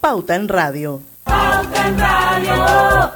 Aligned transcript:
Pauta 0.00 0.36
en 0.36 0.46
Radio. 0.46 1.00
Pauta 1.24 1.88
en 1.88 1.98
Radio. 1.98 3.10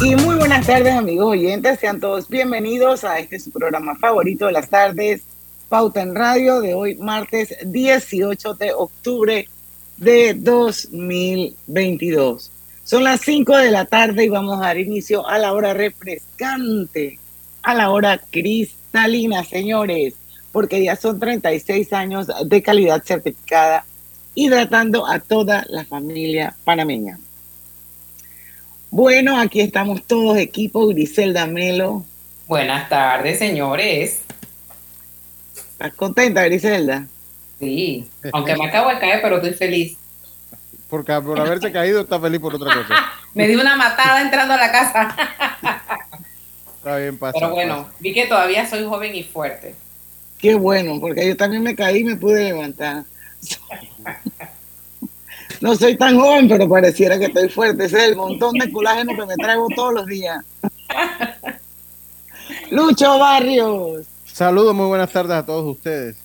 Y 0.00 0.14
muy 0.14 0.36
buenas 0.36 0.64
tardes, 0.64 0.94
amigos 0.94 1.32
oyentes. 1.32 1.80
Sean 1.80 1.98
todos 1.98 2.28
bienvenidos 2.28 3.02
a 3.02 3.18
este 3.18 3.40
su 3.40 3.50
programa 3.50 3.96
favorito 3.96 4.46
de 4.46 4.52
las 4.52 4.68
tardes, 4.68 5.22
Pauta 5.68 6.02
en 6.02 6.14
Radio, 6.14 6.60
de 6.60 6.74
hoy, 6.74 6.94
martes 6.94 7.52
18 7.64 8.54
de 8.54 8.72
octubre 8.74 9.48
de 9.96 10.34
2022. 10.34 12.52
Son 12.86 13.02
las 13.02 13.20
5 13.22 13.56
de 13.56 13.72
la 13.72 13.84
tarde 13.84 14.26
y 14.26 14.28
vamos 14.28 14.58
a 14.58 14.66
dar 14.66 14.78
inicio 14.78 15.26
a 15.26 15.38
la 15.38 15.52
hora 15.52 15.74
refrescante, 15.74 17.18
a 17.64 17.74
la 17.74 17.90
hora 17.90 18.20
cristalina, 18.30 19.42
señores, 19.42 20.14
porque 20.52 20.84
ya 20.84 20.94
son 20.94 21.18
36 21.18 21.92
años 21.92 22.28
de 22.44 22.62
calidad 22.62 23.02
certificada, 23.04 23.84
hidratando 24.36 25.04
a 25.04 25.18
toda 25.18 25.66
la 25.68 25.84
familia 25.84 26.54
panameña. 26.62 27.18
Bueno, 28.90 29.36
aquí 29.40 29.62
estamos 29.62 30.04
todos, 30.04 30.38
equipo 30.38 30.86
Griselda 30.86 31.48
Melo. 31.48 32.04
Buenas 32.46 32.88
tardes, 32.88 33.40
señores. 33.40 34.20
¿Estás 35.56 35.92
contenta, 35.94 36.44
Griselda? 36.44 37.04
Sí, 37.58 38.08
aunque 38.32 38.54
me 38.54 38.68
acabo 38.68 38.90
de 38.90 39.00
caer, 39.00 39.20
pero 39.22 39.38
estoy 39.38 39.54
feliz. 39.54 39.98
Porque 40.96 41.12
por 41.20 41.38
haberse 41.38 41.70
caído 41.70 42.00
está 42.00 42.18
feliz 42.18 42.40
por 42.40 42.54
otra 42.54 42.72
cosa. 42.72 42.94
me 43.34 43.46
di 43.46 43.54
una 43.54 43.76
matada 43.76 44.22
entrando 44.22 44.54
a 44.54 44.56
la 44.56 44.72
casa. 44.72 45.14
está 46.78 46.96
bien, 46.96 47.18
pasa. 47.18 47.34
Pero 47.34 47.50
bueno, 47.50 47.86
vi 48.00 48.14
que 48.14 48.26
todavía 48.26 48.66
soy 48.66 48.86
joven 48.86 49.14
y 49.14 49.22
fuerte. 49.22 49.74
Qué 50.38 50.54
bueno, 50.54 50.98
porque 50.98 51.28
yo 51.28 51.36
también 51.36 51.62
me 51.62 51.76
caí 51.76 51.98
y 51.98 52.04
me 52.04 52.16
pude 52.16 52.44
levantar. 52.44 53.04
No 55.58 55.74
soy 55.74 55.96
tan 55.96 56.18
joven, 56.18 56.48
pero 56.48 56.68
pareciera 56.68 57.18
que 57.18 57.26
estoy 57.26 57.48
fuerte. 57.48 57.86
Ese 57.86 57.96
es 57.96 58.02
el 58.10 58.16
montón 58.16 58.52
de 58.58 58.70
colágeno 58.70 59.16
que 59.16 59.24
me 59.24 59.36
traigo 59.36 59.66
todos 59.74 59.94
los 59.94 60.06
días. 60.06 60.44
Lucho 62.70 63.18
Barrios. 63.18 64.04
Saludos, 64.26 64.74
muy 64.74 64.84
buenas 64.84 65.10
tardes 65.10 65.32
a 65.32 65.46
todos 65.46 65.64
ustedes. 65.64 66.16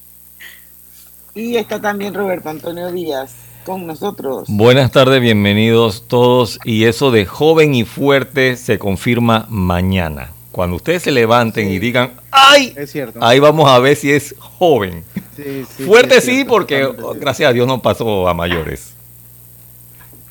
Y 1.34 1.56
está 1.56 1.80
también 1.80 2.14
Roberto 2.14 2.50
Antonio 2.50 2.92
Díaz 2.92 3.34
con 3.64 3.86
nosotros. 3.86 4.46
Buenas 4.48 4.92
tardes, 4.92 5.22
bienvenidos 5.22 6.08
todos. 6.08 6.60
Y 6.64 6.86
eso 6.86 7.12
de 7.12 7.26
joven 7.26 7.76
y 7.76 7.84
fuerte 7.84 8.58
se 8.58 8.80
confirma 8.80 9.46
mañana. 9.50 10.32
Cuando 10.52 10.76
ustedes 10.76 11.04
se 11.04 11.12
levanten 11.12 11.70
y 11.70 11.80
digan, 11.80 12.14
¡ay! 12.32 12.74
Es 12.76 12.92
cierto. 12.92 13.20
Ahí 13.24 13.40
vamos 13.40 13.70
a 13.70 13.80
ver 13.80 13.96
si 13.96 14.12
es 14.12 14.36
joven. 14.38 15.04
Sí, 15.36 15.66
sí, 15.78 15.84
fuerte 15.84 16.22
sí, 16.22 16.44
porque 16.44 16.90
gracias 17.16 17.50
a 17.50 17.54
Dios 17.54 17.68
no 17.68 17.82
pasó 17.82 18.28
a 18.28 18.34
mayores. 18.34 18.94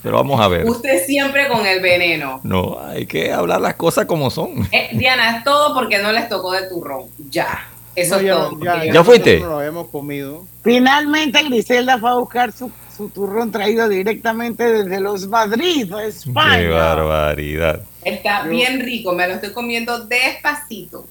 Pero 0.03 0.17
vamos 0.17 0.41
a 0.41 0.49
ver. 0.49 0.67
Usted 0.67 1.05
siempre 1.05 1.49
con 1.49 1.67
el 1.67 1.81
veneno. 1.81 2.41
No, 2.43 2.79
hay 2.81 3.07
que 3.07 3.33
hablar 3.33 3.61
las 3.61 3.75
cosas 3.75 4.07
como 4.07 4.31
son. 4.31 4.69
Eh, 4.73 4.91
Diana, 4.93 5.39
es 5.39 5.45
todo 5.45 5.75
porque 5.75 5.99
no 5.99 6.13
les 6.13 6.29
tocó 6.29 6.53
de 6.53 6.69
turrón. 6.69 7.05
Ya. 7.31 7.67
Eso 7.97 8.17
es 8.17 8.31
todo. 8.31 8.59
Ya, 8.63 8.85
ya, 8.85 9.05
fuiste? 9.05 9.41
lo 9.41 9.63
hemos 9.63 9.89
comido. 9.89 10.47
Finalmente 10.63 11.43
Griselda 11.43 11.99
fue 11.99 12.11
a 12.11 12.15
buscar 12.15 12.53
su, 12.53 12.71
su, 12.97 13.09
turrón 13.09 13.51
traído 13.51 13.89
directamente 13.89 14.65
desde 14.65 15.01
los 15.01 15.27
Madrid, 15.27 15.93
España. 16.07 16.59
Qué 16.59 16.69
barbaridad. 16.69 17.83
Está 18.05 18.45
bien 18.45 18.81
rico, 18.81 19.13
me 19.13 19.27
lo 19.27 19.35
estoy 19.35 19.53
comiendo 19.53 20.07
despacito. 20.07 21.07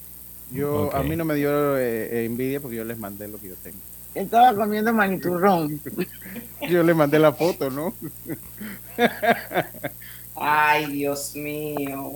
Yo, 0.51 0.83
okay. 0.83 0.99
a 0.99 1.03
mí 1.03 1.15
no 1.15 1.25
me 1.25 1.35
dio 1.35 1.77
eh, 1.77 2.25
envidia 2.25 2.59
porque 2.59 2.77
yo 2.77 2.83
les 2.83 2.97
mandé 2.97 3.27
lo 3.27 3.37
que 3.39 3.49
yo 3.49 3.55
tengo. 3.61 3.77
Estaba 4.15 4.55
comiendo 4.55 4.91
maniturrón. 4.91 5.79
Yo 6.69 6.83
le 6.83 6.93
mandé 6.93 7.19
la 7.19 7.31
foto, 7.31 7.69
¿no? 7.69 7.93
Ay, 10.35 10.87
Dios 10.87 11.35
mío. 11.35 12.13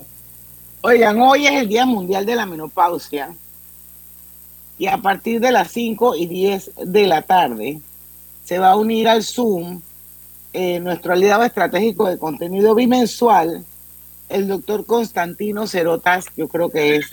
Oigan, 0.82 1.20
hoy 1.20 1.46
es 1.46 1.52
el 1.52 1.68
Día 1.68 1.86
Mundial 1.86 2.26
de 2.26 2.34
la 2.36 2.46
Menopausia. 2.46 3.34
Y 4.78 4.86
a 4.88 4.98
partir 4.98 5.40
de 5.40 5.52
las 5.52 5.70
5 5.70 6.16
y 6.16 6.26
10 6.26 6.72
de 6.84 7.06
la 7.06 7.22
tarde 7.22 7.80
se 8.44 8.58
va 8.58 8.70
a 8.70 8.76
unir 8.76 9.08
al 9.08 9.22
Zoom 9.22 9.80
eh, 10.52 10.78
nuestro 10.80 11.12
aliado 11.12 11.44
estratégico 11.44 12.08
de 12.08 12.18
contenido 12.18 12.74
bimensual, 12.74 13.64
el 14.28 14.48
doctor 14.48 14.86
Constantino 14.86 15.66
Cerotas. 15.66 16.26
Yo 16.36 16.48
creo 16.48 16.70
que 16.70 16.96
es 16.96 17.10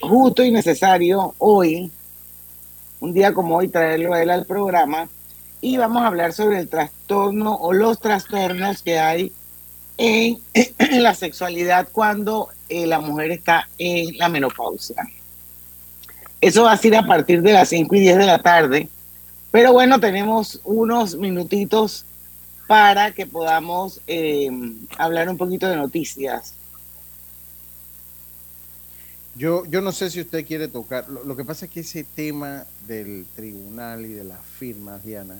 justo 0.00 0.42
y 0.42 0.50
necesario 0.50 1.34
hoy 1.38 1.90
un 3.00 3.12
día 3.12 3.32
como 3.32 3.56
hoy 3.56 3.68
traerlo 3.68 4.14
a 4.14 4.22
él 4.22 4.30
al 4.30 4.46
programa 4.46 5.08
y 5.60 5.76
vamos 5.76 6.02
a 6.02 6.08
hablar 6.08 6.32
sobre 6.32 6.58
el 6.58 6.68
trastorno 6.68 7.54
o 7.54 7.72
los 7.72 8.00
trastornos 8.00 8.82
que 8.82 8.98
hay 8.98 9.32
en, 9.96 10.40
la 11.02 11.14
sexualidad 11.14 11.88
cuando 11.92 12.48
eh, 12.68 12.86
la 12.86 13.00
mujer 13.00 13.30
está 13.30 13.68
en 13.78 14.18
la 14.18 14.28
menopausia. 14.28 15.04
Eso 16.42 16.64
va 16.64 16.72
a 16.72 16.76
ser 16.76 16.96
a 16.96 17.06
partir 17.06 17.40
de 17.40 17.52
las 17.52 17.68
5 17.68 17.94
y 17.94 18.00
10 18.00 18.18
de 18.18 18.26
la 18.26 18.42
tarde, 18.42 18.88
pero 19.52 19.72
bueno, 19.72 20.00
tenemos 20.00 20.60
unos 20.64 21.14
minutitos 21.14 22.04
para 22.66 23.12
que 23.12 23.26
podamos 23.26 24.00
eh, 24.08 24.50
hablar 24.98 25.28
un 25.28 25.36
poquito 25.36 25.68
de 25.68 25.76
noticias. 25.76 26.54
Yo, 29.36 29.64
yo 29.66 29.80
no 29.80 29.92
sé 29.92 30.10
si 30.10 30.20
usted 30.20 30.44
quiere 30.44 30.66
tocar, 30.66 31.08
lo, 31.08 31.22
lo, 31.22 31.36
que 31.36 31.44
pasa 31.44 31.66
es 31.66 31.70
que 31.70 31.80
ese 31.80 32.02
tema 32.02 32.64
del 32.88 33.24
tribunal 33.36 34.04
y 34.04 34.08
de 34.08 34.24
las 34.24 34.44
firmas, 34.44 35.04
Diana, 35.04 35.36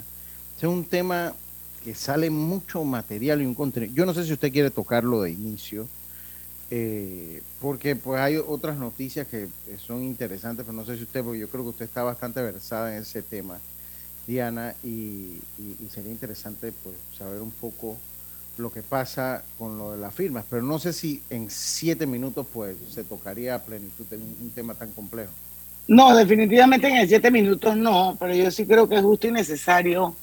es 0.57 0.62
un 0.62 0.85
tema 0.85 1.35
que 1.83 1.97
sale 1.97 2.31
mucho 2.31 2.85
material 2.85 3.43
y 3.43 3.47
un 3.47 3.55
contenido. 3.55 3.93
Yo 3.93 4.07
no 4.07 4.15
sé 4.15 4.25
si 4.25 4.33
usted 4.33 4.53
quiere 4.53 4.71
tocarlo 4.71 5.23
de 5.23 5.33
inicio, 5.33 5.89
eh, 6.75 7.43
porque 7.60 7.97
pues 7.97 8.19
hay 8.19 8.38
otras 8.38 8.78
noticias 8.78 9.27
que 9.27 9.47
son 9.77 10.03
interesantes, 10.03 10.65
pero 10.65 10.75
no 10.75 10.87
sé 10.87 10.97
si 10.97 11.03
usted, 11.03 11.22
porque 11.22 11.41
yo 11.41 11.49
creo 11.50 11.65
que 11.65 11.69
usted 11.69 11.84
está 11.84 12.03
bastante 12.03 12.41
versada 12.41 12.97
en 12.97 13.03
ese 13.03 13.21
tema, 13.21 13.59
Diana, 14.27 14.75
y, 14.82 15.38
sería 15.91 16.11
interesante 16.11 16.72
pues 16.82 16.94
saber 17.19 17.43
un 17.43 17.50
poco 17.50 17.99
lo 18.56 18.72
que 18.72 18.81
pasa 18.81 19.44
con 19.59 19.77
lo 19.77 19.93
de 19.93 19.99
las 19.99 20.15
firmas, 20.15 20.47
pero 20.49 20.62
no 20.62 20.78
sé 20.78 20.94
si 20.94 21.21
en 21.28 21.50
siete 21.50 22.06
minutos 22.06 22.47
pues 22.50 22.75
se 22.91 23.05
tocaría 23.05 23.56
a 23.56 23.59
plenitud 23.59 24.06
un, 24.12 24.34
un 24.41 24.50
tema 24.53 24.75
tan 24.75 24.93
complejo. 24.93 25.32
No, 25.88 26.16
definitivamente 26.16 26.88
en 26.88 27.06
siete 27.06 27.31
minutos 27.31 27.77
no, 27.77 28.16
pero 28.19 28.34
yo 28.34 28.50
sí 28.50 28.65
creo 28.65 28.88
que 28.88 28.94
es 28.94 29.03
justo 29.03 29.28
y 29.28 29.32
necesario. 29.32 30.16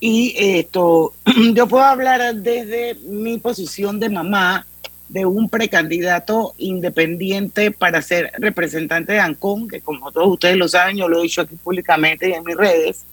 Y 0.00 0.34
esto, 0.38 1.12
yo 1.52 1.66
puedo 1.66 1.84
hablar 1.84 2.34
desde 2.36 2.94
mi 2.94 3.36
posición 3.36 4.00
de 4.00 4.08
mamá 4.08 4.66
de 5.12 5.26
un 5.26 5.50
precandidato 5.50 6.54
independiente 6.56 7.70
para 7.70 8.00
ser 8.00 8.32
representante 8.38 9.12
de 9.12 9.20
ANCON, 9.20 9.68
que 9.68 9.82
como 9.82 10.10
todos 10.10 10.28
ustedes 10.28 10.56
lo 10.56 10.68
saben, 10.68 10.96
yo 10.96 11.06
lo 11.06 11.18
he 11.18 11.24
dicho 11.24 11.42
aquí 11.42 11.54
públicamente 11.56 12.30
y 12.30 12.32
en 12.32 12.42
mis 12.42 12.56
redes, 12.56 13.04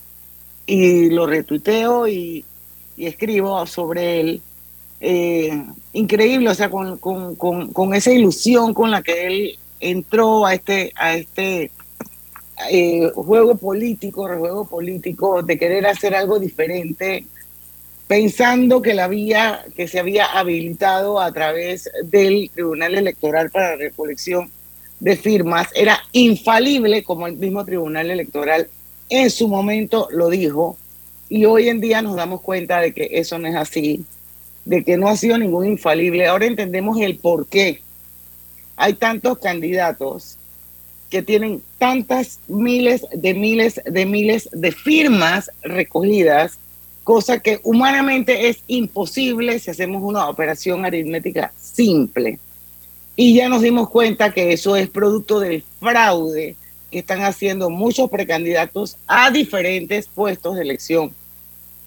y 0.65 1.09
lo 1.09 1.27
retuiteo 1.27 2.07
y, 2.07 2.45
y 2.95 3.05
escribo 3.05 3.65
sobre 3.65 4.21
él. 4.21 4.41
Eh, 5.01 5.61
increíble, 5.91 6.49
o 6.49 6.55
sea, 6.55 6.69
con, 6.69 6.97
con, 6.99 7.35
con, 7.35 7.73
con, 7.73 7.93
esa 7.93 8.11
ilusión 8.11 8.73
con 8.73 8.91
la 8.91 9.01
que 9.01 9.27
él 9.27 9.59
entró 9.81 10.45
a 10.45 10.53
este, 10.53 10.93
a 10.95 11.15
este 11.15 11.71
eh, 12.71 13.11
juego 13.13 13.55
político, 13.55 14.25
rejuego 14.25 14.65
político, 14.65 15.43
de 15.43 15.59
querer 15.59 15.85
hacer 15.85 16.15
algo 16.15 16.39
diferente, 16.39 17.25
pensando 18.09 18.81
que 18.81 18.95
la 18.95 19.07
vía 19.07 19.63
que 19.75 19.87
se 19.87 19.99
había 19.99 20.25
habilitado 20.25 21.21
a 21.21 21.31
través 21.31 21.91
del 22.05 22.49
Tribunal 22.51 22.95
Electoral 22.95 23.51
para 23.51 23.69
la 23.69 23.75
recolección 23.75 24.49
de 24.99 25.15
firmas 25.15 25.67
era 25.75 25.99
infalible, 26.11 27.03
como 27.03 27.27
el 27.27 27.35
mismo 27.35 27.63
Tribunal 27.63 28.09
Electoral 28.09 28.67
en 29.09 29.29
su 29.29 29.47
momento 29.47 30.07
lo 30.11 30.29
dijo, 30.29 30.75
y 31.29 31.45
hoy 31.45 31.69
en 31.69 31.79
día 31.79 32.01
nos 32.01 32.15
damos 32.15 32.41
cuenta 32.41 32.81
de 32.81 32.93
que 32.95 33.09
eso 33.11 33.37
no 33.37 33.47
es 33.47 33.55
así 33.55 34.03
de 34.65 34.83
que 34.83 34.97
no 34.97 35.07
ha 35.07 35.15
sido 35.15 35.37
ningún 35.37 35.67
infalible. 35.67 36.27
Ahora 36.27 36.45
entendemos 36.45 36.99
el 36.99 37.17
por 37.17 37.47
qué. 37.47 37.81
Hay 38.75 38.93
tantos 38.93 39.37
candidatos 39.37 40.37
que 41.09 41.21
tienen 41.21 41.61
tantas 41.77 42.39
miles 42.47 43.05
de 43.13 43.33
miles 43.33 43.81
de 43.85 44.05
miles 44.05 44.49
de 44.51 44.71
firmas 44.71 45.51
recogidas, 45.63 46.59
cosa 47.09 47.39
que 47.39 47.59
humanamente 47.63 48.49
es 48.49 48.59
imposible 48.67 49.57
si 49.57 49.71
hacemos 49.71 50.03
una 50.03 50.29
operación 50.29 50.85
aritmética 50.85 51.51
simple. 51.59 52.37
Y 53.15 53.33
ya 53.33 53.49
nos 53.49 53.63
dimos 53.63 53.89
cuenta 53.89 54.31
que 54.31 54.53
eso 54.53 54.75
es 54.75 54.91
producto 54.91 55.39
del 55.39 55.63
fraude 55.79 56.55
que 56.91 56.99
están 56.99 57.23
haciendo 57.23 57.71
muchos 57.71 58.11
precandidatos 58.11 58.95
a 59.07 59.31
diferentes 59.31 60.05
puestos 60.05 60.55
de 60.55 60.61
elección 60.61 61.15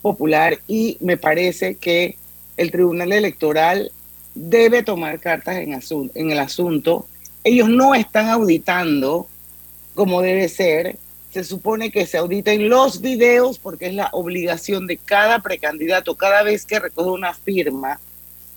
popular 0.03 0.59
y 0.67 0.99
me 0.99 1.17
parece 1.17 1.77
que 1.77 2.17
el 2.57 2.73
Tribunal 2.73 3.13
Electoral 3.13 3.93
debe 4.35 4.83
tomar 4.83 5.21
cartas 5.21 5.55
en, 5.59 5.81
en 6.17 6.31
el 6.33 6.39
asunto. 6.41 7.07
Ellos 7.45 7.69
no 7.69 7.95
están 7.95 8.29
auditando 8.29 9.29
como 9.95 10.21
debe 10.21 10.49
ser. 10.49 10.97
Se 11.33 11.45
supone 11.45 11.91
que 11.91 12.07
se 12.07 12.19
auditen 12.19 12.69
los 12.69 13.01
videos 13.01 13.59
porque 13.59 13.87
es 13.87 13.95
la 13.95 14.11
obligación 14.13 14.87
de 14.87 14.99
cada 14.99 15.39
precandidato 15.39 16.15
cada 16.15 16.43
vez 16.43 16.67
que 16.67 16.79
recoge 16.79 17.09
una 17.09 17.33
firma. 17.33 17.99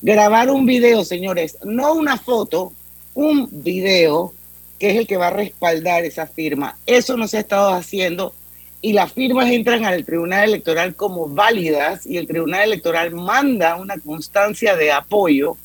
Grabar 0.02 0.50
un 0.50 0.66
video, 0.66 1.06
señores, 1.06 1.58
no 1.64 1.94
una 1.94 2.18
foto, 2.18 2.74
un 3.14 3.48
video 3.50 4.34
que 4.78 4.92
es 4.92 4.98
el 4.98 5.08
que 5.08 5.16
va 5.16 5.28
a 5.28 5.30
respaldar 5.30 6.04
esa 6.04 6.28
firma. 6.28 6.78
Eso 6.86 7.16
no 7.16 7.30
se 7.30 7.38
ha 7.38 7.40
estado 7.40 7.74
haciendo 7.74 8.34
y 8.82 8.92
las 8.92 9.14
firmas 9.14 9.50
entran 9.50 9.86
al 9.86 10.04
Tribunal 10.04 10.50
Electoral 10.50 10.98
como 10.98 11.30
válidas 11.30 12.06
y 12.06 12.18
el 12.18 12.28
Tribunal 12.28 12.64
Electoral 12.64 13.16
manda 13.16 13.78
una 13.78 13.98
constancia 14.00 14.76
de 14.76 14.92
apoyo 14.92 15.56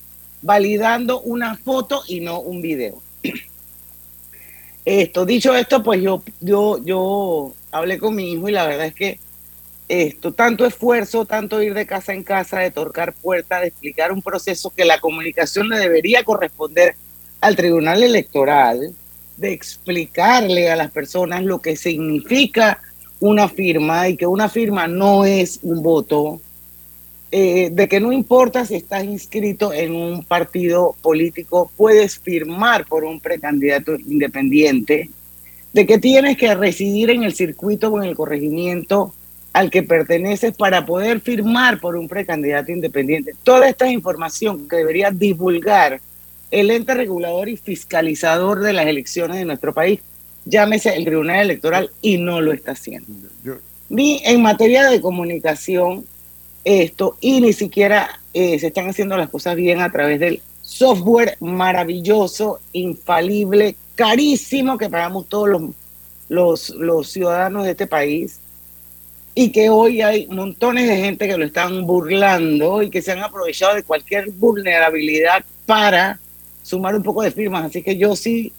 validando 0.42 1.20
una 1.22 1.56
foto 1.56 2.02
y 2.06 2.20
no 2.20 2.38
un 2.38 2.62
video. 2.62 3.02
Esto, 4.84 5.26
dicho 5.26 5.54
esto, 5.54 5.82
pues 5.82 6.00
yo, 6.02 6.22
yo, 6.40 6.82
yo 6.84 7.52
hablé 7.70 7.98
con 7.98 8.14
mi 8.14 8.32
hijo 8.32 8.48
y 8.48 8.52
la 8.52 8.66
verdad 8.66 8.86
es 8.86 8.94
que 8.94 9.18
esto, 9.88 10.32
tanto 10.32 10.64
esfuerzo, 10.64 11.24
tanto 11.24 11.62
ir 11.62 11.74
de 11.74 11.86
casa 11.86 12.12
en 12.12 12.22
casa, 12.22 12.60
de 12.60 12.70
tocar 12.70 13.12
puertas, 13.12 13.60
de 13.60 13.68
explicar 13.68 14.12
un 14.12 14.22
proceso 14.22 14.70
que 14.70 14.84
la 14.84 15.00
comunicación 15.00 15.68
le 15.68 15.78
debería 15.78 16.22
corresponder 16.22 16.94
al 17.40 17.56
Tribunal 17.56 18.02
Electoral, 18.02 18.94
de 19.36 19.52
explicarle 19.52 20.70
a 20.70 20.76
las 20.76 20.90
personas 20.90 21.42
lo 21.42 21.60
que 21.60 21.76
significa 21.76 22.80
una 23.18 23.48
firma 23.48 24.08
y 24.08 24.16
que 24.16 24.26
una 24.26 24.48
firma 24.48 24.86
no 24.86 25.24
es 25.24 25.58
un 25.62 25.82
voto, 25.82 26.40
eh, 27.32 27.70
de 27.70 27.88
que 27.88 28.00
no 28.00 28.12
importa 28.12 28.64
si 28.64 28.74
estás 28.74 29.04
inscrito 29.04 29.72
en 29.72 29.94
un 29.94 30.24
partido 30.24 30.96
político, 31.00 31.70
puedes 31.76 32.18
firmar 32.18 32.86
por 32.86 33.04
un 33.04 33.20
precandidato 33.20 33.94
independiente, 33.94 35.10
de 35.72 35.86
que 35.86 35.98
tienes 35.98 36.36
que 36.36 36.54
residir 36.54 37.10
en 37.10 37.22
el 37.22 37.32
circuito 37.32 37.88
o 37.88 38.02
en 38.02 38.08
el 38.08 38.16
corregimiento 38.16 39.14
al 39.52 39.70
que 39.70 39.82
perteneces 39.82 40.56
para 40.56 40.84
poder 40.86 41.20
firmar 41.20 41.80
por 41.80 41.96
un 41.96 42.08
precandidato 42.08 42.72
independiente. 42.72 43.34
Toda 43.42 43.68
esta 43.68 43.88
información 43.88 44.68
que 44.68 44.76
debería 44.76 45.10
divulgar 45.10 46.00
el 46.50 46.70
ente 46.70 46.94
regulador 46.94 47.48
y 47.48 47.56
fiscalizador 47.56 48.60
de 48.60 48.72
las 48.72 48.86
elecciones 48.86 49.36
de 49.38 49.44
nuestro 49.44 49.72
país, 49.72 50.00
llámese 50.44 50.96
el 50.96 51.04
Tribunal 51.04 51.40
Electoral, 51.40 51.90
y 52.02 52.18
no 52.18 52.40
lo 52.40 52.52
está 52.52 52.72
haciendo. 52.72 53.06
Ni 53.88 54.20
en 54.24 54.42
materia 54.42 54.88
de 54.88 55.00
comunicación, 55.00 56.04
esto 56.64 57.16
y 57.20 57.40
ni 57.40 57.52
siquiera 57.52 58.20
eh, 58.32 58.58
se 58.58 58.68
están 58.68 58.88
haciendo 58.88 59.16
las 59.16 59.30
cosas 59.30 59.56
bien 59.56 59.80
a 59.80 59.90
través 59.90 60.20
del 60.20 60.40
software 60.62 61.36
maravilloso, 61.40 62.60
infalible, 62.72 63.76
carísimo 63.94 64.78
que 64.78 64.88
pagamos 64.88 65.28
todos 65.28 65.48
los, 65.48 65.62
los, 66.28 66.70
los 66.70 67.10
ciudadanos 67.10 67.64
de 67.64 67.72
este 67.72 67.86
país 67.86 68.40
y 69.34 69.52
que 69.52 69.70
hoy 69.70 70.02
hay 70.02 70.26
montones 70.26 70.88
de 70.88 70.96
gente 70.96 71.26
que 71.26 71.36
lo 71.36 71.44
están 71.44 71.86
burlando 71.86 72.82
y 72.82 72.90
que 72.90 73.02
se 73.02 73.12
han 73.12 73.20
aprovechado 73.20 73.74
de 73.74 73.82
cualquier 73.82 74.30
vulnerabilidad 74.30 75.44
para 75.66 76.18
sumar 76.62 76.94
un 76.94 77.02
poco 77.02 77.22
de 77.22 77.30
firmas. 77.30 77.64
Así 77.66 77.82
que 77.82 77.96
yo 77.96 78.16
sí 78.16 78.52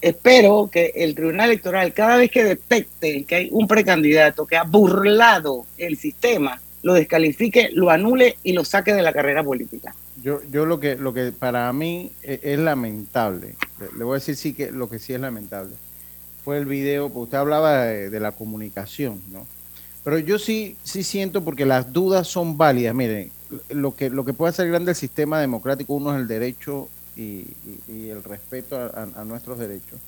espero 0.00 0.68
que 0.70 0.92
el 0.94 1.14
Tribunal 1.14 1.50
Electoral, 1.50 1.92
cada 1.92 2.16
vez 2.16 2.30
que 2.30 2.44
detecte 2.44 3.24
que 3.24 3.34
hay 3.34 3.48
un 3.50 3.66
precandidato 3.66 4.46
que 4.46 4.56
ha 4.56 4.62
burlado 4.62 5.66
el 5.78 5.96
sistema, 5.96 6.60
lo 6.82 6.94
descalifique, 6.94 7.70
lo 7.72 7.90
anule 7.90 8.38
y 8.42 8.52
lo 8.52 8.64
saque 8.64 8.94
de 8.94 9.02
la 9.02 9.12
carrera 9.12 9.42
política. 9.42 9.94
Yo, 10.22 10.40
yo 10.50 10.66
lo 10.66 10.80
que 10.80 10.96
lo 10.96 11.12
que 11.12 11.32
para 11.32 11.72
mí 11.72 12.12
e, 12.22 12.40
es, 12.42 12.58
lamentable, 12.58 13.54
le, 13.96 14.04
voy 14.04 14.14
a 14.14 14.18
decir 14.20 14.36
sí 14.36 14.52
que 14.52 14.70
lo 14.70 14.88
que 14.88 14.98
sí 14.98 15.12
es 15.12 15.20
lamentable, 15.20 15.74
fue 16.44 16.58
el 16.58 16.66
video, 16.66 17.08
porque 17.08 17.24
usted 17.24 17.38
hablaba 17.38 17.84
de, 17.84 18.20
la 18.20 18.32
comunicación, 18.32 19.20
¿no? 19.32 19.46
Pero 20.04 20.18
yo 20.20 20.38
sí, 20.38 20.76
sí 20.84 21.02
siento, 21.02 21.42
porque 21.42 21.66
las 21.66 21.92
dudas 21.92 22.28
son 22.28 22.56
válidas, 22.56 22.94
miren, 22.94 23.32
lo 23.70 23.96
que, 23.96 24.10
lo 24.10 24.24
que 24.24 24.32
puede 24.32 24.50
hacer 24.50 24.68
grande 24.68 24.92
el 24.92 24.96
sistema 24.96 25.40
democrático, 25.40 25.94
uno 25.94 26.14
es 26.14 26.20
el 26.20 26.28
derecho 26.28 26.88
y, 27.16 27.46
el 27.88 28.22
respeto 28.22 28.78
a, 28.78 29.24
nuestros 29.24 29.58
derechos. 29.58 29.98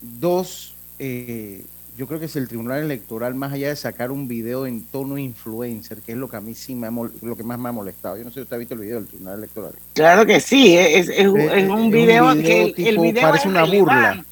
Dos, 0.00 0.74
eh, 0.98 1.64
yo 2.00 2.06
creo 2.06 2.18
que 2.18 2.24
es 2.24 2.36
el 2.36 2.48
Tribunal 2.48 2.82
Electoral, 2.82 3.34
más 3.34 3.52
allá 3.52 3.68
de 3.68 3.76
sacar 3.76 4.10
un 4.10 4.26
video 4.26 4.66
en 4.66 4.84
tono 4.84 5.18
influencer, 5.18 6.00
que 6.00 6.12
es 6.12 6.18
lo 6.18 6.30
que 6.30 6.38
a 6.38 6.40
mí 6.40 6.54
sí 6.54 6.74
me 6.74 6.88
lo 7.20 7.36
que 7.36 7.42
más 7.42 7.58
me 7.58 7.68
ha 7.68 7.72
molestado. 7.72 8.16
Yo 8.16 8.24
no 8.24 8.30
sé 8.30 8.36
si 8.36 8.40
usted 8.40 8.56
ha 8.56 8.58
visto 8.58 8.72
el 8.72 8.80
video 8.80 9.00
del 9.00 9.06
Tribunal 9.06 9.36
Electoral. 9.36 9.74
Claro 9.92 10.24
que 10.24 10.40
sí, 10.40 10.78
es, 10.78 11.10
un, 11.26 11.90
video 11.90 12.32
que 12.36 12.72
el 12.74 12.98
video 12.98 13.20
parece 13.20 13.48
una 13.48 13.64
burla. 13.64 14.24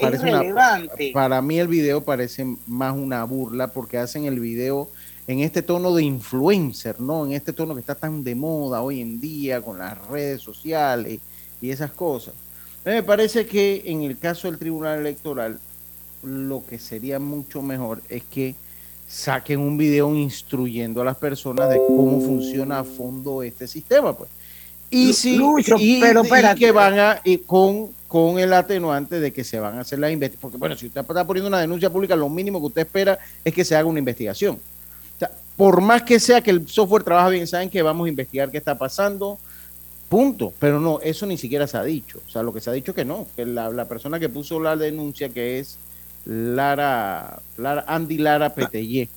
Parece 0.00 0.28
una, 0.28 0.88
para 1.12 1.40
mí 1.40 1.60
el 1.60 1.68
video 1.68 2.00
parece 2.00 2.52
más 2.66 2.96
una 2.96 3.22
burla 3.22 3.68
porque 3.68 3.98
hacen 3.98 4.24
el 4.24 4.40
video 4.40 4.88
en 5.28 5.38
este 5.38 5.62
tono 5.62 5.94
de 5.94 6.02
influencer, 6.02 7.00
¿no? 7.00 7.26
En 7.26 7.32
este 7.32 7.52
tono 7.52 7.74
que 7.74 7.80
está 7.80 7.94
tan 7.94 8.24
de 8.24 8.34
moda 8.34 8.82
hoy 8.82 9.00
en 9.00 9.20
día 9.20 9.62
con 9.62 9.78
las 9.78 10.04
redes 10.08 10.42
sociales 10.42 11.20
y 11.62 11.70
esas 11.70 11.92
cosas. 11.92 12.34
Me 12.84 13.04
parece 13.04 13.46
que 13.46 13.84
en 13.86 14.02
el 14.02 14.18
caso 14.18 14.48
del 14.50 14.58
Tribunal 14.58 14.98
Electoral 14.98 15.60
lo 16.24 16.64
que 16.66 16.78
sería 16.78 17.18
mucho 17.18 17.62
mejor 17.62 18.02
es 18.08 18.22
que 18.24 18.54
saquen 19.06 19.60
un 19.60 19.76
video 19.76 20.14
instruyendo 20.14 21.02
a 21.02 21.04
las 21.04 21.16
personas 21.16 21.68
de 21.70 21.76
cómo 21.76 22.20
funciona 22.20 22.80
a 22.80 22.84
fondo 22.84 23.42
este 23.42 23.66
sistema, 23.66 24.16
pues. 24.16 24.30
Y 24.90 25.12
si 25.12 25.40
pero 26.00 26.22
que 26.56 26.70
van 26.70 26.98
a 26.98 27.20
y 27.24 27.38
con, 27.38 27.90
con 28.06 28.38
el 28.38 28.52
atenuante 28.52 29.18
de 29.18 29.32
que 29.32 29.42
se 29.42 29.58
van 29.58 29.78
a 29.78 29.80
hacer 29.80 29.98
las 29.98 30.12
investigaciones. 30.12 30.40
Porque 30.40 30.56
bueno, 30.56 30.76
si 30.76 30.86
usted 30.86 31.00
está 31.00 31.26
poniendo 31.26 31.48
una 31.48 31.60
denuncia 31.60 31.90
pública, 31.90 32.14
lo 32.14 32.28
mínimo 32.28 32.60
que 32.60 32.66
usted 32.66 32.82
espera 32.82 33.18
es 33.44 33.52
que 33.52 33.64
se 33.64 33.74
haga 33.74 33.88
una 33.88 33.98
investigación. 33.98 34.54
O 34.54 35.18
sea, 35.18 35.32
por 35.56 35.80
más 35.80 36.02
que 36.02 36.20
sea 36.20 36.40
que 36.40 36.52
el 36.52 36.68
software 36.68 37.02
trabaja 37.02 37.28
bien, 37.30 37.46
saben 37.46 37.70
que 37.70 37.82
vamos 37.82 38.06
a 38.06 38.08
investigar 38.08 38.50
qué 38.50 38.58
está 38.58 38.78
pasando, 38.78 39.36
punto. 40.08 40.52
Pero 40.60 40.78
no, 40.78 41.00
eso 41.00 41.26
ni 41.26 41.38
siquiera 41.38 41.66
se 41.66 41.76
ha 41.76 41.82
dicho. 41.82 42.20
O 42.26 42.30
sea, 42.30 42.44
lo 42.44 42.52
que 42.52 42.60
se 42.60 42.70
ha 42.70 42.72
dicho 42.72 42.94
que 42.94 43.04
no, 43.04 43.26
que 43.34 43.46
la, 43.46 43.70
la 43.70 43.86
persona 43.86 44.20
que 44.20 44.28
puso 44.28 44.60
la 44.60 44.76
denuncia, 44.76 45.28
que 45.28 45.58
es 45.58 45.78
Lara, 46.26 47.38
Lara 47.58 47.84
Andy 47.86 48.18
Lara 48.18 48.54
Petellé, 48.54 49.08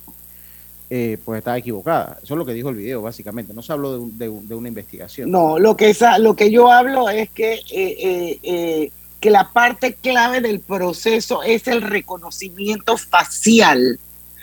eh, 0.90 1.18
pues 1.24 1.38
estaba 1.38 1.58
equivocada. 1.58 2.18
Eso 2.22 2.34
es 2.34 2.38
lo 2.38 2.46
que 2.46 2.54
dijo 2.54 2.70
el 2.70 2.76
video, 2.76 3.02
básicamente. 3.02 3.52
No 3.52 3.62
se 3.62 3.72
habló 3.72 4.08
de, 4.10 4.28
una 4.28 4.68
investigación. 4.68 5.30
No, 5.30 5.58
lo 5.58 5.76
que, 5.76 5.94
lo 6.18 6.34
que 6.34 6.50
yo 6.50 6.70
hablo 6.72 7.10
es 7.10 7.30
que, 7.30 7.60
eh, 7.70 8.38
eh, 8.42 8.90
que 9.20 9.30
la 9.30 9.50
parte 9.50 9.94
clave 9.94 10.40
del 10.40 10.60
proceso 10.60 11.42
es 11.42 11.68
el 11.68 11.82
reconocimiento 11.82 12.96
facial. 12.96 13.98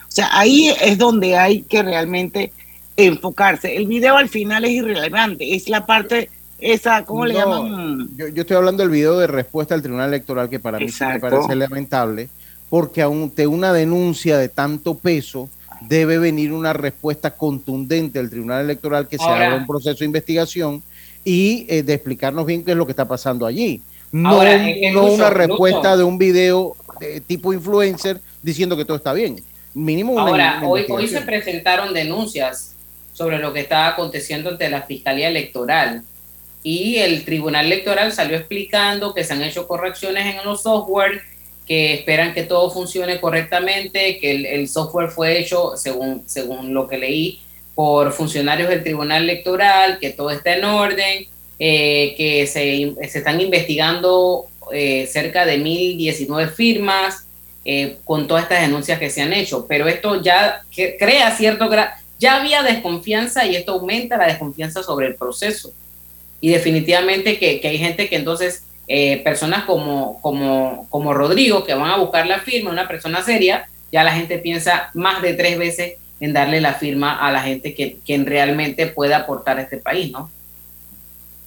O 0.07 0.11
sea, 0.11 0.29
ahí 0.31 0.69
es 0.81 0.97
donde 0.97 1.35
hay 1.35 1.63
que 1.63 1.81
realmente 1.81 2.53
enfocarse. 2.95 3.75
El 3.75 3.87
video 3.87 4.15
al 4.17 4.29
final 4.29 4.65
es 4.65 4.71
irrelevante, 4.71 5.55
es 5.55 5.67
la 5.67 5.85
parte 5.85 6.29
esa, 6.59 7.03
¿cómo 7.03 7.25
le 7.25 7.33
llaman? 7.33 8.07
Yo, 8.15 8.29
yo, 8.29 8.41
estoy 8.41 8.55
hablando 8.55 8.81
del 8.81 8.89
video 8.89 9.19
de 9.19 9.27
respuesta 9.27 9.75
al 9.75 9.81
Tribunal 9.81 10.07
Electoral 10.07 10.49
que 10.49 10.59
para 10.59 10.79
mí 10.79 10.85
me 10.85 11.19
parece 11.19 11.55
lamentable 11.55 12.29
porque 12.69 13.01
ante 13.01 13.47
una 13.47 13.73
denuncia 13.73 14.37
de 14.37 14.49
tanto 14.49 14.95
peso 14.95 15.49
debe 15.81 16.17
venir 16.17 16.51
una 16.51 16.73
respuesta 16.73 17.31
contundente 17.31 18.19
del 18.19 18.29
Tribunal 18.29 18.63
Electoral 18.63 19.07
que 19.07 19.17
se 19.17 19.25
haga 19.25 19.55
un 19.55 19.67
proceso 19.67 19.99
de 19.99 20.05
investigación 20.05 20.81
y 21.23 21.65
eh, 21.69 21.83
de 21.83 21.93
explicarnos 21.93 22.45
bien 22.45 22.63
qué 22.63 22.71
es 22.71 22.77
lo 22.77 22.85
que 22.85 22.91
está 22.91 23.07
pasando 23.07 23.45
allí. 23.45 23.81
No, 24.11 24.39
una 24.39 25.29
respuesta 25.29 25.97
de 25.97 26.03
un 26.03 26.17
video 26.17 26.75
de 26.99 27.19
tipo 27.19 27.51
influencer 27.51 28.21
diciendo 28.41 28.77
que 28.77 28.85
todo 28.85 28.97
está 28.97 29.13
bien. 29.13 29.41
Mínimo 29.73 30.13
una, 30.13 30.21
Ahora, 30.23 30.61
hoy, 30.63 30.85
hoy 30.87 31.07
se 31.07 31.21
presentaron 31.21 31.93
denuncias 31.93 32.75
sobre 33.11 33.39
lo 33.39 33.51
que 33.51 33.61
estaba 33.61 33.87
aconteciendo 33.87 34.49
ante 34.49 34.69
la 34.69 34.83
Fiscalía 34.83 35.27
Electoral 35.27 36.03
y 36.63 36.97
el 36.97 37.25
Tribunal 37.25 37.65
Electoral 37.65 38.11
salió 38.11 38.37
explicando 38.37 39.13
que 39.13 39.23
se 39.23 39.33
han 39.33 39.43
hecho 39.43 39.67
correcciones 39.67 40.35
en 40.35 40.45
los 40.45 40.63
software 40.63 41.21
que 41.65 41.93
esperan 41.95 42.33
que 42.33 42.43
todo 42.43 42.69
funcione 42.69 43.19
correctamente, 43.19 44.19
que 44.19 44.55
el, 44.55 44.67
software 44.67 45.09
fue 45.09 45.39
hecho, 45.39 45.75
según, 45.75 46.23
según 46.27 46.73
lo 46.73 46.87
que 46.87 46.97
leí, 46.97 47.41
por 47.73 48.13
funcionarios 48.13 48.69
del 48.69 48.83
Tribunal 48.83 49.23
Electoral, 49.23 49.97
que 49.99 50.11
todo 50.11 50.29
está 50.29 50.55
en 50.55 50.63
orden, 50.63 51.27
eh, 51.57 52.13
que 52.17 52.45
se, 52.47 52.93
se, 53.09 53.17
están 53.17 53.41
investigando 53.41 54.45
eh, 54.71 55.07
cerca 55.11 55.45
de 55.45 55.57
1.019 55.57 56.49
firmas 56.49 57.25
eh, 57.63 57.97
con 58.03 58.27
todas 58.27 58.43
estas 58.43 58.61
denuncias 58.61 58.99
que 58.99 59.09
se 59.09 59.21
han 59.21 59.33
hecho. 59.33 59.65
Pero 59.67 59.87
esto 59.87 60.21
ya 60.21 60.61
crea 60.99 61.35
cierto... 61.35 61.69
Ya 62.17 62.39
había 62.39 62.63
desconfianza 62.63 63.45
y 63.45 63.57
esto 63.57 63.73
aumenta 63.73 64.15
la 64.15 64.27
desconfianza 64.27 64.81
sobre 64.81 65.07
el 65.07 65.15
proceso. 65.15 65.73
Y 66.39 66.49
definitivamente 66.49 67.37
que, 67.37 67.59
que 67.59 67.67
hay 67.67 67.77
gente 67.77 68.07
que 68.07 68.15
entonces 68.15 68.63
eh, 68.87 69.21
personas 69.23 69.65
como, 69.65 70.21
como, 70.21 70.87
como 70.89 71.13
Rodrigo, 71.13 71.63
que 71.63 71.73
van 71.73 71.89
a 71.89 71.97
buscar 71.97 72.27
la 72.27 72.39
firma, 72.39 72.71
una 72.71 72.87
persona 72.87 73.23
seria, 73.23 73.67
ya 73.91 74.03
la 74.03 74.13
gente 74.13 74.37
piensa 74.37 74.89
más 74.93 75.21
de 75.21 75.33
tres 75.33 75.57
veces 75.57 75.93
en 76.19 76.33
darle 76.33 76.61
la 76.61 76.73
firma 76.73 77.15
a 77.15 77.31
la 77.31 77.41
gente 77.41 77.73
que 77.73 77.97
quien 78.05 78.25
realmente 78.25 78.87
puede 78.87 79.13
aportar 79.13 79.57
a 79.57 79.63
este 79.63 79.77
país, 79.77 80.11
¿no? 80.11 80.29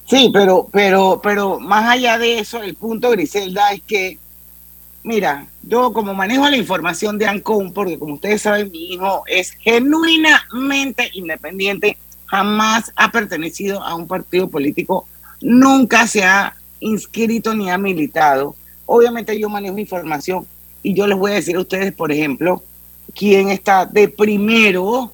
Sí, 0.07 0.30
pero, 0.33 0.68
pero, 0.73 1.21
pero 1.23 1.61
más 1.61 1.88
allá 1.90 2.18
de 2.18 2.38
eso, 2.38 2.62
el 2.62 2.75
punto, 2.75 3.11
Griselda, 3.11 3.73
es 3.73 3.83
que, 3.83 4.18
mira, 5.02 5.47
yo 5.62 5.92
como 5.92 6.14
manejo 6.14 6.49
la 6.49 6.57
información 6.57 7.18
de 7.18 7.26
Ancon, 7.26 7.73
porque 7.73 7.99
como 7.99 8.14
ustedes 8.14 8.42
saben, 8.42 8.71
mi 8.71 8.95
hijo 8.95 9.23
es 9.26 9.52
genuinamente 9.52 11.11
independiente, 11.12 11.99
jamás 12.25 12.90
ha 12.97 13.12
pertenecido 13.12 13.83
a 13.83 13.95
un 13.95 14.09
partido 14.09 14.49
político, 14.49 15.07
nunca 15.40 16.07
se 16.07 16.25
ha 16.25 16.54
inscrito 16.81 17.55
ni 17.55 17.71
ha 17.71 17.79
militado. 17.79 18.57
Obviamente 18.87 19.39
yo 19.39 19.49
manejo 19.49 19.79
información 19.79 20.47
y 20.83 20.95
yo 20.95 21.07
les 21.07 21.19
voy 21.19 21.33
a 21.33 21.35
decir 21.35 21.57
a 21.57 21.61
ustedes, 21.61 21.93
por 21.93 22.13
ejemplo, 22.13 22.63
quién 23.15 23.51
está 23.51 23.85
de 23.87 24.09
primero 24.09 25.13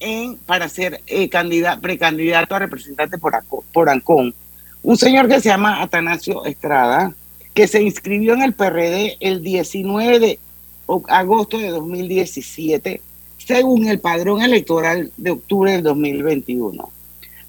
en, 0.00 0.36
para 0.36 0.68
ser 0.68 1.00
eh, 1.06 1.28
candidato, 1.28 1.80
precandidato 1.80 2.54
a 2.54 2.60
representante 2.60 3.18
por, 3.18 3.34
por 3.72 3.88
Ancón. 3.88 4.34
Un 4.82 4.96
señor 4.96 5.28
que 5.28 5.40
se 5.40 5.48
llama 5.48 5.82
Atanasio 5.82 6.44
Estrada, 6.44 7.14
que 7.54 7.66
se 7.66 7.82
inscribió 7.82 8.34
en 8.34 8.42
el 8.42 8.54
PRD 8.54 9.16
el 9.20 9.42
19 9.42 10.18
de 10.20 10.38
agosto 11.08 11.58
de 11.58 11.68
2017, 11.68 13.00
según 13.38 13.88
el 13.88 13.98
padrón 13.98 14.42
electoral 14.42 15.10
de 15.16 15.30
octubre 15.30 15.72
del 15.72 15.82
2021. 15.82 16.90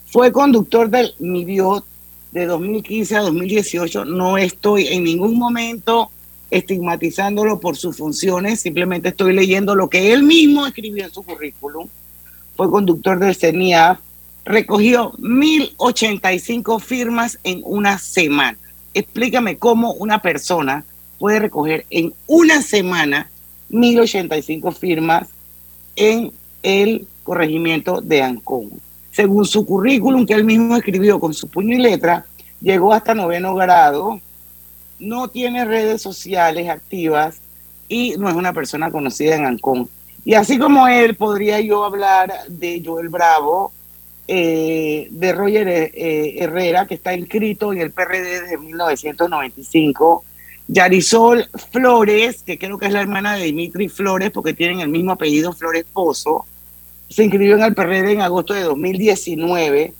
Fue 0.05 0.31
conductor 0.31 0.89
del 0.89 1.13
MIBIOT 1.19 1.85
de 2.31 2.45
2015 2.45 3.15
a 3.15 3.21
2018. 3.21 4.05
No 4.05 4.37
estoy 4.37 4.87
en 4.87 5.03
ningún 5.03 5.37
momento 5.37 6.11
estigmatizándolo 6.49 7.59
por 7.59 7.75
sus 7.75 7.97
funciones, 7.97 8.61
simplemente 8.61 9.09
estoy 9.09 9.33
leyendo 9.33 9.75
lo 9.75 9.89
que 9.89 10.13
él 10.13 10.23
mismo 10.23 10.65
escribió 10.65 11.03
en 11.03 11.11
su 11.11 11.23
currículum 11.23 11.89
fue 12.57 12.71
conductor 12.71 13.19
del 13.19 13.35
CENIAF, 13.35 13.99
recogió 14.43 15.11
1.085 15.13 16.81
firmas 16.81 17.39
en 17.43 17.61
una 17.63 17.99
semana. 17.99 18.57
Explícame 18.95 19.59
cómo 19.59 19.93
una 19.93 20.23
persona 20.23 20.83
puede 21.19 21.39
recoger 21.39 21.85
en 21.91 22.13
una 22.25 22.63
semana 22.63 23.29
1.085 23.69 24.73
firmas 24.73 25.29
en 25.95 26.31
el 26.63 27.07
corregimiento 27.23 28.01
de 28.01 28.23
Ancón. 28.23 28.71
Según 29.17 29.45
su 29.45 29.65
currículum 29.65 30.27
que 30.27 30.35
él 30.35 30.43
mismo 30.43 30.75
escribió 30.75 31.19
con 31.19 31.33
su 31.33 31.47
puño 31.47 31.73
y 31.73 31.79
letra, 31.79 32.27
llegó 32.61 32.93
hasta 32.93 33.15
noveno 33.15 33.55
grado, 33.55 34.21
no 34.99 35.27
tiene 35.29 35.65
redes 35.65 36.03
sociales 36.03 36.69
activas 36.69 37.41
y 37.89 38.13
no 38.19 38.29
es 38.29 38.35
una 38.35 38.53
persona 38.53 38.91
conocida 38.91 39.35
en 39.35 39.47
Ancón. 39.47 39.89
Y 40.23 40.35
así 40.35 40.59
como 40.59 40.87
él, 40.87 41.15
podría 41.15 41.59
yo 41.61 41.83
hablar 41.83 42.31
de 42.47 42.83
Joel 42.85 43.09
Bravo, 43.09 43.71
eh, 44.27 45.07
de 45.09 45.33
Roger 45.33 45.67
eh, 45.67 46.35
Herrera, 46.37 46.85
que 46.85 46.93
está 46.93 47.15
inscrito 47.15 47.73
en 47.73 47.81
el 47.81 47.89
PRD 47.89 48.41
desde 48.41 48.57
1995, 48.59 50.25
Yarisol 50.67 51.49
Flores, 51.71 52.43
que 52.43 52.59
creo 52.59 52.77
que 52.77 52.85
es 52.85 52.93
la 52.93 53.01
hermana 53.01 53.35
de 53.35 53.45
Dimitri 53.45 53.89
Flores, 53.89 54.29
porque 54.29 54.53
tienen 54.53 54.81
el 54.81 54.89
mismo 54.89 55.13
apellido 55.13 55.53
Flores 55.53 55.87
Pozo, 55.91 56.45
se 57.09 57.23
inscribió 57.23 57.55
en 57.55 57.63
el 57.63 57.73
PRD 57.75 58.11
en 58.11 58.21
agosto 58.21 58.53
de 58.53 58.63
2019, 58.63 59.93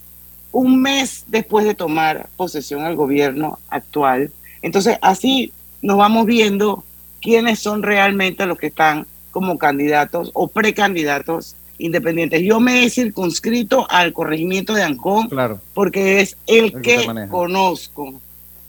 un 0.52 0.82
mes 0.82 1.26
después 1.28 1.66
de 1.66 1.76
tomar 1.76 2.30
posesión 2.36 2.84
al 2.84 2.96
gobierno 2.96 3.60
actual. 3.70 4.32
Entonces, 4.62 4.98
así 5.02 5.52
nos 5.82 5.98
vamos 5.98 6.26
viendo 6.26 6.84
quiénes 7.22 7.60
son 7.60 7.84
realmente 7.84 8.46
los 8.46 8.58
que 8.58 8.68
están 8.68 9.06
como 9.32 9.58
candidatos 9.58 10.32
o 10.34 10.48
precandidatos 10.48 11.56
independientes. 11.78 12.42
Yo 12.42 12.60
me 12.60 12.84
he 12.84 12.90
circunscrito 12.90 13.90
al 13.90 14.14
corregimiento 14.14 14.74
de 14.74 14.84
Ancón 14.84 15.30
porque 15.74 16.22
es 16.22 16.38
el, 16.48 16.82
que, 16.82 17.08
conozco. 17.30 18.20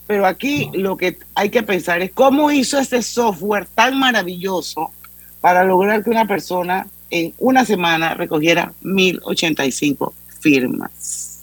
Pero 0.06 0.26
aquí 0.26 0.70
lo 0.74 0.96
que 0.96 1.18
hay 1.34 1.50
que 1.50 1.62
pensar 1.62 2.02
es 2.02 2.12
cómo 2.12 2.50
hizo 2.50 2.78
este 2.78 3.02
software 3.02 3.66
tan 3.66 3.98
maravilloso 3.98 4.90
para 5.40 5.64
lograr 5.64 6.02
que 6.02 6.10
una 6.10 6.26
persona 6.26 6.86
en 7.10 7.34
una 7.38 7.64
semana 7.64 8.14
recogiera 8.14 8.72
1085 8.82 10.14
firmas, 10.40 11.42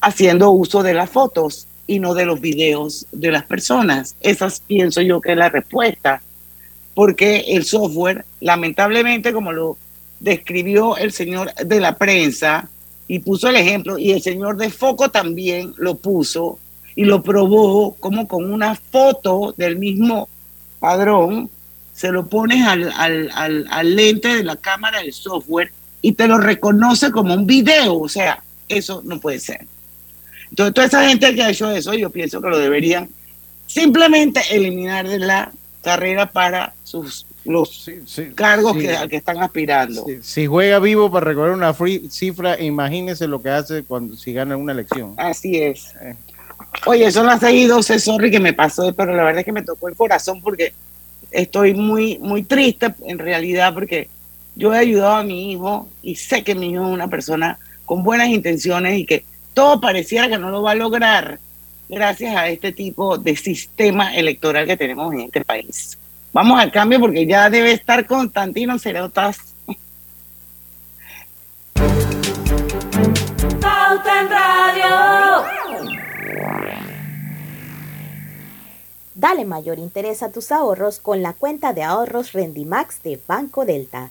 haciendo 0.00 0.50
uso 0.50 0.82
de 0.82 0.94
las 0.94 1.10
fotos 1.10 1.66
y 1.86 1.98
no 1.98 2.14
de 2.14 2.26
los 2.26 2.40
videos 2.40 3.06
de 3.12 3.30
las 3.30 3.44
personas. 3.44 4.14
Esas 4.20 4.60
pienso 4.60 5.00
yo 5.00 5.20
que 5.20 5.32
es 5.32 5.36
la 5.36 5.48
respuesta 5.48 6.22
porque 6.94 7.44
el 7.48 7.64
software, 7.64 8.24
lamentablemente, 8.40 9.32
como 9.32 9.52
lo 9.52 9.76
describió 10.18 10.96
el 10.96 11.12
señor 11.12 11.54
de 11.54 11.80
la 11.80 11.96
prensa 11.96 12.68
y 13.08 13.20
puso 13.20 13.48
el 13.48 13.56
ejemplo, 13.56 13.98
y 13.98 14.12
el 14.12 14.22
señor 14.22 14.56
de 14.56 14.70
Foco 14.70 15.10
también 15.10 15.72
lo 15.78 15.96
puso 15.96 16.58
y 16.94 17.04
lo 17.04 17.22
probó 17.22 17.94
como 17.98 18.28
con 18.28 18.52
una 18.52 18.74
foto 18.74 19.54
del 19.56 19.78
mismo 19.78 20.28
padrón, 20.78 21.50
se 22.00 22.10
lo 22.10 22.24
pones 22.24 22.66
al, 22.66 22.90
al 23.30 23.94
lente 23.94 24.28
de 24.28 24.42
la 24.42 24.56
cámara 24.56 25.02
del 25.02 25.12
software 25.12 25.70
y 26.00 26.12
te 26.12 26.26
lo 26.26 26.38
reconoce 26.38 27.10
como 27.10 27.34
un 27.34 27.46
video, 27.46 27.98
o 27.98 28.08
sea, 28.08 28.42
eso 28.70 29.02
no 29.04 29.20
puede 29.20 29.38
ser. 29.38 29.66
Entonces, 30.48 30.72
toda 30.72 30.86
esa 30.86 31.06
gente 31.06 31.34
que 31.34 31.42
ha 31.42 31.50
hecho 31.50 31.70
eso, 31.70 31.92
yo 31.92 32.08
pienso 32.08 32.40
que 32.40 32.48
lo 32.48 32.58
deberían 32.58 33.10
simplemente 33.66 34.40
eliminar 34.50 35.06
de 35.06 35.18
la 35.18 35.52
carrera 35.82 36.24
para 36.24 36.72
sus 36.84 37.26
los 37.44 37.90
cargos 38.34 38.78
que, 38.78 38.96
al 38.96 39.10
que 39.10 39.16
están 39.16 39.42
aspirando. 39.42 40.06
Si 40.22 40.46
juega 40.46 40.78
vivo 40.78 41.10
para 41.10 41.26
recoger 41.26 41.50
una 41.50 41.74
cifra, 42.08 42.58
imagínese 42.58 43.26
lo 43.26 43.42
que 43.42 43.50
hace 43.50 43.82
cuando 43.82 44.16
si 44.16 44.32
gana 44.32 44.56
una 44.56 44.72
elección. 44.72 45.12
Así 45.18 45.58
es. 45.58 45.94
Eh. 46.00 46.16
Oye, 46.86 47.12
son 47.12 47.26
las 47.26 47.40
6 47.40 47.64
y 47.64 47.66
12, 47.66 47.98
sorry 47.98 48.30
que 48.30 48.40
me 48.40 48.54
pasó, 48.54 48.90
pero 48.94 49.14
la 49.14 49.22
verdad 49.22 49.40
es 49.40 49.44
que 49.44 49.52
me 49.52 49.62
tocó 49.62 49.86
el 49.88 49.96
corazón 49.96 50.40
porque 50.40 50.72
estoy 51.30 51.74
muy, 51.74 52.18
muy 52.18 52.42
triste 52.42 52.94
en 53.06 53.18
realidad 53.18 53.72
porque 53.74 54.08
yo 54.56 54.74
he 54.74 54.78
ayudado 54.78 55.16
a 55.16 55.22
mi 55.24 55.52
hijo 55.52 55.88
y 56.02 56.16
sé 56.16 56.42
que 56.44 56.54
mi 56.54 56.70
hijo 56.70 56.86
es 56.86 56.92
una 56.92 57.08
persona 57.08 57.58
con 57.84 58.02
buenas 58.02 58.28
intenciones 58.28 58.98
y 58.98 59.04
que 59.04 59.24
todo 59.54 59.80
pareciera 59.80 60.28
que 60.28 60.38
no 60.38 60.50
lo 60.50 60.62
va 60.62 60.72
a 60.72 60.76
lograr 60.76 61.38
gracias 61.88 62.36
a 62.36 62.48
este 62.48 62.72
tipo 62.72 63.18
de 63.18 63.36
sistema 63.36 64.14
electoral 64.14 64.66
que 64.66 64.76
tenemos 64.76 65.12
en 65.12 65.20
este 65.20 65.44
país. 65.44 65.98
Vamos 66.32 66.60
al 66.60 66.70
cambio 66.70 67.00
porque 67.00 67.26
ya 67.26 67.50
debe 67.50 67.72
estar 67.72 68.06
Constantino 68.06 68.78
Cerotas. 68.78 69.38
Pauta 73.60 74.59
Dale 79.20 79.44
mayor 79.44 79.78
interés 79.78 80.22
a 80.22 80.32
tus 80.32 80.50
ahorros 80.50 80.98
con 80.98 81.20
la 81.20 81.34
cuenta 81.34 81.74
de 81.74 81.82
ahorros 81.82 82.32
Rendimax 82.32 83.02
de 83.02 83.20
Banco 83.28 83.66
Delta. 83.66 84.08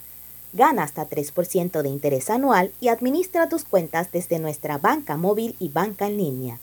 Gana 0.53 0.83
hasta 0.83 1.09
3% 1.09 1.81
de 1.81 1.89
interés 1.89 2.29
anual 2.29 2.71
y 2.79 2.89
administra 2.89 3.49
tus 3.49 3.63
cuentas 3.63 4.11
desde 4.11 4.37
nuestra 4.37 4.77
banca 4.77 5.17
móvil 5.17 5.55
y 5.57 5.69
banca 5.69 6.05
en 6.05 6.17
línea. 6.17 6.59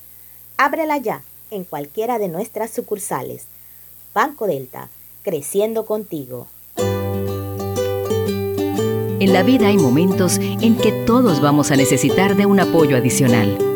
Ábrela 0.58 0.96
ya 0.98 1.22
en 1.50 1.64
cualquiera 1.64 2.20
de 2.20 2.28
nuestras 2.28 2.70
sucursales. 2.70 3.46
Banco 4.14 4.46
Delta, 4.46 4.90
creciendo 5.24 5.84
contigo. 5.84 6.46
En 9.18 9.32
la 9.32 9.42
vida 9.42 9.66
hay 9.66 9.76
momentos 9.76 10.38
en 10.38 10.76
que 10.76 10.92
todos 10.92 11.40
vamos 11.40 11.72
a 11.72 11.76
necesitar 11.76 12.36
de 12.36 12.46
un 12.46 12.60
apoyo 12.60 12.96
adicional. 12.96 13.75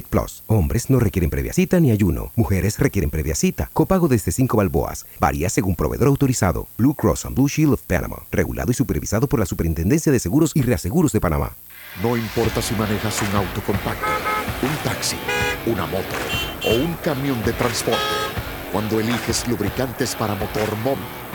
Plus. 0.00 0.42
Hombres 0.46 0.88
no 0.88 0.98
requieren 0.98 1.28
previa 1.28 1.52
cita 1.52 1.78
ni 1.80 1.90
ayuno. 1.90 2.32
Mujeres 2.36 2.78
requieren 2.78 3.10
previa 3.10 3.34
cita. 3.34 3.68
Copago 3.74 4.08
desde 4.08 4.32
5 4.32 4.56
balboas. 4.56 5.04
Varía 5.20 5.50
según 5.50 5.74
proveedor 5.74 6.08
autorizado. 6.08 6.68
Blue 6.78 6.94
Cross 6.94 7.26
and 7.26 7.34
Blue 7.34 7.48
Shield 7.48 7.74
of 7.74 7.82
Panama. 7.82 8.22
Regulado 8.30 8.70
y 8.70 8.74
supervisado 8.74 9.26
por 9.28 9.40
la 9.40 9.46
Superintendencia 9.46 10.10
de 10.10 10.18
Seguros 10.18 10.52
y 10.54 10.62
Reaseguros 10.62 11.12
de 11.12 11.20
Panamá. 11.20 11.52
No 12.02 12.16
importa 12.16 12.62
si 12.62 12.74
manejas 12.74 13.20
un 13.20 13.36
auto 13.36 13.60
compacto, 13.66 14.06
un 14.62 14.74
taxi, 14.82 15.16
una 15.66 15.84
moto 15.84 16.16
o 16.64 16.74
un 16.74 16.94
camión 17.04 17.42
de 17.44 17.52
transporte. 17.52 18.00
Cuando 18.72 18.98
eliges 18.98 19.46
lubricantes 19.46 20.14
para 20.14 20.34
motor 20.34 20.74
móvil, 20.78 21.04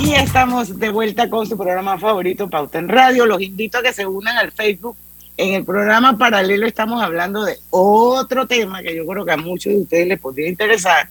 Y 0.00 0.14
estamos 0.14 0.78
de 0.78 0.90
vuelta 0.90 1.28
con 1.28 1.44
su 1.46 1.56
programa 1.56 1.98
favorito, 1.98 2.48
Pauta 2.48 2.78
en 2.78 2.88
Radio. 2.88 3.26
Los 3.26 3.42
invito 3.42 3.78
a 3.78 3.82
que 3.82 3.92
se 3.92 4.06
unan 4.06 4.36
al 4.36 4.52
Facebook. 4.52 4.96
En 5.36 5.54
el 5.54 5.64
programa 5.64 6.16
paralelo 6.16 6.66
estamos 6.66 7.02
hablando 7.02 7.44
de 7.44 7.58
otro 7.70 8.46
tema 8.46 8.80
que 8.80 8.94
yo 8.94 9.04
creo 9.04 9.24
que 9.24 9.32
a 9.32 9.36
muchos 9.36 9.72
de 9.72 9.80
ustedes 9.80 10.06
les 10.06 10.20
podría 10.20 10.48
interesar. 10.48 11.08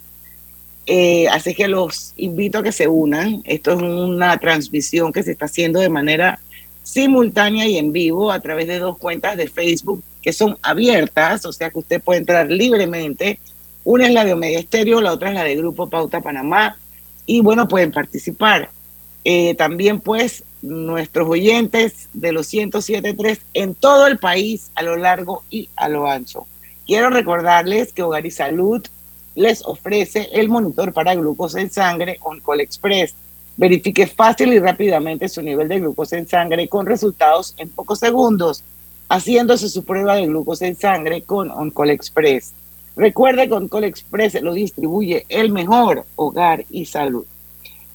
Eh, 0.86 1.28
así 1.28 1.54
que 1.54 1.68
los 1.68 2.14
invito 2.16 2.60
a 2.60 2.64
que 2.64 2.72
se 2.72 2.88
unan. 2.88 3.42
Esto 3.44 3.74
es 3.74 3.82
una 3.82 4.38
transmisión 4.38 5.12
que 5.12 5.24
se 5.24 5.32
está 5.32 5.46
haciendo 5.46 5.82
de 5.82 5.90
manera 5.90 6.40
simultánea 6.82 7.68
y 7.68 7.78
en 7.78 7.92
vivo 7.92 8.32
a 8.32 8.40
través 8.40 8.68
de 8.68 8.80
dos 8.80 8.98
cuentas 8.98 9.36
de 9.36 9.50
Facebook 9.50 10.02
que 10.22 10.32
son 10.32 10.58
abiertas, 10.62 11.46
o 11.46 11.52
sea 11.52 11.70
que 11.70 11.80
usted 11.80 12.02
puede 12.02 12.20
entrar 12.20 12.50
libremente. 12.50 13.40
Una 13.84 14.08
es 14.08 14.14
la 14.14 14.24
de 14.24 14.32
Omedia 14.32 14.60
Estéreo, 14.60 15.02
la 15.02 15.12
otra 15.12 15.30
es 15.30 15.36
la 15.36 15.44
de 15.44 15.58
Grupo 15.58 15.90
Pauta 15.90 16.22
Panamá. 16.22 16.78
Y 17.26 17.42
bueno, 17.42 17.68
pueden 17.68 17.92
participar. 17.92 18.70
Eh, 19.30 19.56
también 19.56 20.00
pues 20.00 20.46
nuestros 20.62 21.28
oyentes 21.28 22.08
de 22.14 22.32
los 22.32 22.48
107.3 22.48 23.40
en 23.56 23.76
todo 23.76 24.08
el 24.08 24.20
país 24.20 24.72
a 24.74 24.84
lo 24.84 24.96
largo 24.96 25.44
y 25.50 25.68
a 25.76 25.90
lo 25.90 26.08
ancho. 26.08 26.48
Quiero 26.86 27.10
recordarles 27.10 27.92
que 27.92 28.04
Hogar 28.04 28.26
y 28.26 28.32
Salud 28.32 28.88
les 29.36 29.66
ofrece 29.66 30.30
el 30.32 30.48
monitor 30.48 30.94
para 30.94 31.14
glucosa 31.14 31.60
en 31.60 31.70
sangre 31.70 32.18
OnCall 32.22 32.62
Express. 32.62 33.16
Verifique 33.58 34.08
fácil 34.08 34.54
y 34.54 34.60
rápidamente 34.60 35.28
su 35.28 35.42
nivel 35.42 35.68
de 35.68 35.82
glucosa 35.82 36.18
en 36.18 36.26
sangre 36.30 36.70
con 36.70 36.86
resultados 36.86 37.54
en 37.58 37.68
pocos 37.68 38.00
segundos, 38.00 38.64
haciéndose 39.10 39.68
su 39.68 39.84
prueba 39.84 40.16
de 40.16 40.28
glucosa 40.28 40.68
en 40.68 40.78
sangre 40.78 41.24
con 41.24 41.52
OnCall 41.52 41.90
Express. 41.90 42.54
Recuerde 42.96 43.50
que 43.50 43.56
OnCall 43.56 43.84
Express 43.84 44.42
lo 44.42 44.54
distribuye 44.54 45.26
el 45.28 45.52
mejor 45.52 46.06
Hogar 46.16 46.64
y 46.70 46.86
Salud. 46.86 47.26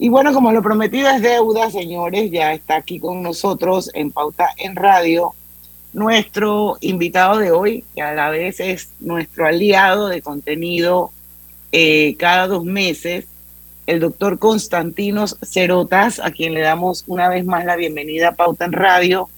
Y 0.03 0.09
bueno, 0.09 0.33
como 0.33 0.51
lo 0.51 0.63
prometido 0.63 1.09
es 1.11 1.23
deuda, 1.23 1.71
señores, 1.71 2.29
ya 2.33 2.53
está 2.55 2.75
aquí 2.75 2.99
con 2.99 3.23
nosotros 3.23 3.89
en 3.95 4.11
Pauta 4.11 4.49
en 4.57 4.75
Radio 4.75 5.33
nuestro 5.93 6.77
invitado 6.81 7.39
de 7.39 7.53
hoy, 7.53 7.85
que 7.95 8.03
a 8.03 8.13
la 8.13 8.29
vez 8.29 8.59
es 8.59 8.91
nuestro 8.99 9.47
aliado 9.47 10.09
de 10.09 10.21
contenido 10.21 11.13
eh, 11.71 12.17
cada 12.19 12.49
dos 12.49 12.65
meses, 12.65 13.27
el 13.87 14.01
doctor 14.01 14.41
Constantinos 14.41 15.39
Cerotas, 15.41 16.19
a 16.19 16.33
quien 16.33 16.53
le 16.53 16.63
damos 16.63 17.05
una 17.07 17.29
vez 17.29 17.45
más 17.45 17.65
la 17.65 17.77
bienvenida 17.77 18.31
a 18.31 18.35
Pauta 18.35 18.65
en 18.65 18.73
Radio. 18.73 19.29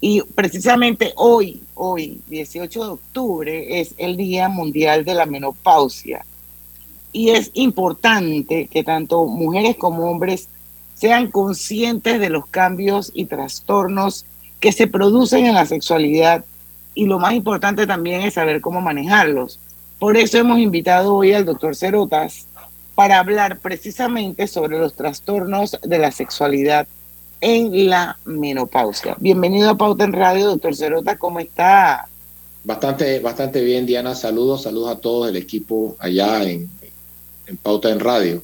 Y 0.00 0.22
precisamente 0.34 1.12
hoy, 1.14 1.62
hoy, 1.76 2.20
18 2.26 2.84
de 2.84 2.90
octubre, 2.90 3.80
es 3.80 3.94
el 3.96 4.16
Día 4.16 4.48
Mundial 4.48 5.04
de 5.04 5.14
la 5.14 5.26
Menopausia 5.26 6.24
y 7.12 7.30
es 7.30 7.50
importante 7.54 8.68
que 8.68 8.84
tanto 8.84 9.26
mujeres 9.26 9.76
como 9.76 10.10
hombres 10.10 10.48
sean 10.94 11.30
conscientes 11.30 12.20
de 12.20 12.30
los 12.30 12.46
cambios 12.46 13.10
y 13.14 13.24
trastornos 13.24 14.26
que 14.60 14.72
se 14.72 14.86
producen 14.86 15.46
en 15.46 15.54
la 15.54 15.66
sexualidad 15.66 16.44
y 16.94 17.06
lo 17.06 17.18
más 17.18 17.34
importante 17.34 17.86
también 17.86 18.20
es 18.22 18.34
saber 18.34 18.60
cómo 18.60 18.80
manejarlos. 18.80 19.58
Por 19.98 20.16
eso 20.16 20.38
hemos 20.38 20.58
invitado 20.58 21.14
hoy 21.14 21.32
al 21.32 21.46
doctor 21.46 21.74
Cerotas 21.74 22.46
para 22.94 23.18
hablar 23.18 23.58
precisamente 23.58 24.46
sobre 24.46 24.78
los 24.78 24.94
trastornos 24.94 25.78
de 25.82 25.98
la 25.98 26.10
sexualidad 26.10 26.86
en 27.40 27.88
la 27.88 28.18
menopausia. 28.26 29.16
Bienvenido 29.18 29.70
a 29.70 29.78
Pauta 29.78 30.04
en 30.04 30.12
Radio, 30.12 30.48
doctor 30.48 30.76
Cerotas, 30.76 31.16
¿cómo 31.16 31.40
está? 31.40 32.06
Bastante, 32.62 33.20
bastante 33.20 33.62
bien, 33.62 33.86
Diana. 33.86 34.14
Saludos, 34.14 34.64
saludos 34.64 34.90
a 34.90 35.00
todo 35.00 35.26
el 35.26 35.36
equipo 35.36 35.96
allá 35.98 36.42
en, 36.42 36.68
en 37.50 37.56
Pauta 37.56 37.90
en 37.90 38.00
Radio. 38.00 38.42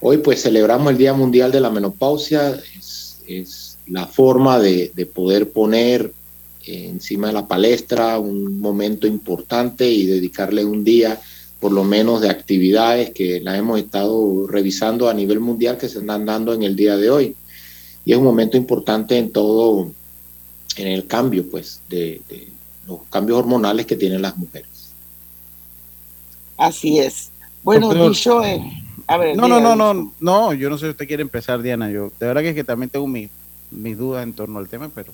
Hoy 0.00 0.18
pues 0.18 0.42
celebramos 0.42 0.90
el 0.92 0.98
Día 0.98 1.12
Mundial 1.12 1.52
de 1.52 1.60
la 1.60 1.70
Menopausia, 1.70 2.58
es, 3.28 3.76
la 3.88 4.06
forma 4.06 4.58
de, 4.58 4.92
de, 4.94 5.06
poder 5.06 5.50
poner 5.50 6.12
encima 6.64 7.28
de 7.28 7.32
la 7.32 7.46
palestra 7.46 8.18
un 8.18 8.58
momento 8.58 9.06
importante 9.06 9.88
y 9.88 10.06
dedicarle 10.06 10.64
un 10.64 10.82
día 10.82 11.20
por 11.60 11.72
lo 11.72 11.84
menos 11.84 12.20
de 12.20 12.30
actividades 12.30 13.10
que 13.10 13.40
la 13.40 13.56
hemos 13.56 13.78
estado 13.78 14.46
revisando 14.46 15.08
a 15.08 15.14
nivel 15.14 15.40
mundial 15.40 15.78
que 15.78 15.88
se 15.88 16.00
están 16.00 16.26
dando 16.26 16.52
en 16.52 16.62
el 16.62 16.76
día 16.76 16.96
de 16.96 17.10
hoy. 17.10 17.36
Y 18.04 18.12
es 18.12 18.18
un 18.18 18.24
momento 18.24 18.56
importante 18.56 19.18
en 19.18 19.30
todo, 19.30 19.90
en 20.76 20.86
el 20.86 21.06
cambio 21.06 21.48
pues 21.50 21.80
de, 21.88 22.20
los 22.86 23.00
cambios 23.10 23.38
hormonales 23.38 23.86
que 23.86 23.96
tienen 23.96 24.22
las 24.22 24.36
mujeres. 24.36 24.90
Así 26.56 26.98
es. 26.98 27.30
Bueno, 27.66 27.88
Doctor, 27.88 28.10
dicho, 28.10 28.44
eh, 28.44 28.62
a 29.08 29.16
ver, 29.16 29.36
No, 29.36 29.48
no, 29.48 29.58
no, 29.58 29.74
no, 29.74 30.12
no, 30.20 30.52
yo 30.52 30.70
no 30.70 30.78
sé 30.78 30.86
si 30.86 30.90
usted 30.90 31.08
quiere 31.08 31.22
empezar, 31.22 31.60
Diana. 31.60 31.90
Yo, 31.90 32.12
de 32.16 32.26
verdad 32.28 32.40
que, 32.42 32.50
es 32.50 32.54
que 32.54 32.62
también 32.62 32.90
tengo 32.90 33.08
mis, 33.08 33.28
mis 33.72 33.98
dudas 33.98 34.22
en 34.22 34.34
torno 34.34 34.60
al 34.60 34.68
tema, 34.68 34.88
pero 34.94 35.12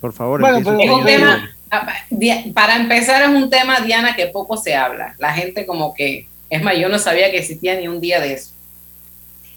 por 0.00 0.14
favor, 0.14 0.40
Bueno, 0.40 0.60
pero 0.64 0.80
Es 0.80 0.90
un 0.90 1.04
tema, 1.04 1.50
ah, 1.70 1.86
para 2.54 2.76
empezar, 2.76 3.20
es 3.24 3.28
un 3.28 3.50
tema, 3.50 3.80
Diana, 3.80 4.16
que 4.16 4.28
poco 4.28 4.56
se 4.56 4.74
habla. 4.74 5.14
La 5.18 5.34
gente 5.34 5.66
como 5.66 5.92
que, 5.92 6.26
es 6.48 6.62
más, 6.62 6.78
yo 6.78 6.88
no 6.88 6.98
sabía 6.98 7.30
que 7.30 7.36
existía 7.36 7.78
ni 7.78 7.88
un 7.88 8.00
día 8.00 8.20
de 8.20 8.32
eso, 8.32 8.52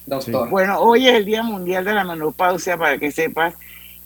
doctor. 0.06 0.50
Bueno, 0.50 0.80
hoy 0.80 1.08
es 1.08 1.16
el 1.16 1.24
Día 1.24 1.42
Mundial 1.42 1.86
de 1.86 1.94
la 1.94 2.04
Menopausia, 2.04 2.76
para 2.76 2.98
que 2.98 3.13
sepas. 3.13 3.54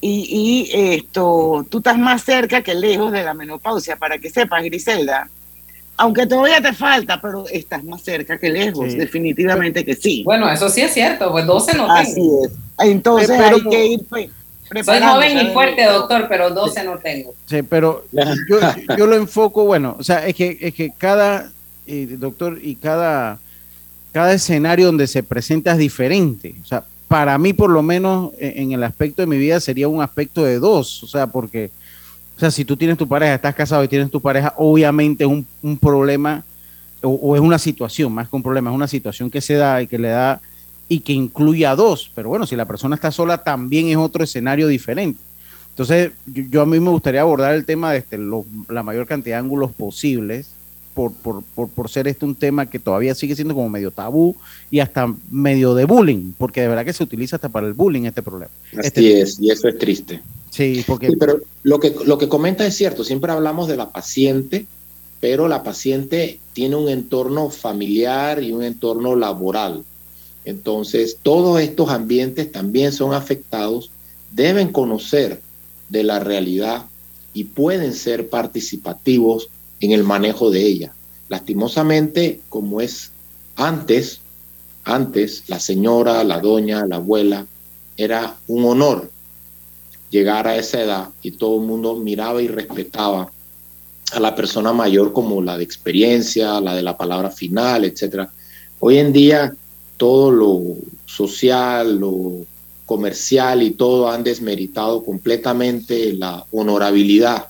Y, 0.02 0.70
y 0.70 0.94
esto, 0.94 1.66
tú 1.68 1.80
estás 1.80 1.98
más 1.98 2.24
cerca 2.24 2.62
que 2.62 2.76
lejos 2.76 3.12
de 3.12 3.24
la 3.24 3.34
menopausia, 3.34 3.96
para 3.96 4.20
que 4.20 4.30
sepas, 4.30 4.64
Griselda. 4.64 5.32
Aunque 5.98 6.28
todavía 6.28 6.62
te 6.62 6.74
falta, 6.74 7.20
pero 7.20 7.46
estás 7.52 7.84
más 7.84 8.04
cerca 8.04 8.38
que 8.38 8.50
lejos, 8.50 8.92
Sí. 8.92 8.98
definitivamente 8.98 9.84
que 9.84 9.96
sí. 9.96 10.22
Bueno, 10.24 10.50
eso 10.50 10.70
sí 10.70 10.82
es 10.82 10.94
cierto, 10.94 11.32
pues 11.32 11.46
12 11.46 11.76
no 11.76 11.92
Así 11.92 12.14
tengo. 12.16 12.46
es. 12.46 12.52
Entonces 12.80 13.28
Pero- 13.36 13.56
hay 13.56 13.64
que 13.64 13.86
ir 13.88 14.00
pues, 14.08 14.30
Soy 14.86 15.00
joven 15.02 15.38
y 15.48 15.54
fuerte, 15.54 15.86
doctor, 15.86 16.26
pero 16.28 16.50
12 16.52 16.84
no 16.84 16.98
tengo. 16.98 17.34
Sí, 17.46 17.62
pero 17.64 18.06
yo, 18.12 18.60
yo 18.98 19.08
lo 19.08 19.16
enfoco, 19.16 19.64
bueno, 19.66 19.96
o 19.98 20.04
sea, 20.04 20.28
es 20.28 20.36
que, 20.36 20.58
es 20.60 20.74
que 20.76 20.92
cada, 20.98 21.52
eh, 21.88 22.06
doctor, 22.20 22.60
y 22.62 22.76
cada, 22.76 23.40
cada 24.12 24.34
escenario 24.34 24.88
donde 24.88 25.08
se 25.08 25.24
presenta 25.24 25.72
es 25.72 25.78
diferente. 25.78 26.54
O 26.62 26.66
sea, 26.66 26.84
para 27.08 27.38
mí, 27.38 27.54
por 27.54 27.70
lo 27.70 27.82
menos, 27.82 28.32
e- 28.38 28.56
en 28.58 28.74
el 28.74 28.84
aspecto 28.84 29.22
de 29.22 29.28
mi 29.28 29.38
vida, 29.38 29.62
sería 29.62 29.88
un 29.88 30.02
aspecto 30.02 30.44
de 30.44 30.60
dos. 30.60 31.02
O 31.02 31.08
sea, 31.08 31.28
porque, 31.28 31.70
o 32.38 32.40
sea, 32.40 32.52
si 32.52 32.64
tú 32.64 32.78
tienes 32.78 32.98
tu 32.98 33.08
pareja, 33.08 33.34
estás 33.34 33.56
casado 33.56 33.84
y 33.84 33.88
tienes 33.88 34.12
tu 34.12 34.22
pareja, 34.22 34.54
obviamente 34.58 35.24
es 35.24 35.30
un, 35.30 35.46
un 35.64 35.78
problema 35.78 36.44
o, 37.02 37.36
es 37.36 37.42
una 37.42 37.58
situación, 37.60 38.12
más 38.14 38.30
que 38.30 38.36
un 38.36 38.44
problema, 38.44 38.70
es 38.70 38.76
una 38.76 38.88
situación 38.88 39.30
que 39.30 39.42
se 39.42 39.56
da 39.56 39.82
y 39.82 39.88
que 39.88 39.98
le 39.98 40.10
da 40.10 40.40
y 40.88 41.00
que 41.00 41.14
incluye 41.14 41.66
a 41.66 41.76
dos. 41.76 42.12
Pero 42.14 42.30
bueno, 42.30 42.46
si 42.46 42.56
la 42.56 42.66
persona 42.66 42.96
está 42.96 43.12
sola, 43.12 43.40
también 43.44 43.88
es 43.88 43.98
otro 43.98 44.24
escenario 44.24 44.68
diferente. 44.68 45.20
Entonces, 45.72 46.12
yo, 46.26 46.44
yo 46.50 46.62
a 46.62 46.66
mí 46.66 46.80
me 46.80 46.90
gustaría 46.92 47.22
abordar 47.22 47.54
el 47.56 47.66
tema 47.66 47.92
desde 47.92 48.18
lo- 48.18 48.46
la 48.70 48.84
mayor 48.84 49.06
cantidad 49.08 49.38
de 49.38 49.40
ángulos 49.42 49.72
posibles, 49.72 50.50
por, 50.98 51.14
por, 51.14 51.44
por, 51.44 51.70
por 51.70 51.90
ser 51.90 52.08
este 52.08 52.26
un 52.26 52.34
tema 52.34 52.66
que 52.66 52.80
todavía 52.80 53.14
sigue 53.14 53.36
siendo 53.36 53.54
como 53.54 53.70
medio 53.70 53.92
tabú 53.92 54.36
y 54.72 54.80
hasta 54.80 55.14
medio 55.30 55.76
de 55.76 55.86
bullying, 55.86 56.32
porque 56.40 56.62
de 56.62 56.70
verdad 56.70 56.86
que 56.86 56.92
se 56.92 57.04
utiliza 57.04 57.36
hasta 57.36 57.50
para 57.50 57.68
el 57.68 57.74
bullying 57.74 58.06
este 58.06 58.24
problema. 58.24 58.50
Así 58.72 58.88
Este- 58.88 59.22
es, 59.22 59.40
y 59.40 59.52
eso 59.52 59.68
es 59.68 59.78
triste. 59.78 60.24
Sí, 60.50 60.84
porque... 60.88 61.10
Sí, 61.10 61.16
pero 61.16 61.40
lo 61.62 61.80
que, 61.80 61.94
lo 62.04 62.18
que 62.18 62.28
comenta 62.28 62.66
es 62.66 62.76
cierto, 62.76 63.04
siempre 63.04 63.32
hablamos 63.32 63.68
de 63.68 63.78
la 63.78 63.92
paciente, 63.92 64.66
pero 65.20 65.48
la 65.48 65.62
paciente 65.62 66.40
tiene 66.54 66.76
un 66.76 66.90
entorno 66.90 67.52
familiar 67.52 68.42
y 68.42 68.52
un 68.52 68.64
entorno 68.64 69.16
laboral. 69.16 69.84
Entonces, 70.46 71.20
todos 71.22 71.62
estos 71.62 71.90
ambientes 71.90 72.52
también 72.52 72.92
son 72.92 73.14
afectados, 73.14 73.92
deben 74.32 74.70
conocer 74.70 75.42
de 75.90 76.02
la 76.02 76.20
realidad 76.20 76.86
y 77.36 77.44
pueden 77.44 77.94
ser 77.94 78.30
participativos 78.30 79.50
en 79.80 79.92
el 79.92 80.04
manejo 80.04 80.50
de 80.50 80.62
ella. 80.66 80.94
Lastimosamente, 81.30 82.42
como 82.50 82.82
es 82.82 83.12
antes, 83.56 84.20
antes 84.84 85.44
la 85.48 85.60
señora, 85.60 86.24
la 86.24 86.40
doña, 86.40 86.86
la 86.86 86.98
abuela, 86.98 87.46
era 87.98 88.38
un 88.48 88.66
honor 88.66 89.10
llegar 90.10 90.48
a 90.48 90.56
esa 90.56 90.82
edad 90.82 91.10
y 91.22 91.32
todo 91.32 91.60
el 91.60 91.68
mundo 91.68 91.96
miraba 91.96 92.42
y 92.42 92.48
respetaba 92.48 93.32
a 94.14 94.20
la 94.20 94.36
persona 94.36 94.72
mayor 94.72 95.12
como 95.12 95.42
la 95.42 95.58
de 95.58 95.64
experiencia, 95.64 96.62
la 96.62 96.74
de 96.76 96.84
la 96.84 96.98
palabra 96.98 97.30
final, 97.30 97.84
etcétera. 97.84 98.32
Hoy 98.80 99.00
en 99.00 99.12
día 99.12 99.54
todo 99.98 100.32
lo 100.32 100.62
social, 101.06 101.98
lo 101.98 102.46
comercial 102.86 103.64
y 103.64 103.72
todo 103.72 104.10
han 104.10 104.24
desmeritado 104.24 105.04
completamente 105.04 106.14
la 106.14 106.46
honorabilidad 106.52 107.48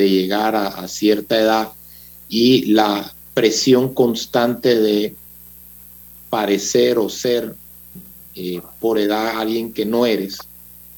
de 0.00 0.08
llegar 0.08 0.56
a, 0.56 0.68
a 0.68 0.88
cierta 0.88 1.38
edad 1.38 1.68
y 2.28 2.66
la 2.72 3.12
presión 3.34 3.92
constante 3.94 4.78
de 4.80 5.14
parecer 6.30 6.98
o 6.98 7.08
ser 7.08 7.54
eh, 8.34 8.60
por 8.80 8.98
edad 8.98 9.38
alguien 9.38 9.72
que 9.72 9.84
no 9.84 10.06
eres. 10.06 10.38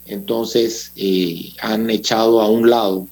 Entonces 0.06 0.92
eh, 0.96 1.52
han 1.60 1.88
echado 1.90 2.40
a 2.40 2.48
un 2.50 2.68
lado 2.70 3.06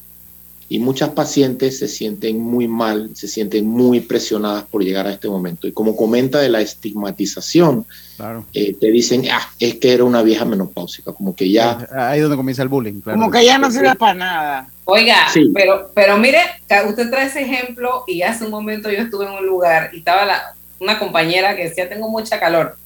y 0.68 0.78
muchas 0.78 1.08
pacientes 1.10 1.78
se 1.80 1.88
sienten 1.88 2.38
muy 2.38 2.68
mal, 2.68 3.10
se 3.14 3.26
sienten 3.26 3.66
muy 3.66 3.98
presionadas 4.00 4.64
por 4.70 4.84
llegar 4.84 5.06
a 5.08 5.12
este 5.12 5.28
momento. 5.28 5.66
Y 5.66 5.72
como 5.72 5.96
comenta 5.96 6.38
de 6.38 6.48
la 6.48 6.60
estigmatización, 6.60 7.84
Claro. 8.16 8.44
eh, 8.54 8.74
te 8.78 8.88
dicen, 8.92 9.24
ah, 9.32 9.48
es 9.58 9.76
que 9.76 9.92
era 9.92 10.04
una 10.04 10.22
vieja 10.22 10.44
menopáusica, 10.44 11.12
como 11.12 11.34
que 11.34 11.50
ya... 11.50 11.88
Ahí 11.90 12.18
es 12.18 12.22
donde 12.22 12.36
comienza 12.36 12.62
el 12.62 12.68
bullying, 12.68 13.00
claro. 13.00 13.18
Como 13.18 13.32
que 13.32 13.44
ya 13.44 13.58
no 13.58 13.68
sirve 13.70 13.96
para 13.96 14.14
nada. 14.14 14.70
Oiga, 14.90 15.28
Sí. 15.32 15.50
pero, 15.54 15.90
pero 15.94 16.16
mire, 16.18 16.40
usted 16.88 17.10
trae 17.10 17.26
ese 17.26 17.42
ejemplo 17.42 18.04
y 18.06 18.22
hace 18.22 18.44
un 18.44 18.50
momento 18.50 18.90
yo 18.90 18.98
estuve 18.98 19.24
en 19.26 19.32
un 19.32 19.46
lugar 19.46 19.90
y 19.92 19.98
estaba 19.98 20.24
la, 20.24 20.54
una 20.78 20.98
compañera 20.98 21.54
que 21.56 21.64
decía, 21.68 21.88
tengo 21.88 22.08
mucha 22.08 22.38
calor. 22.40 22.76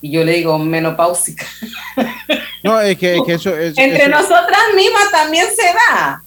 Y 0.00 0.12
yo 0.12 0.22
le 0.24 0.32
digo, 0.32 0.58
menopáusica. 0.58 1.44
No, 2.64 2.80
es 2.80 2.98
que, 2.98 3.16
es 3.16 3.22
que 3.24 3.34
eso 3.34 3.56
es... 3.56 3.78
Entre 3.78 4.02
eso- 4.02 4.10
nosotras 4.10 4.60
mismas 4.74 5.10
también 5.12 5.46
se 5.54 5.62
da. 5.66 6.22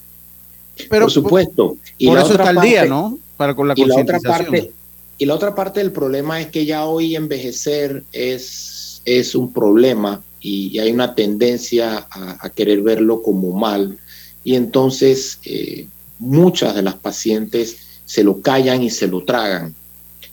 pero 0.88 1.04
por 1.04 1.10
supuesto. 1.12 1.76
Y 1.98 2.06
por 2.08 2.18
eso 2.18 2.32
está 2.32 2.50
el 2.50 2.60
día, 2.60 2.84
¿no? 2.86 3.18
Para 3.36 3.54
con 3.54 3.68
la 3.68 3.74
y 3.76 3.84
la 3.84 3.96
otra 3.96 4.18
parte 4.18 4.72
y 5.18 5.26
la 5.26 5.34
otra 5.34 5.54
parte 5.54 5.80
del 5.80 5.92
problema 5.92 6.40
es 6.40 6.46
que 6.48 6.64
ya 6.64 6.84
hoy 6.86 7.14
envejecer 7.16 8.02
es, 8.12 9.02
es 9.04 9.34
un 9.34 9.52
problema 9.52 10.22
y, 10.40 10.68
y 10.72 10.78
hay 10.80 10.90
una 10.90 11.14
tendencia 11.14 12.06
a, 12.10 12.38
a 12.44 12.50
querer 12.50 12.80
verlo 12.80 13.22
como 13.22 13.52
mal 13.52 13.98
y 14.44 14.54
entonces 14.54 15.38
eh, 15.44 15.86
muchas 16.18 16.74
de 16.74 16.82
las 16.82 16.94
pacientes 16.94 17.76
se 18.04 18.24
lo 18.24 18.40
callan 18.40 18.82
y 18.82 18.90
se 18.90 19.06
lo 19.06 19.24
tragan. 19.24 19.74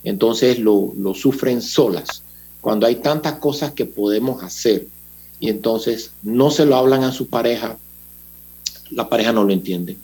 Entonces 0.02 0.58
lo, 0.58 0.92
lo 0.96 1.14
sufren 1.14 1.62
solas. 1.62 2.22
Cuando 2.60 2.86
hay 2.86 2.96
tantas 2.96 3.34
cosas 3.34 3.72
que 3.72 3.86
podemos 3.86 4.42
hacer 4.42 4.86
y 5.38 5.48
entonces 5.48 6.12
no 6.22 6.50
se 6.50 6.66
lo 6.66 6.76
hablan 6.76 7.04
a 7.04 7.12
su 7.12 7.28
pareja 7.28 7.78
la 8.90 9.08
pareja 9.08 9.32
no 9.32 9.44
lo 9.44 9.52
entiende. 9.52 9.96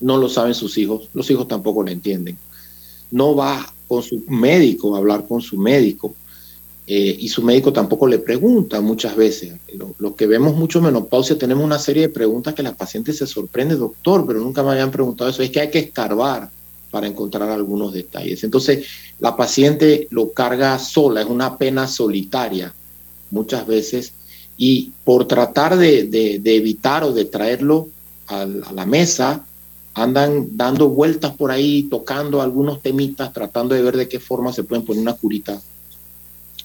No 0.00 0.16
lo 0.18 0.28
saben 0.28 0.54
sus 0.54 0.76
hijos 0.78 1.08
los 1.14 1.30
hijos 1.30 1.48
tampoco 1.48 1.82
lo 1.82 1.90
entienden. 1.90 2.36
No 3.10 3.34
va 3.34 3.72
con 3.86 4.02
su 4.02 4.22
médico 4.28 4.94
a 4.94 4.98
hablar 4.98 5.26
con 5.26 5.40
su 5.40 5.56
médico 5.56 6.14
eh, 6.86 7.16
y 7.18 7.28
su 7.28 7.42
médico 7.42 7.72
tampoco 7.72 8.06
le 8.06 8.18
pregunta 8.18 8.80
muchas 8.80 9.14
veces. 9.14 9.52
Lo, 9.98 10.16
que 10.16 10.26
vemos 10.26 10.56
mucho 10.56 10.78
en 10.78 10.86
menopausia, 10.86 11.38
tenemos 11.38 11.64
una 11.64 11.78
serie 11.78 12.02
de 12.02 12.08
preguntas 12.08 12.54
que 12.54 12.62
la 12.62 12.74
paciente 12.74 13.12
se 13.12 13.26
sorprende, 13.26 13.76
doctor, 13.76 14.26
pero 14.26 14.40
nunca 14.40 14.62
me 14.62 14.70
habían 14.72 14.90
preguntado 14.90 15.30
eso. 15.30 15.42
Es 15.42 15.50
que 15.50 15.60
hay 15.60 15.70
que 15.70 15.78
escarbar 15.78 16.50
para 16.90 17.06
encontrar 17.06 17.48
algunos 17.48 17.92
detalles. 17.92 18.42
Entonces, 18.44 18.86
la 19.20 19.36
paciente 19.36 20.08
lo 20.10 20.32
carga 20.32 20.78
sola, 20.78 21.22
es 21.22 21.28
una 21.28 21.56
pena 21.56 21.86
solitaria 21.86 22.74
muchas 23.30 23.66
veces, 23.66 24.12
y 24.58 24.92
por 25.04 25.26
tratar 25.26 25.76
de, 25.76 26.04
de- 26.04 26.56
evitar 26.56 27.02
o 27.04 27.12
de 27.12 27.24
traerlo 27.24 27.88
a 28.26 28.44
la 28.44 28.84
mesa, 28.84 29.46
andan 29.94 30.56
dando 30.56 30.88
vueltas 30.88 31.34
por 31.34 31.50
ahí, 31.50 31.84
tocando 31.84 32.42
algunos 32.42 32.82
temitas, 32.82 33.32
tratando 33.32 33.74
de 33.74 33.82
ver 33.82 33.96
de 33.96 34.08
qué 34.08 34.20
forma 34.20 34.52
se 34.52 34.64
pueden 34.64 34.84
poner 34.84 35.02
una 35.02 35.14
curita 35.14 35.60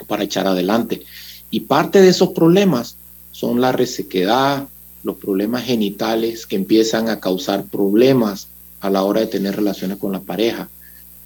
para 0.05 0.23
echar 0.23 0.47
adelante. 0.47 1.01
Y 1.49 1.61
parte 1.61 2.01
de 2.01 2.09
esos 2.09 2.29
problemas 2.29 2.97
son 3.31 3.61
la 3.61 3.71
resequedad, 3.71 4.67
los 5.03 5.15
problemas 5.15 5.63
genitales 5.63 6.45
que 6.45 6.55
empiezan 6.55 7.09
a 7.09 7.19
causar 7.19 7.65
problemas 7.65 8.47
a 8.81 8.89
la 8.89 9.03
hora 9.03 9.21
de 9.21 9.27
tener 9.27 9.55
relaciones 9.55 9.97
con 9.97 10.11
la 10.11 10.19
pareja. 10.19 10.69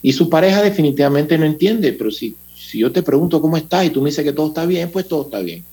Y 0.01 0.13
su 0.13 0.29
pareja 0.29 0.61
definitivamente 0.61 1.37
no 1.37 1.45
entiende, 1.45 1.93
pero 1.93 2.11
si, 2.11 2.35
si 2.55 2.79
yo 2.79 2.91
te 2.91 3.03
pregunto 3.03 3.41
cómo 3.41 3.57
estás 3.57 3.85
y 3.85 3.89
tú 3.89 4.01
me 4.01 4.09
dices 4.09 4.23
que 4.23 4.33
todo 4.33 4.47
está 4.47 4.65
bien, 4.65 4.89
pues 4.91 5.07
todo 5.07 5.23
está 5.23 5.39
bien. 5.39 5.63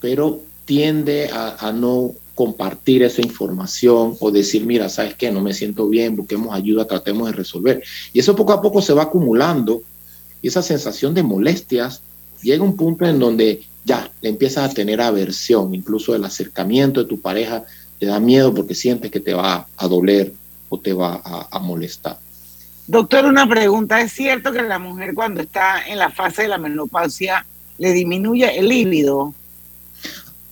Pero 0.00 0.40
tiende 0.64 1.30
a, 1.32 1.68
a 1.68 1.72
no 1.72 2.12
compartir 2.34 3.02
esa 3.02 3.22
información 3.22 4.14
o 4.20 4.30
decir, 4.30 4.66
mira, 4.66 4.88
¿sabes 4.88 5.14
qué? 5.14 5.30
No 5.30 5.40
me 5.40 5.54
siento 5.54 5.88
bien, 5.88 6.16
busquemos 6.16 6.54
ayuda, 6.54 6.86
tratemos 6.86 7.28
de 7.28 7.32
resolver. 7.32 7.82
Y 8.12 8.20
eso 8.20 8.36
poco 8.36 8.52
a 8.52 8.60
poco 8.60 8.82
se 8.82 8.92
va 8.92 9.04
acumulando 9.04 9.82
y 10.46 10.48
esa 10.48 10.62
sensación 10.62 11.12
de 11.12 11.24
molestias 11.24 12.02
llega 12.40 12.62
a 12.62 12.66
un 12.68 12.76
punto 12.76 13.04
en 13.04 13.18
donde 13.18 13.62
ya 13.84 14.08
le 14.22 14.28
empiezas 14.28 14.70
a 14.70 14.72
tener 14.72 15.00
aversión, 15.00 15.74
incluso 15.74 16.14
el 16.14 16.24
acercamiento 16.24 17.02
de 17.02 17.08
tu 17.08 17.20
pareja 17.20 17.64
te 17.98 18.06
da 18.06 18.20
miedo 18.20 18.54
porque 18.54 18.76
sientes 18.76 19.10
que 19.10 19.18
te 19.18 19.34
va 19.34 19.66
a 19.76 19.88
doler 19.88 20.32
o 20.68 20.78
te 20.78 20.92
va 20.92 21.20
a, 21.24 21.48
a 21.50 21.58
molestar. 21.58 22.20
Doctor, 22.86 23.24
una 23.24 23.48
pregunta. 23.48 24.00
¿Es 24.00 24.12
cierto 24.12 24.52
que 24.52 24.62
la 24.62 24.78
mujer 24.78 25.14
cuando 25.14 25.40
está 25.40 25.84
en 25.84 25.98
la 25.98 26.10
fase 26.10 26.42
de 26.42 26.48
la 26.48 26.58
menopausia 26.58 27.44
le 27.78 27.92
disminuye 27.92 28.56
el 28.56 28.68
líbido? 28.68 29.34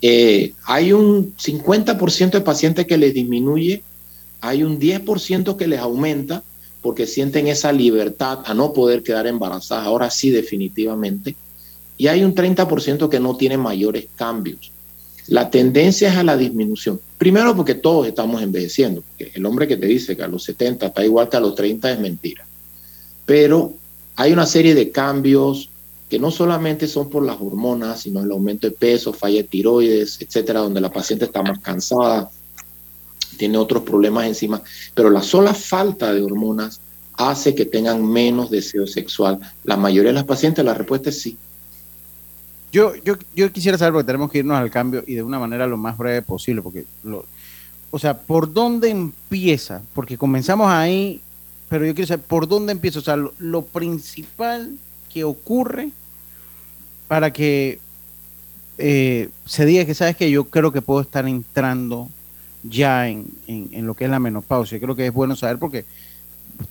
Eh, 0.03 0.55
hay 0.65 0.93
un 0.93 1.37
50% 1.37 2.31
de 2.33 2.41
pacientes 2.41 2.85
que 2.85 2.99
les 2.99 3.15
disminuye, 3.15 3.85
hay 4.41 4.65
un 4.65 4.81
10% 4.81 5.57
que 5.57 5.69
les 5.69 5.79
aumenta 5.79 6.43
porque 6.85 7.07
sienten 7.07 7.47
esa 7.47 7.73
libertad 7.73 8.41
a 8.45 8.53
no 8.53 8.75
poder 8.75 9.03
quedar 9.03 9.27
embarazadas, 9.27 9.87
ahora 9.87 10.11
sí 10.11 10.29
definitivamente, 10.29 11.35
y 11.97 12.09
hay 12.09 12.23
un 12.23 12.35
30% 12.35 13.09
que 13.09 13.19
no 13.19 13.39
tiene 13.39 13.57
mayores 13.57 14.07
cambios. 14.17 14.71
La 15.29 15.49
tendencia 15.49 16.11
es 16.11 16.17
a 16.19 16.23
la 16.23 16.37
disminución. 16.37 17.01
Primero 17.17 17.57
porque 17.57 17.75
todos 17.75 18.07
estamos 18.07 18.43
envejeciendo. 18.43 19.03
Porque 19.03 19.33
el 19.35 19.47
hombre 19.47 19.67
que 19.67 19.79
te 19.79 19.87
dice 19.87 20.15
que 20.15 20.25
a 20.25 20.29
los 20.29 20.45
70 20.45 20.89
está 20.89 21.03
igual 21.03 21.31
que 21.31 21.39
a 21.39 21.41
los 21.41 21.55
30 21.55 21.93
es 21.93 22.01
mentira. 22.01 22.45
Pero 23.25 23.73
hay 24.17 24.35
una 24.35 24.45
serie 24.45 24.75
de 24.75 24.91
cambios 24.91 25.71
que 26.11 26.19
no 26.19 26.31
solamente 26.31 26.87
son 26.87 27.09
por 27.09 27.25
las 27.25 27.41
hormonas, 27.41 28.03
sino 28.03 28.23
el 28.23 28.31
aumento 28.31 28.69
de 28.69 28.77
peso, 28.77 29.15
falla 29.15 29.39
de 29.39 29.45
tiroides, 29.45 30.21
etcétera, 30.21 30.61
donde 30.61 30.83
la 30.83 30.93
paciente 30.93 31.25
está 31.25 31.43
más 31.43 31.61
cansada, 31.61 32.31
tiene 33.35 33.59
otros 33.59 33.83
problemas 33.83 34.27
encima, 34.27 34.63
pero 34.95 35.11
la 35.11 35.23
sola 35.23 35.55
falta 35.55 36.13
de 36.13 36.23
hormonas 36.23 36.81
hace 37.17 37.55
que 37.55 37.65
tengan 37.65 38.05
menos 38.07 38.51
deseo 38.51 38.87
sexual. 38.87 39.39
La 39.65 39.77
mayoría 39.77 40.11
de 40.11 40.15
las 40.15 40.25
pacientes, 40.25 40.65
la 40.65 40.75
respuesta 40.75 41.11
es 41.11 41.21
sí. 41.21 41.37
Yo, 42.73 42.93
yo, 43.05 43.15
yo 43.37 43.53
quisiera 43.53 43.79
saber, 43.79 43.93
porque 43.93 44.07
tenemos 44.07 44.31
que 44.31 44.39
irnos 44.39 44.57
al 44.57 44.71
cambio 44.71 45.05
y 45.07 45.15
de 45.15 45.23
una 45.23 45.39
manera 45.39 45.67
lo 45.67 45.77
más 45.77 45.97
breve 45.97 46.23
posible, 46.23 46.61
porque, 46.61 46.85
lo, 47.05 47.25
o 47.93 47.99
sea, 48.01 48.19
¿por 48.19 48.53
dónde 48.53 48.91
empieza? 48.91 49.81
Porque 49.95 50.19
comenzamos 50.19 50.69
ahí, 50.69 51.21
pero 51.69 51.87
yo 51.87 51.95
quiero 51.95 52.09
saber, 52.09 52.27
¿por 52.27 52.49
dónde 52.49 52.73
empieza? 52.73 52.99
O 52.99 53.03
sea, 53.03 53.17
lo, 53.17 53.63
principal 53.63 54.77
que 55.13 55.23
ocurre 55.23 55.91
para 57.07 57.33
que 57.33 57.79
eh, 58.79 59.29
se 59.47 59.65
diga 59.65 59.85
que, 59.85 59.95
¿sabes 59.95 60.17
que 60.17 60.29
Yo 60.29 60.47
creo 60.47 60.73
que 60.73 60.83
puedo 60.83 61.01
estar 61.01 61.29
entrando 61.29 62.09
ya 62.65 63.09
en, 63.09 63.27
en, 63.47 63.69
en, 63.73 63.87
lo 63.87 63.95
que 63.95 64.05
es 64.05 64.11
la 64.11 64.19
menopausia. 64.19 64.81
Creo 64.81 64.97
que 64.97 65.07
es 65.07 65.13
bueno 65.13 65.37
saber 65.37 65.59
porque 65.59 65.85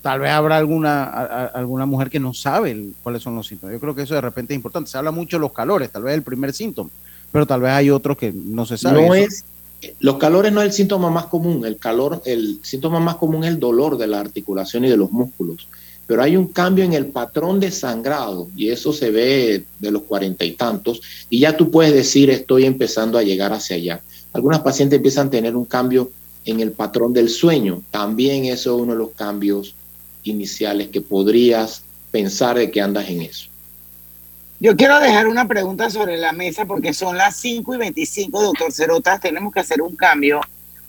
tal 0.01 0.19
vez 0.19 0.31
habrá 0.31 0.57
alguna, 0.57 1.03
a, 1.03 1.45
alguna 1.45 1.85
mujer 1.85 2.09
que 2.09 2.19
no 2.19 2.33
sabe 2.33 2.71
el, 2.71 2.93
cuáles 3.03 3.21
son 3.21 3.35
los 3.35 3.47
síntomas. 3.47 3.73
Yo 3.73 3.79
creo 3.79 3.95
que 3.95 4.03
eso 4.03 4.15
de 4.15 4.21
repente 4.21 4.53
es 4.53 4.57
importante. 4.57 4.89
Se 4.89 4.97
habla 4.97 5.11
mucho 5.11 5.37
de 5.37 5.41
los 5.41 5.53
calores, 5.53 5.91
tal 5.91 6.03
vez 6.03 6.15
el 6.15 6.23
primer 6.23 6.53
síntoma, 6.53 6.89
pero 7.31 7.45
tal 7.45 7.61
vez 7.61 7.71
hay 7.71 7.89
otros 7.89 8.17
que 8.17 8.31
no 8.31 8.65
se 8.65 8.77
sabe. 8.77 9.07
No 9.07 9.13
es, 9.13 9.45
los 9.99 10.17
calores 10.17 10.51
no 10.51 10.61
es 10.61 10.67
el 10.67 10.73
síntoma 10.73 11.09
más 11.09 11.25
común. 11.25 11.65
El 11.65 11.77
calor, 11.77 12.21
el 12.25 12.59
síntoma 12.63 12.99
más 12.99 13.15
común 13.15 13.43
es 13.43 13.51
el 13.51 13.59
dolor 13.59 13.97
de 13.97 14.07
la 14.07 14.19
articulación 14.19 14.85
y 14.85 14.89
de 14.89 14.97
los 14.97 15.11
músculos. 15.11 15.67
Pero 16.05 16.21
hay 16.21 16.35
un 16.35 16.47
cambio 16.47 16.83
en 16.83 16.93
el 16.93 17.07
patrón 17.07 17.59
de 17.59 17.71
sangrado 17.71 18.49
y 18.57 18.69
eso 18.69 18.91
se 18.91 19.09
ve 19.09 19.63
de 19.79 19.91
los 19.91 20.03
cuarenta 20.03 20.43
y 20.43 20.51
tantos 20.51 21.01
y 21.29 21.39
ya 21.39 21.55
tú 21.55 21.71
puedes 21.71 21.93
decir 21.93 22.29
estoy 22.29 22.65
empezando 22.65 23.17
a 23.17 23.23
llegar 23.23 23.53
hacia 23.53 23.77
allá. 23.77 24.01
Algunas 24.33 24.61
pacientes 24.61 24.97
empiezan 24.97 25.27
a 25.27 25.31
tener 25.31 25.55
un 25.55 25.65
cambio 25.65 26.11
en 26.45 26.59
el 26.59 26.71
patrón 26.71 27.13
del 27.13 27.29
sueño. 27.29 27.81
También 27.91 28.45
eso 28.45 28.75
es 28.75 28.81
uno 28.81 28.93
de 28.93 28.99
los 28.99 29.11
cambios 29.11 29.75
iniciales 30.23 30.89
que 30.89 31.01
podrías 31.01 31.83
pensar 32.11 32.57
de 32.57 32.69
que 32.71 32.81
andas 32.81 33.09
en 33.09 33.21
eso. 33.21 33.47
Yo 34.59 34.75
quiero 34.75 34.99
dejar 34.99 35.27
una 35.27 35.47
pregunta 35.47 35.89
sobre 35.89 36.17
la 36.17 36.31
mesa 36.31 36.65
porque 36.65 36.93
son 36.93 37.17
las 37.17 37.35
5 37.37 37.75
y 37.75 37.77
25, 37.77 38.41
doctor 38.41 38.71
Cerotas, 38.71 39.19
tenemos 39.19 39.53
que 39.53 39.59
hacer 39.59 39.81
un 39.81 39.95
cambio. 39.95 40.41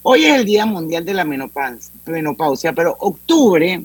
Hoy 0.03 0.25
es 0.25 0.35
el 0.37 0.45
Día 0.45 0.65
Mundial 0.65 1.05
de 1.05 1.15
la 1.15 1.25
Menopausia, 1.25 2.73
pero 2.73 2.97
octubre 3.01 3.85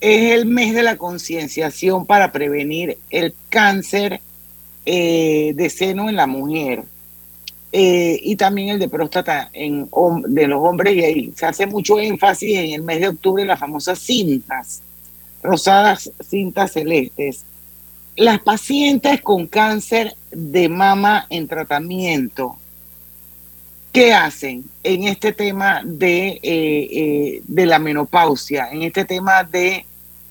es 0.00 0.32
el 0.32 0.46
mes 0.46 0.74
de 0.74 0.82
la 0.82 0.96
concienciación 0.96 2.04
para 2.04 2.32
prevenir 2.32 2.98
el 3.10 3.34
cáncer 3.48 4.20
eh, 4.84 5.52
de 5.54 5.70
seno 5.70 6.08
en 6.08 6.16
la 6.16 6.26
mujer. 6.26 6.84
Eh, 7.72 8.18
y 8.22 8.34
también 8.34 8.70
el 8.70 8.78
de 8.80 8.88
próstata 8.88 9.48
en, 9.52 9.88
de 10.26 10.48
los 10.48 10.60
hombres 10.60 10.96
y 10.96 11.04
ahí 11.04 11.32
se 11.36 11.46
hace 11.46 11.66
mucho 11.66 12.00
énfasis 12.00 12.58
en 12.58 12.72
el 12.72 12.82
mes 12.82 13.00
de 13.00 13.08
octubre 13.08 13.44
las 13.44 13.60
famosas 13.60 14.00
cintas, 14.00 14.82
rosadas 15.42 16.10
cintas 16.28 16.72
celestes. 16.72 17.44
Las 18.16 18.40
pacientes 18.40 19.22
con 19.22 19.46
cáncer 19.46 20.14
de 20.32 20.68
mama 20.68 21.26
en 21.30 21.46
tratamiento, 21.46 22.56
¿qué 23.92 24.12
hacen 24.12 24.64
en 24.82 25.04
este 25.04 25.32
tema 25.32 25.82
de, 25.84 26.40
eh, 26.42 26.42
eh, 26.42 27.42
de 27.46 27.66
la 27.66 27.78
menopausia, 27.78 28.68
en 28.72 28.82
este 28.82 29.04
tema 29.04 29.44
de 29.44 29.86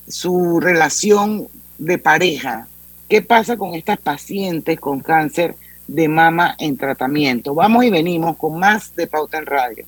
su 0.06 0.60
relación 0.60 1.48
de 1.78 1.96
pareja? 1.96 2.68
¿Qué 3.08 3.22
pasa 3.22 3.56
con 3.56 3.74
estas 3.74 3.98
pacientes 3.98 4.78
con 4.78 5.00
cáncer? 5.00 5.56
De 5.90 6.08
mama 6.08 6.54
en 6.58 6.76
tratamiento. 6.76 7.52
Vamos 7.52 7.84
y 7.84 7.90
venimos 7.90 8.36
con 8.36 8.58
más 8.58 8.94
de 8.94 9.08
Pauta 9.08 9.38
en 9.38 9.46
Radio. 9.46 9.84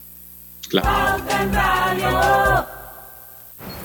Claro. 0.68 0.88
Pauta 0.88 1.42
en 1.42 1.54
Radio. 1.54 2.66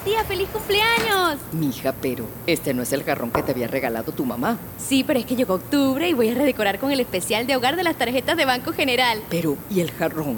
Tía, 0.04 0.24
feliz 0.24 0.48
cumpleaños. 0.50 1.38
Mija, 1.52 1.94
pero 2.02 2.26
este 2.48 2.74
no 2.74 2.82
es 2.82 2.92
el 2.94 3.04
jarrón 3.04 3.30
que 3.30 3.44
te 3.44 3.52
había 3.52 3.68
regalado 3.68 4.14
tu 4.14 4.26
mamá. 4.26 4.58
Sí, 4.78 5.04
pero 5.04 5.20
es 5.20 5.26
que 5.26 5.36
llegó 5.36 5.56
octubre 5.56 6.10
y 6.10 6.14
voy 6.14 6.30
a 6.30 6.34
redecorar 6.34 6.80
con 6.80 6.92
el 6.92 7.00
especial 7.00 7.46
de 7.46 7.56
hogar 7.56 7.76
de 7.76 7.84
las 7.84 7.98
tarjetas 7.98 8.36
de 8.36 8.46
Banco 8.46 8.74
General. 8.74 9.22
Pero, 9.30 9.58
¿y 9.70 9.82
el 9.82 9.92
jarrón? 9.92 10.38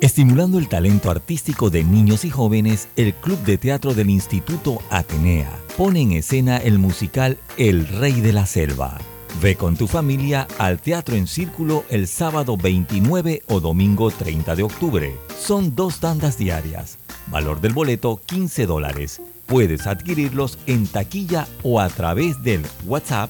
Estimulando 0.00 0.58
el 0.58 0.66
talento 0.66 1.10
artístico 1.10 1.68
de 1.68 1.84
niños 1.84 2.24
y 2.24 2.30
jóvenes, 2.30 2.88
el 2.96 3.12
Club 3.12 3.38
de 3.40 3.58
Teatro 3.58 3.92
del 3.92 4.08
Instituto 4.08 4.80
Atenea 4.88 5.54
pone 5.76 6.00
en 6.00 6.12
escena 6.12 6.56
el 6.56 6.78
musical 6.78 7.36
El 7.58 7.86
Rey 7.86 8.22
de 8.22 8.32
la 8.32 8.46
Selva. 8.46 8.96
Ve 9.42 9.56
con 9.56 9.76
tu 9.76 9.86
familia 9.86 10.48
al 10.56 10.80
Teatro 10.80 11.16
en 11.16 11.26
Círculo 11.26 11.84
el 11.90 12.08
sábado 12.08 12.56
29 12.56 13.42
o 13.48 13.60
domingo 13.60 14.10
30 14.10 14.56
de 14.56 14.62
octubre. 14.62 15.14
Son 15.38 15.76
dos 15.76 16.00
tandas 16.00 16.38
diarias. 16.38 16.96
Valor 17.26 17.60
del 17.60 17.74
boleto 17.74 18.22
15 18.24 18.64
dólares. 18.64 19.20
Puedes 19.44 19.86
adquirirlos 19.86 20.58
en 20.66 20.86
taquilla 20.86 21.46
o 21.62 21.78
a 21.78 21.90
través 21.90 22.42
del 22.42 22.62
WhatsApp 22.86 23.28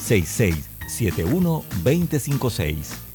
6671 0.00 1.64
256. 1.82 3.11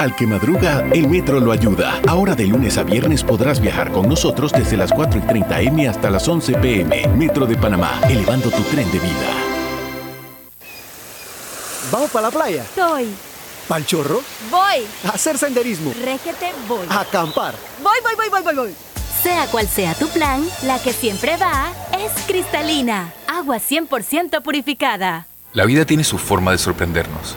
Al 0.00 0.16
que 0.16 0.26
madruga, 0.26 0.82
el 0.94 1.08
metro 1.08 1.40
lo 1.40 1.52
ayuda. 1.52 2.00
Ahora 2.08 2.34
de 2.34 2.46
lunes 2.46 2.78
a 2.78 2.84
viernes 2.84 3.22
podrás 3.22 3.60
viajar 3.60 3.92
con 3.92 4.08
nosotros 4.08 4.50
desde 4.50 4.78
las 4.78 4.90
4 4.92 5.20
y 5.20 5.26
30 5.26 5.60
M 5.60 5.88
hasta 5.88 6.08
las 6.08 6.26
11 6.26 6.54
PM. 6.54 7.06
Metro 7.08 7.44
de 7.44 7.54
Panamá, 7.54 8.00
elevando 8.08 8.50
tu 8.50 8.62
tren 8.62 8.90
de 8.90 8.98
vida. 8.98 9.28
¿Vamos 11.92 12.08
para 12.10 12.28
la 12.28 12.30
playa? 12.30 12.64
Soy. 12.74 13.08
¿Pal 13.68 13.84
chorro? 13.84 14.22
Voy. 14.50 14.86
A 15.04 15.10
hacer 15.10 15.36
senderismo. 15.36 15.92
Régete, 16.02 16.50
voy. 16.66 16.86
A 16.88 17.00
acampar. 17.00 17.54
Voy, 17.82 17.98
voy, 18.02 18.14
voy, 18.16 18.30
voy, 18.30 18.42
voy, 18.42 18.54
voy. 18.54 18.74
Sea 19.22 19.48
cual 19.48 19.68
sea 19.68 19.92
tu 19.92 20.08
plan, 20.08 20.42
la 20.62 20.78
que 20.78 20.94
siempre 20.94 21.36
va 21.36 21.74
es 21.98 22.10
cristalina. 22.26 23.12
Agua 23.28 23.58
100% 23.58 24.40
purificada. 24.40 25.26
La 25.52 25.66
vida 25.66 25.84
tiene 25.84 26.04
su 26.04 26.16
forma 26.16 26.52
de 26.52 26.58
sorprendernos. 26.58 27.36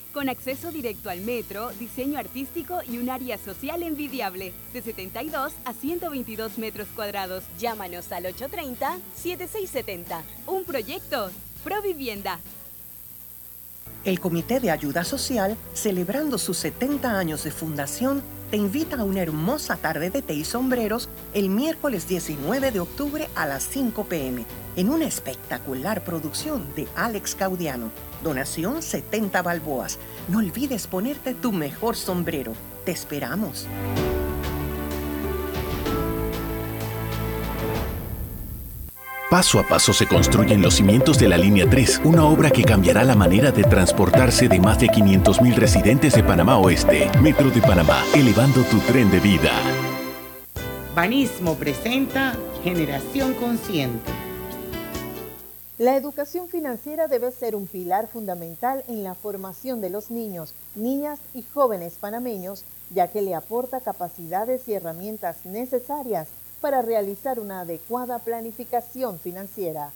Con 0.13 0.29
acceso 0.29 0.71
directo 0.71 1.09
al 1.09 1.21
metro, 1.21 1.71
diseño 1.79 2.17
artístico 2.17 2.79
y 2.87 2.97
un 2.97 3.09
área 3.09 3.37
social 3.37 3.83
envidiable, 3.83 4.53
de 4.73 4.81
72 4.81 5.53
a 5.65 5.73
122 5.73 6.57
metros 6.57 6.87
cuadrados. 6.95 7.43
Llámanos 7.59 8.11
al 8.11 8.25
830-7670. 8.25 10.21
Un 10.47 10.63
proyecto, 10.63 11.31
Provivienda. 11.63 12.39
El 14.03 14.19
Comité 14.19 14.59
de 14.59 14.71
Ayuda 14.71 15.03
Social, 15.03 15.55
celebrando 15.73 16.39
sus 16.39 16.57
70 16.57 17.19
años 17.19 17.43
de 17.43 17.51
fundación, 17.51 18.23
te 18.51 18.57
invita 18.57 18.97
a 18.97 19.05
una 19.05 19.21
hermosa 19.21 19.77
tarde 19.77 20.09
de 20.09 20.21
té 20.21 20.33
y 20.33 20.43
sombreros 20.43 21.09
el 21.33 21.47
miércoles 21.47 22.07
19 22.09 22.71
de 22.71 22.81
octubre 22.81 23.29
a 23.33 23.45
las 23.45 23.63
5 23.63 24.03
pm 24.03 24.45
en 24.75 24.89
una 24.89 25.05
espectacular 25.05 26.03
producción 26.03 26.67
de 26.75 26.85
Alex 26.95 27.35
Caudiano. 27.35 27.91
Donación 28.21 28.81
70 28.81 29.41
balboas. 29.41 29.99
No 30.27 30.39
olvides 30.39 30.85
ponerte 30.87 31.33
tu 31.33 31.53
mejor 31.53 31.95
sombrero. 31.95 32.51
Te 32.83 32.91
esperamos. 32.91 33.67
Paso 39.31 39.61
a 39.61 39.63
paso 39.63 39.93
se 39.93 40.07
construyen 40.07 40.61
los 40.61 40.73
cimientos 40.73 41.17
de 41.17 41.29
la 41.29 41.37
Línea 41.37 41.65
3, 41.65 42.01
una 42.03 42.25
obra 42.25 42.51
que 42.51 42.65
cambiará 42.65 43.05
la 43.05 43.15
manera 43.15 43.49
de 43.49 43.63
transportarse 43.63 44.49
de 44.49 44.59
más 44.59 44.77
de 44.77 44.87
500.000 44.87 45.55
residentes 45.55 46.15
de 46.15 46.21
Panamá 46.21 46.57
Oeste. 46.57 47.09
Metro 47.21 47.49
de 47.49 47.61
Panamá, 47.61 48.03
elevando 48.13 48.61
tu 48.63 48.77
tren 48.79 49.09
de 49.09 49.21
vida. 49.21 49.51
Banismo 50.93 51.55
presenta 51.55 52.35
Generación 52.61 53.33
Consciente. 53.35 54.11
La 55.77 55.95
educación 55.95 56.49
financiera 56.49 57.07
debe 57.07 57.31
ser 57.31 57.55
un 57.55 57.67
pilar 57.67 58.07
fundamental 58.07 58.83
en 58.89 59.01
la 59.01 59.15
formación 59.15 59.79
de 59.79 59.91
los 59.91 60.11
niños, 60.11 60.53
niñas 60.75 61.19
y 61.33 61.43
jóvenes 61.43 61.93
panameños, 61.93 62.65
ya 62.93 63.07
que 63.07 63.21
le 63.21 63.33
aporta 63.33 63.79
capacidades 63.79 64.67
y 64.67 64.73
herramientas 64.73 65.45
necesarias 65.45 66.27
para 66.61 66.81
realizar 66.81 67.39
una 67.39 67.61
adecuada 67.61 68.19
planificación 68.19 69.19
financiera. 69.19 69.91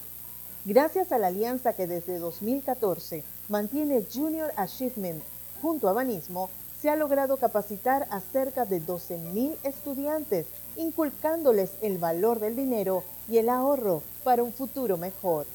Gracias 0.66 1.12
a 1.12 1.20
la 1.20 1.28
alianza 1.28 1.74
que 1.74 1.86
desde 1.86 2.18
2014 2.18 3.24
mantiene 3.50 4.04
Junior 4.12 4.52
Achievement 4.58 5.24
junto 5.62 5.88
a 5.88 5.94
Banismo, 5.94 6.50
se 6.82 6.90
ha 6.90 6.96
logrado 6.96 7.38
capacitar 7.38 8.08
a 8.12 8.20
cerca 8.20 8.66
de 8.66 8.82
12.000 8.82 9.56
estudiantes, 9.64 10.48
inculcándoles 10.76 11.72
el 11.82 11.98
valor 11.98 12.40
del 12.40 12.56
dinero 12.56 13.04
y 13.30 13.38
el 13.38 13.50
ahorro 13.50 14.04
para 14.24 14.44
un 14.44 14.54
futuro 14.54 14.98
mejor. 14.98 15.46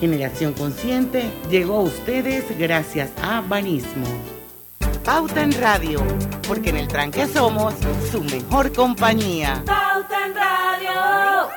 Generación 0.00 0.52
Consciente 0.52 1.30
llegó 1.50 1.76
a 1.76 1.82
ustedes 1.82 2.58
gracias 2.58 3.10
a 3.22 3.40
Banismo. 3.40 4.06
Pauta 5.04 5.42
en 5.42 5.52
Radio, 5.60 6.02
porque 6.48 6.70
en 6.70 6.78
el 6.78 6.88
tranque 6.88 7.26
somos 7.26 7.74
su 8.10 8.22
mejor 8.22 8.72
compañía. 8.72 9.62
Pauta 9.66 10.26
en 10.26 10.34
Radio. 10.34 11.50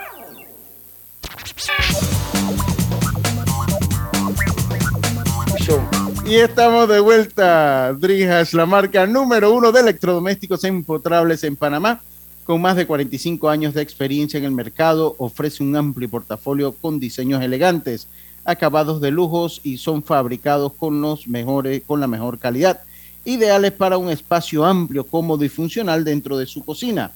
Y 6.25 6.35
estamos 6.35 6.89
de 6.89 6.99
vuelta. 6.99 7.93
Drijas, 7.93 8.53
la 8.53 8.65
marca 8.65 9.07
número 9.07 9.53
uno 9.53 9.71
de 9.71 9.79
electrodomésticos 9.79 10.65
empotrables 10.65 11.45
en 11.45 11.55
Panamá, 11.55 12.01
con 12.43 12.61
más 12.61 12.75
de 12.75 12.85
45 12.85 13.49
años 13.49 13.73
de 13.73 13.81
experiencia 13.81 14.37
en 14.37 14.43
el 14.43 14.51
mercado, 14.51 15.15
ofrece 15.19 15.63
un 15.63 15.73
amplio 15.77 16.09
portafolio 16.09 16.73
con 16.73 16.99
diseños 16.99 17.41
elegantes, 17.41 18.09
acabados 18.43 18.99
de 18.99 19.11
lujos 19.11 19.61
y 19.63 19.77
son 19.77 20.03
fabricados 20.03 20.73
con 20.73 20.99
los 21.01 21.29
mejores, 21.29 21.81
con 21.87 22.01
la 22.01 22.07
mejor 22.07 22.39
calidad 22.39 22.81
ideales 23.27 23.73
para 23.73 23.97
un 23.97 24.09
espacio 24.09 24.65
amplio, 24.65 25.03
cómodo 25.03 25.43
y 25.43 25.49
funcional 25.49 26.05
dentro 26.05 26.37
de 26.37 26.45
su 26.45 26.63
cocina, 26.63 27.11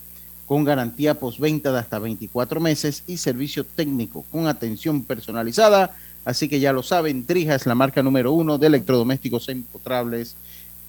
con 0.45 0.65
garantía 0.65 1.13
postventa 1.13 1.71
de 1.71 1.79
hasta 1.79 1.99
24 1.99 2.59
meses 2.59 3.03
y 3.07 3.15
servicio 3.15 3.63
técnico 3.63 4.25
con 4.29 4.45
atención 4.45 5.03
personalizada. 5.03 5.95
Así 6.25 6.49
que 6.49 6.59
ya 6.59 6.73
lo 6.73 6.83
saben, 6.83 7.25
Trija 7.25 7.55
es 7.55 7.65
la 7.65 7.75
marca 7.75 8.03
número 8.03 8.33
uno 8.33 8.57
de 8.57 8.67
electrodomésticos 8.67 9.47
empotrables 9.47 10.35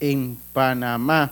en 0.01 0.37
Panamá. 0.53 1.31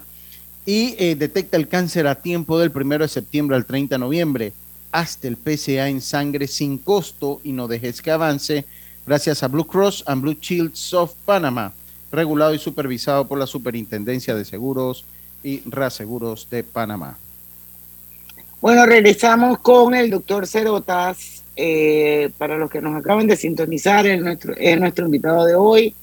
Y 0.64 0.94
eh, 0.96 1.16
detecta 1.16 1.56
el 1.56 1.66
cáncer 1.66 2.06
a 2.06 2.14
tiempo 2.14 2.60
del 2.60 2.70
1 2.72 2.98
de 2.98 3.08
septiembre 3.08 3.56
al 3.56 3.66
30 3.66 3.96
de 3.96 3.98
noviembre. 3.98 4.52
Hasta 4.92 5.26
el 5.26 5.36
PCA 5.36 5.88
en 5.88 6.00
sangre 6.00 6.46
sin 6.46 6.78
costo 6.78 7.40
y 7.42 7.50
no 7.50 7.66
dejes 7.66 8.00
que 8.00 8.12
avance 8.12 8.64
gracias 9.04 9.42
a 9.42 9.48
Blue 9.48 9.66
Cross 9.66 10.04
and 10.06 10.22
Blue 10.22 10.36
Shield 10.40 10.74
of 10.92 11.12
Panama 11.24 11.72
regulado 12.12 12.54
y 12.54 12.58
supervisado 12.58 13.26
por 13.26 13.38
la 13.38 13.46
Superintendencia 13.46 14.34
de 14.34 14.44
Seguros 14.44 15.04
y 15.42 15.62
Reaseguros 15.66 16.48
de 16.50 16.64
Panamá. 16.64 17.18
Bueno, 18.60 18.84
regresamos 18.84 19.58
con 19.60 19.94
el 19.94 20.10
doctor 20.10 20.46
Cerotas. 20.46 21.42
Eh, 21.56 22.30
para 22.38 22.56
los 22.56 22.70
que 22.70 22.80
nos 22.80 22.96
acaban 22.96 23.26
de 23.26 23.36
sintonizar, 23.36 24.06
es 24.06 24.20
nuestro, 24.22 24.54
es 24.56 24.80
nuestro 24.80 25.04
invitado 25.04 25.44
de 25.44 25.54
hoy 25.54 25.94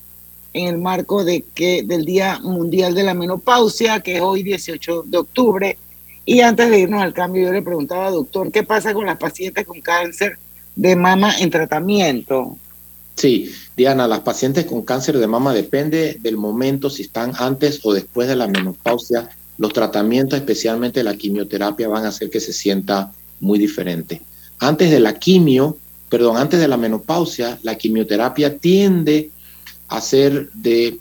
en 0.53 0.67
el 0.67 0.77
marco 0.77 1.23
de 1.23 1.43
que, 1.53 1.83
del 1.83 2.05
Día 2.05 2.39
Mundial 2.41 2.93
de 2.93 3.03
la 3.03 3.13
Menopausia, 3.13 4.01
que 4.01 4.17
es 4.17 4.21
hoy 4.21 4.43
18 4.43 5.03
de 5.03 5.17
octubre. 5.17 5.77
Y 6.25 6.41
antes 6.41 6.69
de 6.69 6.79
irnos 6.79 7.01
al 7.01 7.13
cambio, 7.13 7.43
yo 7.43 7.53
le 7.53 7.61
preguntaba, 7.61 8.11
doctor, 8.11 8.51
¿qué 8.51 8.63
pasa 8.63 8.93
con 8.93 9.05
las 9.05 9.17
pacientes 9.17 9.65
con 9.65 9.79
cáncer 9.81 10.37
de 10.75 10.95
mama 10.95 11.37
en 11.39 11.49
tratamiento? 11.49 12.57
Sí, 13.17 13.51
Diana, 13.75 14.07
las 14.07 14.19
pacientes 14.19 14.65
con 14.65 14.83
cáncer 14.83 15.17
de 15.17 15.25
mama 15.25 15.51
depende 15.51 16.19
del 16.21 16.37
momento, 16.37 16.87
si 16.91 17.01
están 17.01 17.33
antes 17.39 17.79
o 17.81 17.91
después 17.91 18.27
de 18.27 18.35
la 18.35 18.47
menopausia, 18.47 19.27
los 19.57 19.73
tratamientos, 19.73 20.37
especialmente 20.37 21.03
la 21.03 21.15
quimioterapia, 21.15 21.87
van 21.87 22.05
a 22.05 22.09
hacer 22.09 22.29
que 22.29 22.39
se 22.39 22.53
sienta 22.53 23.11
muy 23.39 23.57
diferente. 23.57 24.21
Antes 24.59 24.91
de 24.91 24.99
la 24.99 25.17
quimio, 25.17 25.77
perdón, 26.09 26.37
antes 26.37 26.59
de 26.59 26.67
la 26.67 26.77
menopausia, 26.77 27.57
la 27.63 27.75
quimioterapia 27.75 28.59
tiende 28.59 29.31
a 29.87 29.99
ser 29.99 30.51
de 30.53 30.99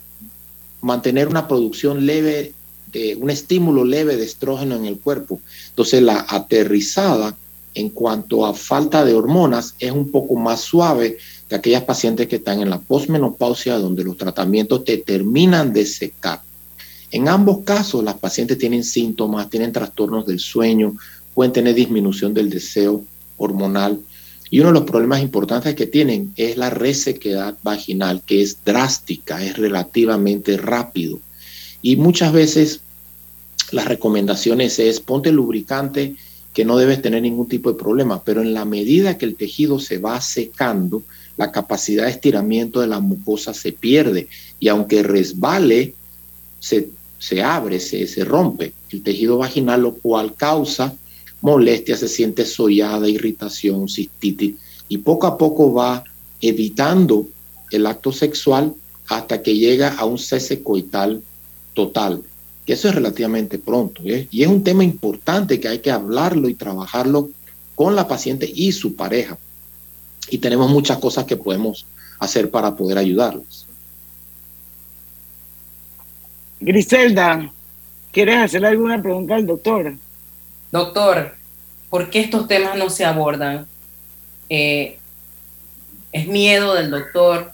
mantener 0.81 1.29
una 1.29 1.46
producción 1.46 2.07
leve, 2.07 2.55
de 2.92 3.14
un 3.16 3.29
estímulo 3.29 3.85
leve 3.85 4.16
de 4.16 4.24
estrógeno 4.24 4.74
en 4.74 4.87
el 4.87 4.98
cuerpo. 4.98 5.42
Entonces 5.68 6.00
la 6.00 6.24
aterrizada 6.26 7.37
en 7.74 7.90
cuanto 7.90 8.46
a 8.46 8.55
falta 8.55 9.05
de 9.05 9.12
hormonas 9.12 9.74
es 9.79 9.92
un 9.92 10.11
poco 10.11 10.35
más 10.37 10.62
suave 10.62 11.18
de 11.48 11.56
aquellas 11.56 11.85
pacientes 11.85 12.26
que 12.26 12.37
están 12.37 12.61
en 12.61 12.70
la 12.70 12.80
posmenopausia 12.80 13.78
donde 13.78 14.04
los 14.04 14.16
tratamientos 14.16 14.85
te 14.85 14.98
terminan 14.98 15.72
de 15.72 15.87
secar. 15.87 16.42
En 17.11 17.28
ambos 17.28 17.64
casos, 17.64 18.02
las 18.02 18.16
pacientes 18.16 18.59
tienen 18.59 18.82
síntomas, 18.82 19.48
tienen 19.48 19.72
trastornos 19.72 20.26
del 20.26 20.40
sueño, 20.40 20.96
pueden 21.35 21.52
tener 21.52 21.74
disminución 21.74 22.35
del 22.35 22.50
deseo 22.50 23.04
hormonal. 23.37 24.00
Y 24.50 24.61
uno 24.61 24.68
de 24.68 24.80
los 24.80 24.85
problemas 24.85 25.22
importantes 25.22 25.74
que 25.74 25.87
tienen 25.87 26.32
es 26.37 26.56
la 26.56 26.70
resequedad 26.70 27.56
vaginal, 27.62 28.22
que 28.24 28.42
es 28.42 28.59
drástica, 28.64 29.44
es 29.44 29.56
relativamente 29.56 30.56
rápido. 30.56 31.20
Y 31.82 31.96
muchas 31.96 32.32
veces 32.32 32.80
las 33.70 33.87
recomendaciones 33.87 34.78
es 34.78 35.00
ponte 35.00 35.32
lubricante 35.32 36.16
que 36.52 36.64
no 36.64 36.78
debes 36.78 37.02
tener 37.02 37.22
ningún 37.22 37.48
tipo 37.48 37.70
de 37.70 37.78
problema, 37.78 38.22
pero 38.24 38.40
en 38.40 38.54
la 38.54 38.64
medida 38.64 39.18
que 39.18 39.26
el 39.26 39.37
tejido 39.37 39.78
se 39.78 39.98
va 39.98 40.20
secando, 40.20 41.02
la 41.37 41.53
capacidad 41.53 42.05
de 42.05 42.11
estiramiento 42.11 42.81
de 42.81 42.87
la 42.87 43.01
mucosa 43.01 43.53
se 43.53 43.72
pierde 43.72 44.29
y 44.59 44.68
aunque 44.68 45.03
resbale, 45.03 45.94
se, 46.59 46.88
se 47.18 47.42
abre, 47.42 47.81
se, 47.81 48.07
se 48.07 48.25
rompe 48.25 48.72
el 48.90 49.03
tejido 49.03 49.38
vaginal, 49.38 49.83
lo 49.83 49.94
cual 49.94 50.35
causa 50.35 50.94
molestia, 51.40 51.96
se 51.96 52.09
siente 52.09 52.44
sollada, 52.44 53.09
irritación, 53.09 53.88
cistitis 53.88 54.57
y 54.88 54.99
poco 54.99 55.27
a 55.27 55.37
poco 55.37 55.72
va 55.72 56.05
evitando 56.40 57.27
el 57.70 57.87
acto 57.87 58.12
sexual 58.12 58.75
hasta 59.09 59.42
que 59.42 59.57
llega 59.57 59.94
a 59.94 60.05
un 60.05 60.18
cese 60.18 60.62
coital 60.62 61.22
total, 61.75 62.22
que 62.64 62.72
eso 62.72 62.88
es 62.88 62.94
relativamente 62.94 63.59
pronto. 63.59 64.03
¿eh? 64.05 64.27
Y 64.31 64.42
es 64.42 64.49
un 64.49 64.64
tema 64.64 64.83
importante 64.83 65.61
que 65.61 65.68
hay 65.68 65.79
que 65.81 65.90
hablarlo 65.90 66.49
y 66.49 66.55
trabajarlo 66.55 67.31
con 67.75 67.94
la 67.94 68.09
paciente 68.09 68.51
y 68.53 68.72
su 68.72 68.94
pareja 68.94 69.38
y 70.30 70.38
tenemos 70.38 70.70
muchas 70.70 70.98
cosas 70.98 71.24
que 71.24 71.36
podemos 71.36 71.86
hacer 72.18 72.50
para 72.50 72.74
poder 72.74 72.98
ayudarlos. 72.98 73.66
Griselda, 76.60 77.50
¿quieres 78.12 78.37
hacerle 78.38 78.68
alguna 78.68 79.00
pregunta 79.00 79.35
al 79.35 79.46
doctor? 79.46 79.94
Doctor, 80.72 81.35
¿por 81.90 82.10
qué 82.10 82.20
estos 82.20 82.48
temas 82.48 82.77
no 82.77 82.90
se 82.90 83.04
abordan? 83.04 83.66
Eh, 84.48 84.98
¿Es 86.12 86.27
miedo 86.27 86.74
del 86.74 86.90
doctor? 86.90 87.52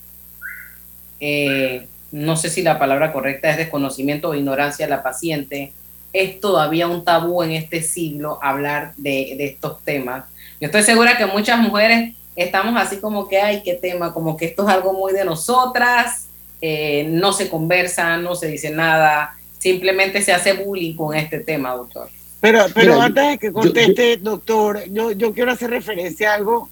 Eh, 1.18 1.86
no 2.12 2.36
sé 2.36 2.48
si 2.48 2.62
la 2.62 2.78
palabra 2.78 3.12
correcta 3.12 3.50
es 3.50 3.56
desconocimiento 3.56 4.28
o 4.28 4.34
ignorancia 4.34 4.86
de 4.86 4.90
la 4.90 5.02
paciente. 5.02 5.72
¿Es 6.12 6.40
todavía 6.40 6.86
un 6.86 7.04
tabú 7.04 7.42
en 7.42 7.52
este 7.52 7.82
siglo 7.82 8.38
hablar 8.42 8.94
de, 8.96 9.34
de 9.36 9.46
estos 9.46 9.82
temas? 9.82 10.24
Yo 10.60 10.66
estoy 10.66 10.82
segura 10.82 11.16
que 11.16 11.26
muchas 11.26 11.58
mujeres 11.58 12.14
estamos 12.36 12.80
así 12.80 12.96
como 12.96 13.28
que, 13.28 13.38
ay, 13.38 13.62
qué 13.62 13.74
tema, 13.74 14.12
como 14.12 14.36
que 14.36 14.46
esto 14.46 14.68
es 14.68 14.74
algo 14.74 14.92
muy 14.92 15.12
de 15.12 15.24
nosotras, 15.24 16.26
eh, 16.60 17.06
no 17.08 17.32
se 17.32 17.48
conversa, 17.48 18.16
no 18.16 18.34
se 18.34 18.48
dice 18.48 18.70
nada, 18.70 19.36
simplemente 19.58 20.22
se 20.22 20.32
hace 20.32 20.52
bullying 20.52 20.94
con 20.94 21.16
este 21.16 21.40
tema, 21.40 21.74
doctor. 21.74 22.08
Pero, 22.40 22.64
pero 22.74 23.00
antes 23.00 23.28
de 23.28 23.38
que 23.38 23.52
conteste, 23.52 24.16
doctor, 24.16 24.82
yo, 24.90 25.12
yo 25.12 25.32
quiero 25.32 25.52
hacer 25.52 25.70
referencia 25.70 26.32
a 26.32 26.34
algo 26.34 26.68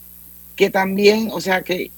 que 0.56 0.68
también, 0.68 1.30
o 1.32 1.40
sea, 1.40 1.62
que, 1.62 1.90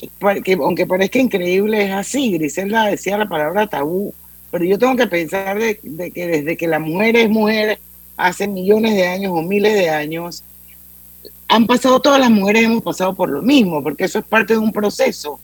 que 0.44 0.52
aunque 0.52 0.86
parezca 0.86 1.18
increíble, 1.18 1.86
es 1.86 1.90
así. 1.90 2.32
Griselda 2.32 2.84
decía 2.84 3.18
la 3.18 3.26
palabra 3.26 3.66
tabú, 3.66 4.14
pero 4.52 4.64
yo 4.64 4.78
tengo 4.78 4.94
que 4.94 5.06
pensar 5.06 5.58
de, 5.58 5.78
que 6.14 6.26
desde 6.26 6.56
que 6.56 6.68
la 6.68 6.78
mujer 6.78 7.16
es 7.16 7.28
mujer, 7.28 7.80
hace 8.16 8.46
millones 8.46 8.94
de 8.94 9.08
años 9.08 9.32
o 9.34 9.42
miles 9.42 9.74
de 9.74 9.88
años, 9.88 10.44
han 11.52 11.66
pasado, 11.66 12.00
todas 12.00 12.18
las 12.18 12.30
mujeres 12.30 12.64
hemos 12.64 12.82
pasado 12.82 13.14
por 13.14 13.28
lo 13.28 13.42
mismo, 13.42 13.82
porque 13.82 14.04
eso 14.04 14.18
es 14.18 14.24
parte 14.24 14.54
de 14.54 14.58
un 14.58 14.72
proceso. 14.72 15.38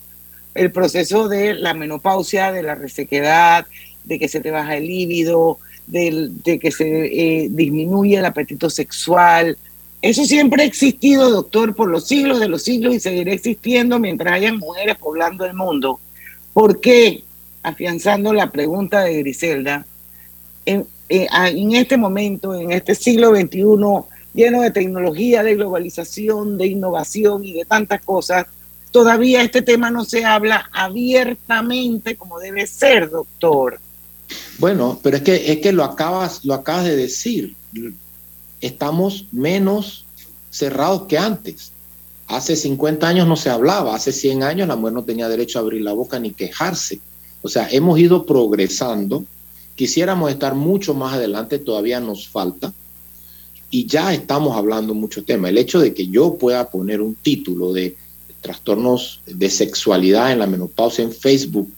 El 0.54 0.72
proceso 0.72 1.28
de 1.28 1.52
la 1.52 1.74
menopausia, 1.74 2.50
de 2.50 2.62
la 2.62 2.74
resequedad, 2.74 3.66
de 4.04 4.18
que 4.18 4.26
se 4.26 4.40
te 4.40 4.50
baja 4.50 4.78
el 4.78 4.86
líbido, 4.86 5.58
de, 5.86 6.58
que 6.62 6.70
se 6.70 6.84
eh, 6.84 7.48
disminuye 7.50 8.16
el 8.16 8.24
apetito 8.24 8.70
sexual. 8.70 9.58
Eso 10.00 10.24
siempre 10.24 10.62
ha 10.62 10.66
existido, 10.66 11.28
doctor, 11.28 11.74
por 11.74 11.90
los 11.90 12.08
siglos 12.08 12.40
de 12.40 12.48
los 12.48 12.62
siglos 12.62 12.94
y 12.94 13.00
seguirá 13.00 13.34
existiendo 13.34 13.98
mientras 13.98 14.32
hayan 14.32 14.56
mujeres 14.56 14.96
poblando 14.96 15.44
el 15.44 15.52
mundo. 15.52 16.00
¿Por 16.54 16.80
qué? 16.80 17.22
Afianzando 17.62 18.32
la 18.32 18.50
pregunta 18.50 19.02
de 19.02 19.18
Griselda, 19.18 19.84
en, 20.64 20.86
en 21.10 21.74
este 21.74 21.98
momento, 21.98 22.54
en 22.54 22.72
este 22.72 22.94
siglo 22.94 23.36
XXI, 23.36 24.08
lleno 24.34 24.62
de 24.62 24.70
tecnología, 24.70 25.42
de 25.42 25.54
globalización, 25.54 26.58
de 26.58 26.66
innovación 26.66 27.44
y 27.44 27.52
de 27.52 27.64
tantas 27.64 28.02
cosas, 28.02 28.46
todavía 28.90 29.42
este 29.42 29.62
tema 29.62 29.90
no 29.90 30.04
se 30.04 30.24
habla 30.24 30.68
abiertamente 30.72 32.16
como 32.16 32.38
debe 32.38 32.66
ser, 32.66 33.10
doctor. 33.10 33.80
Bueno, 34.58 34.98
pero 35.02 35.16
es 35.16 35.22
que, 35.22 35.52
es 35.52 35.58
que 35.58 35.72
lo, 35.72 35.84
acabas, 35.84 36.44
lo 36.44 36.54
acabas 36.54 36.84
de 36.84 36.96
decir. 36.96 37.54
Estamos 38.60 39.26
menos 39.32 40.04
cerrados 40.50 41.02
que 41.02 41.18
antes. 41.18 41.72
Hace 42.26 42.56
50 42.56 43.08
años 43.08 43.26
no 43.26 43.36
se 43.36 43.48
hablaba, 43.48 43.94
hace 43.94 44.12
100 44.12 44.42
años 44.42 44.68
la 44.68 44.76
mujer 44.76 44.92
no 44.92 45.04
tenía 45.04 45.28
derecho 45.28 45.58
a 45.58 45.62
abrir 45.62 45.82
la 45.82 45.92
boca 45.92 46.18
ni 46.18 46.32
quejarse. 46.32 47.00
O 47.40 47.48
sea, 47.48 47.68
hemos 47.70 47.98
ido 47.98 48.26
progresando. 48.26 49.24
Quisiéramos 49.76 50.30
estar 50.30 50.54
mucho 50.54 50.92
más 50.92 51.14
adelante, 51.14 51.58
todavía 51.58 52.00
nos 52.00 52.28
falta. 52.28 52.72
Y 53.70 53.86
ya 53.86 54.14
estamos 54.14 54.56
hablando 54.56 54.94
mucho 54.94 55.24
tema. 55.24 55.48
El 55.48 55.58
hecho 55.58 55.78
de 55.78 55.92
que 55.92 56.08
yo 56.08 56.36
pueda 56.36 56.70
poner 56.70 57.02
un 57.02 57.14
título 57.14 57.72
de 57.72 57.96
trastornos 58.40 59.20
de 59.26 59.50
sexualidad 59.50 60.32
en 60.32 60.38
la 60.38 60.46
menopausia 60.46 61.04
en 61.04 61.12
Facebook 61.12 61.70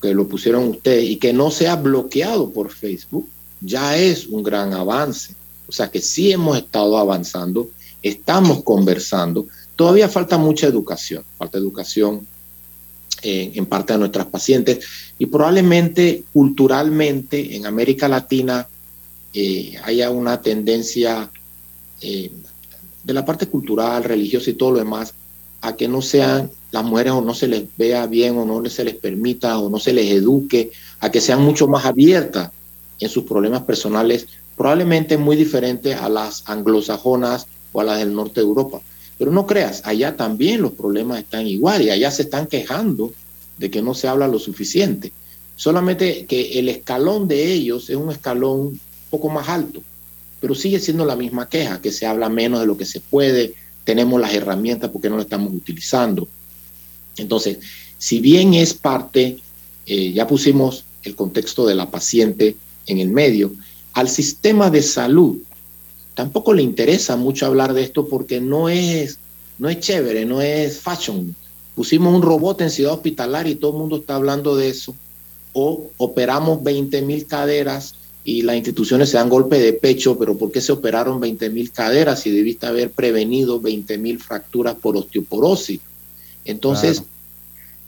que 0.00 0.14
lo 0.14 0.28
pusieron 0.28 0.68
ustedes 0.68 1.08
y 1.08 1.16
que 1.16 1.32
no 1.32 1.50
sea 1.50 1.76
bloqueado 1.76 2.50
por 2.50 2.70
Facebook, 2.70 3.26
ya 3.62 3.96
es 3.96 4.26
un 4.26 4.42
gran 4.42 4.74
avance. 4.74 5.34
O 5.66 5.72
sea 5.72 5.90
que 5.90 6.00
sí 6.00 6.30
hemos 6.30 6.58
estado 6.58 6.98
avanzando, 6.98 7.70
estamos 8.02 8.62
conversando. 8.62 9.46
Todavía 9.76 10.08
falta 10.10 10.36
mucha 10.36 10.66
educación, 10.66 11.24
falta 11.38 11.56
educación 11.56 12.26
en, 13.22 13.64
parte 13.66 13.94
de 13.94 13.98
nuestras 13.98 14.26
pacientes 14.26 14.84
y 15.18 15.26
probablemente 15.26 16.24
culturalmente 16.32 17.56
en 17.56 17.64
América 17.64 18.06
Latina 18.06 18.68
eh, 19.34 19.74
haya 19.84 20.10
una 20.10 20.40
tendencia 20.40 21.30
eh, 22.00 22.30
de 23.02 23.12
la 23.12 23.24
parte 23.24 23.46
cultural, 23.48 24.04
religiosa 24.04 24.50
y 24.50 24.54
todo 24.54 24.72
lo 24.72 24.78
demás 24.78 25.14
a 25.60 25.76
que 25.76 25.88
no 25.88 26.02
sean 26.02 26.50
las 26.72 26.84
mujeres 26.84 27.14
o 27.14 27.22
no 27.22 27.34
se 27.34 27.48
les 27.48 27.64
vea 27.76 28.06
bien 28.06 28.36
o 28.36 28.44
no 28.44 28.68
se 28.68 28.84
les 28.84 28.96
permita 28.96 29.58
o 29.58 29.70
no 29.70 29.78
se 29.78 29.92
les 29.92 30.12
eduque, 30.12 30.70
a 31.00 31.10
que 31.10 31.20
sean 31.20 31.42
mucho 31.42 31.66
más 31.66 31.86
abiertas 31.86 32.50
en 33.00 33.08
sus 33.08 33.24
problemas 33.24 33.62
personales, 33.62 34.26
probablemente 34.56 35.16
muy 35.16 35.36
diferentes 35.36 35.96
a 35.96 36.08
las 36.08 36.42
anglosajonas 36.46 37.46
o 37.72 37.80
a 37.80 37.84
las 37.84 37.98
del 37.98 38.14
norte 38.14 38.40
de 38.40 38.46
Europa. 38.46 38.80
Pero 39.16 39.30
no 39.30 39.46
creas, 39.46 39.82
allá 39.84 40.16
también 40.16 40.60
los 40.60 40.72
problemas 40.72 41.18
están 41.18 41.46
igual 41.46 41.82
y 41.82 41.90
allá 41.90 42.10
se 42.10 42.22
están 42.22 42.46
quejando 42.46 43.12
de 43.56 43.70
que 43.70 43.80
no 43.80 43.94
se 43.94 44.08
habla 44.08 44.28
lo 44.28 44.38
suficiente. 44.38 45.12
Solamente 45.56 46.26
que 46.26 46.58
el 46.58 46.68
escalón 46.68 47.26
de 47.26 47.52
ellos 47.52 47.88
es 47.88 47.96
un 47.96 48.10
escalón 48.10 48.78
poco 49.14 49.28
más 49.28 49.48
alto, 49.48 49.80
pero 50.40 50.56
sigue 50.56 50.80
siendo 50.80 51.04
la 51.04 51.14
misma 51.14 51.48
queja, 51.48 51.80
que 51.80 51.92
se 51.92 52.04
habla 52.04 52.28
menos 52.28 52.58
de 52.58 52.66
lo 52.66 52.76
que 52.76 52.84
se 52.84 52.98
puede, 52.98 53.54
tenemos 53.84 54.20
las 54.20 54.34
herramientas 54.34 54.90
porque 54.90 55.08
no 55.08 55.16
las 55.16 55.26
estamos 55.26 55.52
utilizando. 55.52 56.26
Entonces, 57.16 57.58
si 57.96 58.18
bien 58.18 58.54
es 58.54 58.74
parte, 58.74 59.38
eh, 59.86 60.12
ya 60.12 60.26
pusimos 60.26 60.84
el 61.04 61.14
contexto 61.14 61.64
de 61.64 61.76
la 61.76 61.90
paciente 61.90 62.56
en 62.86 62.98
el 62.98 63.10
medio, 63.10 63.52
al 63.92 64.08
sistema 64.08 64.68
de 64.68 64.82
salud 64.82 65.38
tampoco 66.14 66.52
le 66.52 66.62
interesa 66.62 67.16
mucho 67.16 67.46
hablar 67.46 67.72
de 67.72 67.82
esto 67.82 68.08
porque 68.08 68.40
no 68.40 68.68
es, 68.68 69.18
no 69.58 69.68
es 69.68 69.78
chévere, 69.78 70.24
no 70.24 70.40
es 70.40 70.80
fashion. 70.80 71.34
Pusimos 71.76 72.12
un 72.14 72.22
robot 72.22 72.60
en 72.62 72.70
ciudad 72.70 72.94
hospitalaria 72.94 73.52
y 73.52 73.56
todo 73.56 73.72
el 73.72 73.78
mundo 73.78 73.96
está 73.96 74.16
hablando 74.16 74.56
de 74.56 74.68
eso. 74.68 74.94
O 75.52 75.90
operamos 75.96 76.62
20 76.62 77.02
mil 77.02 77.26
caderas 77.26 77.94
y 78.24 78.40
las 78.40 78.56
instituciones 78.56 79.10
se 79.10 79.18
dan 79.18 79.28
golpe 79.28 79.58
de 79.58 79.74
pecho, 79.74 80.18
pero 80.18 80.36
¿por 80.36 80.50
qué 80.50 80.62
se 80.62 80.72
operaron 80.72 81.20
20 81.20 81.50
mil 81.50 81.70
caderas 81.70 82.22
si 82.22 82.30
debiste 82.30 82.66
haber 82.66 82.90
prevenido 82.90 83.60
20 83.60 83.98
mil 83.98 84.18
fracturas 84.18 84.74
por 84.76 84.96
osteoporosis? 84.96 85.80
Entonces, 86.46 87.02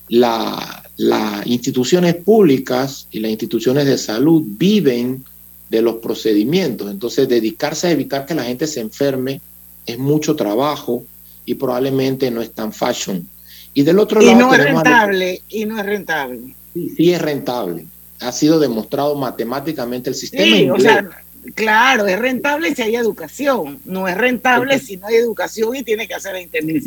las 0.09 1.47
instituciones 1.47 2.17
públicas 2.17 3.09
y 3.11 3.21
las 3.21 3.31
instituciones 3.31 3.87
de 3.87 3.97
salud 3.97 4.43
viven 4.47 5.25
de 5.71 5.81
los 5.81 5.97
procedimientos. 5.97 6.91
Entonces, 6.91 7.29
dedicarse 7.29 7.87
a 7.87 7.93
evitar 7.93 8.27
que 8.27 8.35
la 8.35 8.45
gente 8.45 8.67
se 8.67 8.81
enferme 8.81 9.41
es 9.87 9.99
mucho 9.99 10.37
trabajo 10.37 11.03
y 11.47 11.55
probablemente 11.55 12.31
no 12.31 12.43
es 12.43 12.53
tan 12.53 12.73
fashion. 12.75 13.27
Y 13.73 13.83
del 13.83 13.99
otro 13.99 14.21
y 14.21 14.27
lado. 14.27 14.39
No 14.39 14.55
es 14.55 14.63
rentable, 14.63 15.43
y 15.49 15.65
no 15.65 15.79
es 15.79 15.87
rentable. 15.87 16.55
Sí, 16.75 16.93
sí 16.95 17.13
es 17.13 17.23
rentable. 17.23 17.87
Ha 18.21 18.33
sido 18.33 18.59
demostrado 18.59 19.15
matemáticamente 19.15 20.11
el 20.11 20.17
sistema. 20.17 20.57
Sí, 20.57 20.71
o 20.71 20.79
sea, 20.79 21.09
claro, 21.55 22.07
es 22.07 22.19
rentable 22.19 22.75
si 22.75 22.83
hay 22.83 22.97
educación. 22.97 23.79
No 23.85 24.09
es 24.09 24.17
rentable 24.17 24.79
si 24.79 24.97
no 24.97 25.07
hay 25.07 25.17
educación 25.17 25.77
y 25.77 25.83
tiene 25.83 26.09
que 26.09 26.15
hacer 26.15 26.33
la 26.33 26.41
internet 26.41 26.83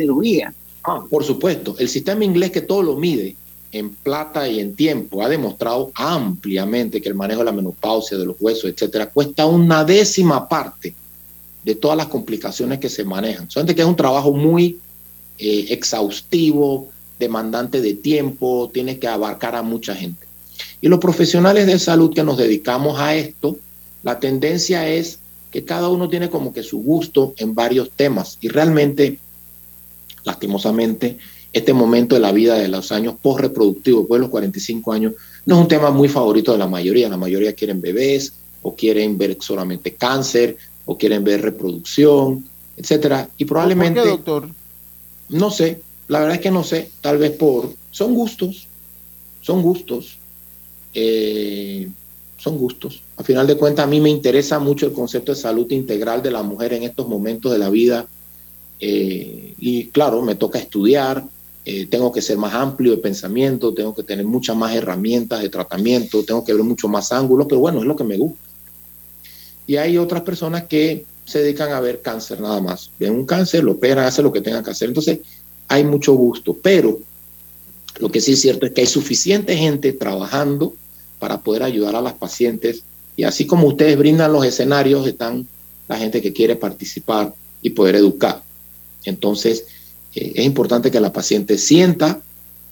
Ah, 0.84 1.04
por 1.10 1.24
supuesto. 1.24 1.76
El 1.78 1.90
sistema 1.90 2.24
inglés 2.24 2.52
que 2.52 2.62
todo 2.62 2.84
lo 2.84 2.96
mide 2.96 3.36
en 3.72 3.92
plata 3.92 4.48
y 4.48 4.60
en 4.60 4.76
tiempo 4.76 5.24
ha 5.24 5.30
demostrado 5.30 5.92
ampliamente 5.94 7.02
que 7.02 7.10
el 7.10 7.16
manejo 7.16 7.40
de 7.40 7.46
la 7.46 7.52
menopausia, 7.52 8.18
de 8.18 8.26
los 8.26 8.36
huesos, 8.40 8.72
etcétera, 8.72 9.08
cuesta 9.08 9.46
una 9.46 9.84
décima 9.84 10.48
parte 10.48 10.96
de 11.64 11.76
todas 11.76 11.98
las 11.98 12.08
complicaciones 12.08 12.80
que 12.80 12.90
se 12.90 13.04
manejan. 13.04 13.50
Solamente 13.50 13.76
que 13.76 13.82
es 13.82 13.88
un 13.88 13.96
trabajo 13.96 14.32
muy 14.32 14.80
eh, 15.38 15.68
exhaustivo, 15.70 16.90
demandante 17.20 17.82
de 17.82 17.94
tiempo, 17.94 18.70
tiene 18.74 18.98
que 18.98 19.08
abarcar 19.08 19.56
a 19.56 19.62
mucha 19.62 19.94
gente. 19.94 20.26
Y 20.82 20.88
los 20.88 21.00
profesionales 21.00 21.68
de 21.68 21.80
salud 21.80 22.14
que 22.14 22.24
nos 22.24 22.38
dedicamos 22.38 23.00
a 23.00 23.16
esto, 23.16 23.58
la 24.04 24.20
tendencia 24.20 24.88
es 24.88 25.20
que 25.52 25.66
cada 25.66 25.90
uno 25.90 26.10
tiene 26.10 26.30
como 26.30 26.54
que 26.54 26.64
su 26.64 26.80
gusto 26.80 27.34
en 27.38 27.56
varios 27.56 27.90
temas 27.92 28.38
y 28.40 28.50
realmente 28.50 29.20
lastimosamente, 30.24 31.18
este 31.52 31.74
momento 31.74 32.16
de 32.16 32.22
la 32.22 32.32
vida 32.32 32.56
de 32.56 32.68
los 32.68 32.92
años 32.92 33.16
post-reproductivos, 33.22 34.02
después 34.02 34.20
de 34.20 34.22
los 34.22 34.30
45 34.30 34.94
años, 34.94 35.14
no 35.46 35.56
es 35.56 35.62
un 35.62 35.68
tema 35.68 35.90
muy 35.90 36.08
favorito 36.08 36.52
de 36.52 36.60
la 36.60 36.68
mayoría. 36.68 37.10
La 37.10 37.18
mayoría 37.18 37.54
quieren 37.54 37.82
bebés 37.82 38.34
o 38.62 38.76
quieren 38.76 39.18
ver 39.18 39.38
solamente 39.40 39.96
cáncer 39.96 40.58
o 40.86 40.98
quieren 40.98 41.24
ver 41.24 41.42
reproducción, 41.42 42.46
etcétera. 42.78 43.30
Y 43.38 43.46
probablemente... 43.46 44.00
¿Por 44.00 44.04
qué, 44.04 44.10
doctor? 44.10 44.50
No 45.30 45.50
sé, 45.50 45.82
la 46.08 46.20
verdad 46.20 46.36
es 46.36 46.42
que 46.42 46.52
no 46.52 46.64
sé, 46.64 46.92
tal 47.02 47.18
vez 47.18 47.32
por... 47.32 47.74
Son 47.92 48.14
gustos, 48.14 48.68
son 49.42 49.64
gustos. 49.64 50.19
Eh, 51.02 51.88
son 52.38 52.58
gustos. 52.58 53.02
A 53.16 53.24
final 53.24 53.48
de 53.48 53.56
cuentas, 53.56 53.86
a 53.86 53.88
mí 53.88 54.02
me 54.02 54.10
interesa 54.10 54.60
mucho 54.60 54.86
el 54.86 54.92
concepto 54.92 55.32
de 55.32 55.40
salud 55.40 55.72
integral 55.72 56.22
de 56.22 56.32
la 56.32 56.44
mujer 56.44 56.74
en 56.74 56.84
estos 56.84 57.08
momentos 57.08 57.54
de 57.54 57.58
la 57.58 57.70
vida 57.70 58.06
eh, 58.82 59.54
y 59.58 59.86
claro, 59.88 60.22
me 60.22 60.36
toca 60.36 60.60
estudiar, 60.60 61.24
eh, 61.64 61.86
tengo 61.86 62.12
que 62.12 62.22
ser 62.22 62.38
más 62.38 62.54
amplio 62.54 62.92
de 62.92 62.98
pensamiento, 62.98 63.74
tengo 63.74 63.96
que 63.96 64.04
tener 64.04 64.26
muchas 64.26 64.58
más 64.58 64.76
herramientas 64.76 65.42
de 65.42 65.48
tratamiento, 65.48 66.24
tengo 66.24 66.44
que 66.44 66.54
ver 66.54 66.64
mucho 66.64 66.90
más 66.90 67.14
ángulos, 67.14 67.48
pero 67.48 67.62
bueno, 67.62 67.80
es 67.80 67.86
lo 67.86 67.96
que 67.96 68.04
me 68.04 68.18
gusta. 68.18 68.50
Y 69.68 69.78
hay 69.78 69.98
otras 69.98 70.24
personas 70.24 70.64
que 70.64 71.06
se 71.26 71.40
dedican 71.40 71.72
a 71.72 71.80
ver 71.80 72.02
cáncer 72.02 72.42
nada 72.42 72.60
más. 72.60 72.90
Ven 73.00 73.14
un 73.14 73.26
cáncer, 73.26 73.64
lo 73.64 73.74
operan, 73.74 74.06
hacen 74.06 74.26
lo 74.26 74.34
que 74.34 74.42
tengan 74.42 74.64
que 74.64 74.72
hacer. 74.72 74.90
Entonces, 74.90 75.20
hay 75.68 75.84
mucho 75.86 76.14
gusto, 76.14 76.58
pero 76.62 77.00
lo 78.00 78.10
que 78.10 78.20
sí 78.20 78.34
es 78.34 78.42
cierto 78.42 78.66
es 78.66 78.72
que 78.72 78.82
hay 78.82 78.88
suficiente 78.88 79.56
gente 79.56 79.94
trabajando 79.94 80.74
para 81.20 81.42
poder 81.42 81.64
ayudar 81.64 81.96
a 81.96 82.02
las 82.02 82.14
pacientes. 82.14 82.84
Y 83.16 83.24
así 83.24 83.46
como 83.46 83.68
ustedes 83.68 83.98
brindan 83.98 84.34
los 84.34 84.46
escenarios, 84.46 85.06
están 85.06 85.48
la 85.88 85.98
gente 85.98 86.22
que 86.22 86.34
quiere 86.34 86.56
participar 86.56 87.34
y 87.62 87.72
poder 87.72 87.96
educar. 87.96 88.42
Entonces, 89.04 89.66
eh, 90.16 90.34
es 90.36 90.46
importante 90.46 90.90
que 90.90 91.00
la 91.00 91.14
paciente 91.14 91.58
sienta 91.58 92.22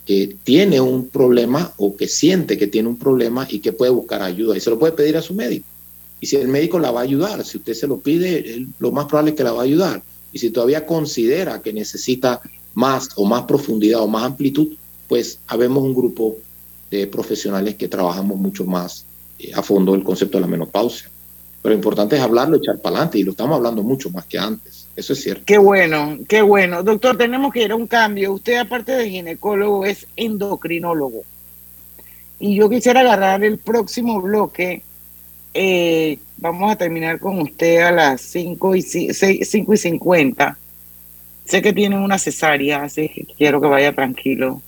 que 0.05 0.37
tiene 0.43 0.79
un 0.79 1.09
problema 1.09 1.73
o 1.77 1.95
que 1.97 2.07
siente 2.07 2.57
que 2.57 2.67
tiene 2.67 2.87
un 2.87 2.97
problema 2.97 3.45
y 3.49 3.59
que 3.59 3.73
puede 3.73 3.91
buscar 3.91 4.21
ayuda 4.21 4.55
y 4.55 4.61
se 4.61 4.69
lo 4.69 4.79
puede 4.79 4.93
pedir 4.93 5.17
a 5.17 5.21
su 5.21 5.33
médico. 5.33 5.65
Y 6.21 6.27
si 6.27 6.37
el 6.37 6.47
médico 6.47 6.79
la 6.79 6.91
va 6.91 7.01
a 7.01 7.03
ayudar, 7.03 7.43
si 7.45 7.57
usted 7.57 7.73
se 7.73 7.87
lo 7.87 7.99
pide, 7.99 8.65
lo 8.79 8.91
más 8.91 9.05
probable 9.05 9.31
es 9.31 9.37
que 9.37 9.43
la 9.43 9.51
va 9.51 9.61
a 9.61 9.65
ayudar. 9.65 10.01
Y 10.31 10.39
si 10.39 10.49
todavía 10.49 10.85
considera 10.85 11.61
que 11.61 11.73
necesita 11.73 12.41
más 12.73 13.09
o 13.15 13.25
más 13.25 13.43
profundidad 13.43 14.01
o 14.01 14.07
más 14.07 14.23
amplitud, 14.23 14.69
pues 15.07 15.39
habemos 15.47 15.83
un 15.83 15.93
grupo 15.93 16.37
de 16.89 17.07
profesionales 17.07 17.75
que 17.75 17.87
trabajamos 17.87 18.37
mucho 18.37 18.65
más 18.65 19.05
eh, 19.39 19.51
a 19.53 19.61
fondo 19.61 19.93
el 19.95 20.03
concepto 20.03 20.37
de 20.37 20.41
la 20.41 20.47
menopausia. 20.47 21.09
Pero 21.61 21.73
lo 21.73 21.77
importante 21.77 22.15
es 22.15 22.21
hablarlo, 22.21 22.57
echar 22.57 22.79
para 22.79 22.95
adelante, 22.95 23.19
y 23.19 23.23
lo 23.23 23.31
estamos 23.31 23.57
hablando 23.57 23.83
mucho 23.83 24.09
más 24.09 24.25
que 24.25 24.37
antes. 24.37 24.87
Eso 24.95 25.13
es 25.13 25.21
cierto. 25.21 25.43
Qué 25.45 25.57
bueno, 25.57 26.17
qué 26.27 26.41
bueno. 26.41 26.81
Doctor, 26.83 27.17
tenemos 27.17 27.53
que 27.53 27.63
ir 27.63 27.71
a 27.71 27.75
un 27.75 27.87
cambio. 27.87 28.33
Usted, 28.33 28.57
aparte 28.57 28.93
de 28.93 29.09
ginecólogo, 29.09 29.85
es 29.85 30.07
endocrinólogo. 30.15 31.23
Y 32.39 32.55
yo 32.55 32.69
quisiera 32.69 33.01
agarrar 33.01 33.43
el 33.43 33.57
próximo 33.57 34.21
bloque. 34.21 34.81
Eh, 35.53 36.19
vamos 36.37 36.71
a 36.71 36.75
terminar 36.75 37.19
con 37.19 37.41
usted 37.41 37.79
a 37.79 37.91
las 37.91 38.21
5 38.21 38.75
y, 38.75 38.81
5 38.81 39.73
y 39.73 39.77
50. 39.77 40.57
Sé 41.45 41.61
que 41.61 41.73
tiene 41.73 41.97
una 41.97 42.19
cesárea, 42.19 42.83
así 42.83 43.09
que 43.09 43.25
quiero 43.37 43.61
que 43.61 43.67
vaya 43.67 43.93
tranquilo. 43.93 44.61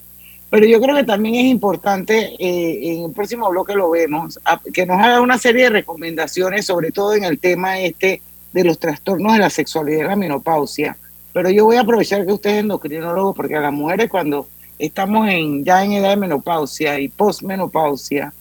Pero 0.50 0.66
yo 0.66 0.82
creo 0.82 0.96
que 0.96 1.04
también 1.04 1.36
es 1.36 1.46
importante, 1.46 2.36
eh, 2.40 2.94
en 2.94 3.04
el 3.06 3.12
próximo 3.12 3.50
bloque 3.50 3.76
lo 3.76 3.92
vemos, 3.92 4.40
que 4.74 4.86
nos 4.86 5.00
haga 5.00 5.22
una 5.22 5.38
serie 5.38 5.66
de 5.66 5.70
recomendaciones, 5.70 6.66
sobre 6.66 6.92
todo 6.92 7.14
en 7.14 7.24
el 7.24 7.38
tema 7.38 7.80
este 7.80 8.22
de 8.52 8.64
los 8.64 8.80
trastornos 8.80 9.34
de 9.34 9.40
la 9.40 9.50
sexualidad 9.52 10.06
y 10.06 10.08
la 10.08 10.16
menopausia. 10.16 10.98
Pero 11.34 11.52
yo 11.52 11.66
voy 11.66 11.76
a 11.76 11.82
aprovechar 11.82 12.26
que 12.26 12.34
usted 12.34 12.50
es 12.50 12.60
endocrinólogo, 12.62 13.36
porque 13.36 13.56
a 13.56 13.62
las 13.62 13.74
mujeres 13.74 14.10
cuando 14.10 14.48
estamos 14.80 15.30
en, 15.30 15.64
ya 15.64 15.84
en 15.84 15.94
edad 15.94 16.10
de 16.10 16.18
menopausia 16.18 17.00
y 17.00 17.10
postmenopausia, 17.10 18.34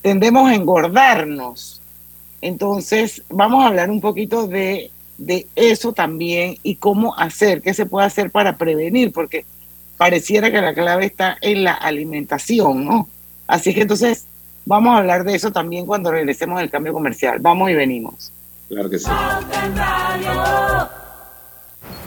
tendemos 0.00 0.48
a 0.48 0.54
engordarnos. 0.54 1.80
Entonces, 2.40 3.22
vamos 3.28 3.64
a 3.64 3.68
hablar 3.68 3.90
un 3.90 4.00
poquito 4.00 4.46
de, 4.46 4.92
de 5.18 5.48
eso 5.56 5.92
también 5.92 6.56
y 6.62 6.76
cómo 6.76 7.16
hacer, 7.16 7.62
qué 7.62 7.74
se 7.74 7.86
puede 7.86 8.06
hacer 8.06 8.30
para 8.30 8.56
prevenir, 8.56 9.12
porque 9.12 9.44
pareciera 10.02 10.50
que 10.50 10.60
la 10.60 10.74
clave 10.74 11.06
está 11.06 11.38
en 11.40 11.62
la 11.62 11.74
alimentación, 11.74 12.84
¿no? 12.84 13.08
Así 13.46 13.72
que 13.72 13.82
entonces 13.82 14.26
vamos 14.64 14.96
a 14.96 14.98
hablar 14.98 15.22
de 15.22 15.36
eso 15.36 15.52
también 15.52 15.86
cuando 15.86 16.10
regresemos 16.10 16.58
del 16.58 16.70
cambio 16.70 16.92
comercial. 16.92 17.38
Vamos 17.38 17.70
y 17.70 17.74
venimos. 17.74 18.32
Claro 18.68 18.90
que 18.90 18.98
sí. 18.98 19.08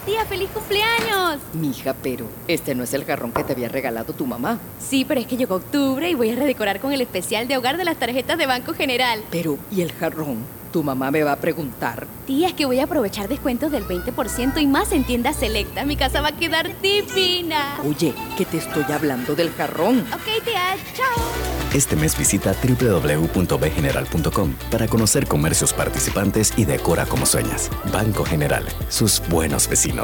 Tía, 0.06 0.24
feliz 0.26 0.50
cumpleaños. 0.54 1.40
Mija, 1.54 1.96
pero 2.04 2.28
este 2.48 2.76
no 2.76 2.84
es 2.84 2.94
el 2.94 3.06
jarrón 3.06 3.32
que 3.32 3.44
te 3.44 3.54
había 3.54 3.70
regalado 3.70 4.14
tu 4.14 4.28
mamá. 4.28 4.60
Sí, 4.80 5.04
pero 5.04 5.20
es 5.20 5.26
que 5.26 5.36
llegó 5.36 5.56
octubre 5.56 6.08
y 6.08 6.14
voy 6.14 6.30
a 6.30 6.36
redecorar 6.36 6.80
con 6.80 6.94
el 6.94 7.02
especial 7.02 7.48
de 7.48 7.58
hogar 7.58 7.78
de 7.78 7.86
las 7.86 7.98
tarjetas 7.98 8.38
de 8.38 8.46
Banco 8.46 8.74
General. 8.74 9.24
Pero, 9.32 9.58
¿y 9.72 9.82
el 9.82 9.92
jarrón? 9.94 10.38
Tu 10.72 10.84
mamá 10.84 11.10
me 11.10 11.24
va 11.24 11.32
a 11.32 11.38
preguntar. 11.38 12.06
Tía, 12.28 12.50
es 12.50 12.54
que 12.54 12.66
voy 12.66 12.80
a 12.80 12.84
aprovechar 12.84 13.30
descuentos 13.30 13.72
del 13.72 13.88
20% 13.88 14.62
y 14.62 14.68
más 14.68 14.92
en 14.92 15.06
tiendas 15.06 15.38
selecta. 15.38 15.86
Mi 15.86 15.96
casa 15.96 16.22
va 16.22 16.28
a 16.28 16.32
quedar 16.34 16.70
divina. 16.82 17.80
Oye, 17.88 18.14
que 18.38 18.46
te 18.46 18.58
estoy 18.58 18.84
hablando 18.92 19.36
del 19.36 19.52
jarrón. 19.54 20.02
Ok, 20.14 20.44
tía, 20.44 20.76
chao. 20.94 21.26
Este 21.74 21.96
mes 21.96 22.18
visita 22.18 22.54
www.bgeneral.com 22.54 24.54
para 24.70 24.88
conocer 24.88 25.28
comercios 25.28 25.74
participantes 25.74 26.54
y 26.58 26.66
decora 26.66 27.06
como 27.06 27.26
sueñas. 27.26 27.70
Banco 27.92 28.24
General, 28.24 28.66
sus 28.90 29.22
buenos 29.30 29.68
vecinos. 29.68 29.95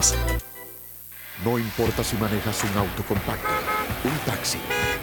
No 1.44 1.60
importa 1.60 2.02
si 2.02 2.16
manejas 2.16 2.64
un 2.64 2.78
auto 2.78 3.04
compacto, 3.04 3.50
un 4.06 4.18
taxi, 4.26 4.58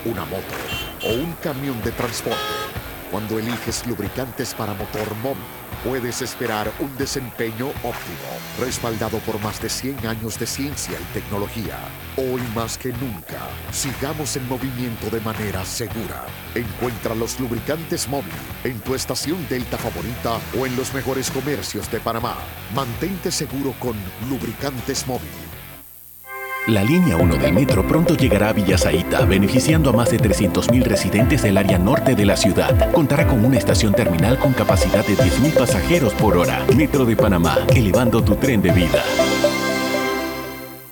una 0.07 0.25
moto 0.25 0.55
o 1.05 1.13
un 1.13 1.35
camión 1.43 1.79
de 1.83 1.93
transporte. 1.93 2.39
Cuando 3.11 3.39
eliges 3.39 3.87
lubricantes 3.87 4.55
para 4.55 4.73
motor 4.73 5.15
móvil, 5.17 5.43
puedes 5.85 6.23
esperar 6.23 6.73
un 6.79 6.97
desempeño 6.97 7.69
óptimo, 7.69 8.31
respaldado 8.59 9.19
por 9.19 9.39
más 9.43 9.61
de 9.61 9.69
100 9.69 10.07
años 10.07 10.39
de 10.39 10.47
ciencia 10.47 10.99
y 10.99 11.05
tecnología. 11.13 11.77
Hoy 12.21 12.43
más 12.53 12.77
que 12.77 12.89
nunca, 12.89 13.39
sigamos 13.71 14.35
en 14.37 14.49
movimiento 14.49 15.09
de 15.09 15.21
manera 15.21 15.65
segura. 15.65 16.27
Encuentra 16.53 17.15
los 17.15 17.39
lubricantes 17.39 18.09
móvil 18.09 18.33
en 18.65 18.81
tu 18.81 18.97
estación 18.97 19.47
Delta 19.49 19.79
favorita 19.79 20.41
o 20.59 20.67
en 20.67 20.75
los 20.75 20.93
mejores 20.95 21.31
comercios 21.31 21.89
de 21.93 22.01
Panamá. 22.01 22.35
Mantente 22.75 23.31
seguro 23.31 23.73
con 23.79 23.95
lubricantes 24.29 25.07
móvil. 25.07 25.29
La 26.67 26.83
línea 26.83 27.17
1 27.17 27.37
del 27.37 27.53
metro 27.53 27.87
pronto 27.87 28.17
llegará 28.17 28.49
a 28.49 28.53
Villasaita, 28.53 29.25
beneficiando 29.25 29.91
a 29.91 29.93
más 29.93 30.11
de 30.11 30.19
300.000 30.19 30.83
residentes 30.83 31.43
del 31.43 31.57
área 31.57 31.79
norte 31.79 32.17
de 32.17 32.27
la 32.27 32.37
ciudad. 32.37 32.91
Contará 32.91 33.29
con 33.29 33.45
una 33.45 33.59
estación 33.59 33.95
terminal 33.95 34.41
con 34.41 34.55
capacidad 34.55 35.07
de 35.07 35.17
10.000 35.17 35.57
pasajeros 35.57 36.15
por 36.15 36.37
hora. 36.37 36.67
Metro 36.77 37.05
de 37.05 37.15
Panamá, 37.15 37.59
elevando 37.69 38.25
tu 38.25 38.35
tren 38.35 38.61
de 38.61 38.73
vida. 38.73 39.05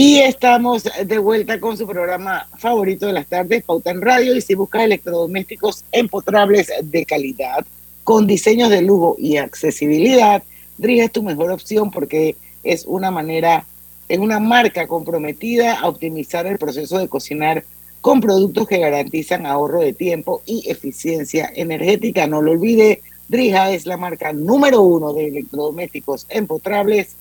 Y 0.00 0.20
estamos 0.20 0.84
de 0.84 1.18
vuelta 1.18 1.58
con 1.58 1.76
su 1.76 1.84
programa 1.84 2.46
favorito 2.56 3.08
de 3.08 3.12
las 3.14 3.26
tardes, 3.26 3.64
Pauta 3.64 3.90
en 3.90 4.00
Radio. 4.00 4.36
Y 4.36 4.40
si 4.40 4.54
buscas 4.54 4.84
electrodomésticos 4.84 5.84
empotrables 5.90 6.70
de 6.84 7.04
calidad, 7.04 7.66
con 8.04 8.24
diseños 8.24 8.70
de 8.70 8.80
lujo 8.80 9.16
y 9.18 9.38
accesibilidad, 9.38 10.44
Drija 10.76 11.06
es 11.06 11.10
tu 11.10 11.24
mejor 11.24 11.50
opción 11.50 11.90
porque 11.90 12.36
es 12.62 12.84
una 12.86 13.10
manera, 13.10 13.64
es 14.08 14.20
una 14.20 14.38
marca 14.38 14.86
comprometida 14.86 15.80
a 15.80 15.88
optimizar 15.88 16.46
el 16.46 16.58
proceso 16.58 16.96
de 17.00 17.08
cocinar 17.08 17.64
con 18.00 18.20
productos 18.20 18.68
que 18.68 18.78
garantizan 18.78 19.46
ahorro 19.46 19.80
de 19.80 19.94
tiempo 19.94 20.42
y 20.46 20.70
eficiencia 20.70 21.50
energética. 21.56 22.28
No 22.28 22.40
lo 22.40 22.52
olvide, 22.52 23.02
Drija 23.26 23.72
es 23.72 23.84
la 23.84 23.96
marca 23.96 24.32
número 24.32 24.80
uno 24.80 25.12
de 25.12 25.26
electrodomésticos 25.26 26.24
empotrables 26.28 27.16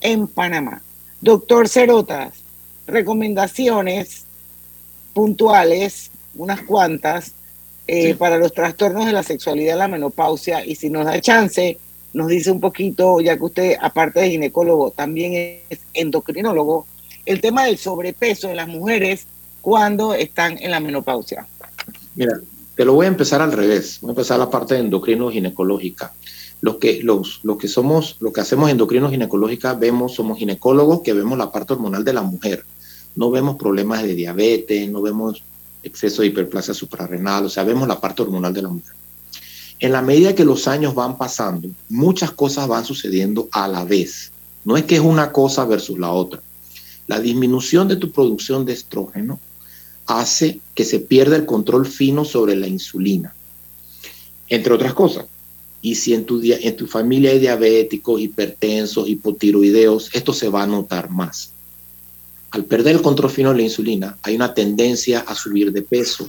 en 0.00 0.28
Panamá. 0.28 0.80
Doctor 1.20 1.68
Cerotas, 1.68 2.34
recomendaciones 2.86 4.24
puntuales, 5.12 6.10
unas 6.34 6.62
cuantas, 6.62 7.34
eh, 7.86 8.14
para 8.14 8.38
los 8.38 8.54
trastornos 8.54 9.06
de 9.06 9.12
la 9.12 9.22
sexualidad, 9.22 9.76
la 9.76 9.88
menopausia, 9.88 10.64
y 10.64 10.76
si 10.76 10.90
nos 10.90 11.04
da 11.04 11.20
chance, 11.20 11.78
nos 12.12 12.28
dice 12.28 12.50
un 12.50 12.60
poquito, 12.60 13.20
ya 13.20 13.36
que 13.36 13.44
usted, 13.44 13.76
aparte 13.80 14.20
de 14.20 14.30
ginecólogo, 14.30 14.92
también 14.92 15.62
es 15.68 15.80
endocrinólogo, 15.92 16.86
el 17.26 17.40
tema 17.40 17.64
del 17.64 17.78
sobrepeso 17.78 18.48
de 18.48 18.54
las 18.54 18.68
mujeres 18.68 19.26
cuando 19.60 20.14
están 20.14 20.56
en 20.58 20.70
la 20.70 20.80
menopausia. 20.80 21.46
Mira, 22.14 22.40
te 22.74 22.84
lo 22.84 22.94
voy 22.94 23.06
a 23.06 23.08
empezar 23.08 23.42
al 23.42 23.52
revés. 23.52 23.98
Voy 24.00 24.10
a 24.10 24.12
empezar 24.12 24.38
la 24.38 24.48
parte 24.48 24.74
de 24.74 24.80
endocrino 24.80 25.30
ginecológica. 25.30 26.12
Los 26.60 26.76
que, 26.76 27.02
los, 27.02 27.40
que 27.58 27.68
somos, 27.68 28.16
lo 28.20 28.32
que 28.32 28.42
hacemos 28.42 28.70
endocrino 28.70 29.10
ginecológica, 29.10 29.74
vemos, 29.74 30.14
somos 30.14 30.38
ginecólogos 30.38 31.00
que 31.02 31.14
vemos 31.14 31.38
la 31.38 31.50
parte 31.50 31.72
hormonal 31.72 32.04
de 32.04 32.12
la 32.12 32.22
mujer. 32.22 32.64
No 33.16 33.30
vemos 33.30 33.56
problemas 33.56 34.02
de 34.02 34.14
diabetes, 34.14 34.90
no 34.90 35.00
vemos 35.00 35.42
exceso 35.82 36.22
de 36.22 36.28
hiperplasia 36.28 36.74
suprarrenal, 36.74 37.46
o 37.46 37.48
sea, 37.48 37.64
vemos 37.64 37.88
la 37.88 38.00
parte 38.00 38.22
hormonal 38.22 38.52
de 38.52 38.62
la 38.62 38.68
mujer. 38.68 38.94
En 39.78 39.92
la 39.92 40.02
medida 40.02 40.34
que 40.34 40.44
los 40.44 40.68
años 40.68 40.94
van 40.94 41.16
pasando, 41.16 41.68
muchas 41.88 42.30
cosas 42.32 42.68
van 42.68 42.84
sucediendo 42.84 43.48
a 43.52 43.66
la 43.66 43.84
vez. 43.84 44.30
No 44.64 44.76
es 44.76 44.84
que 44.84 44.96
es 44.96 45.00
una 45.00 45.32
cosa 45.32 45.64
versus 45.64 45.98
la 45.98 46.12
otra. 46.12 46.42
La 47.06 47.18
disminución 47.18 47.88
de 47.88 47.96
tu 47.96 48.12
producción 48.12 48.66
de 48.66 48.74
estrógeno 48.74 49.40
hace 50.06 50.60
que 50.74 50.84
se 50.84 51.00
pierda 51.00 51.36
el 51.36 51.46
control 51.46 51.86
fino 51.86 52.24
sobre 52.26 52.56
la 52.56 52.66
insulina, 52.66 53.34
entre 54.48 54.74
otras 54.74 54.92
cosas. 54.92 55.24
Y 55.82 55.94
si 55.94 56.12
en 56.12 56.26
tu, 56.26 56.40
familia 56.86 57.30
hay 57.30 57.38
diabéticos, 57.38 58.20
hipertensos, 58.20 59.08
hipotiroideos, 59.08 60.10
esto 60.12 60.32
se 60.32 60.48
va 60.48 60.64
a 60.64 60.66
notar 60.66 61.10
más. 61.10 61.52
Al 62.50 62.64
perder 62.64 62.96
el 62.96 63.02
control 63.02 63.30
fino 63.30 63.50
de 63.50 63.56
la 63.56 63.62
insulina, 63.62 64.18
hay 64.22 64.36
una 64.36 64.52
tendencia 64.52 65.20
a 65.20 65.34
subir 65.34 65.72
de 65.72 65.82
peso. 65.82 66.28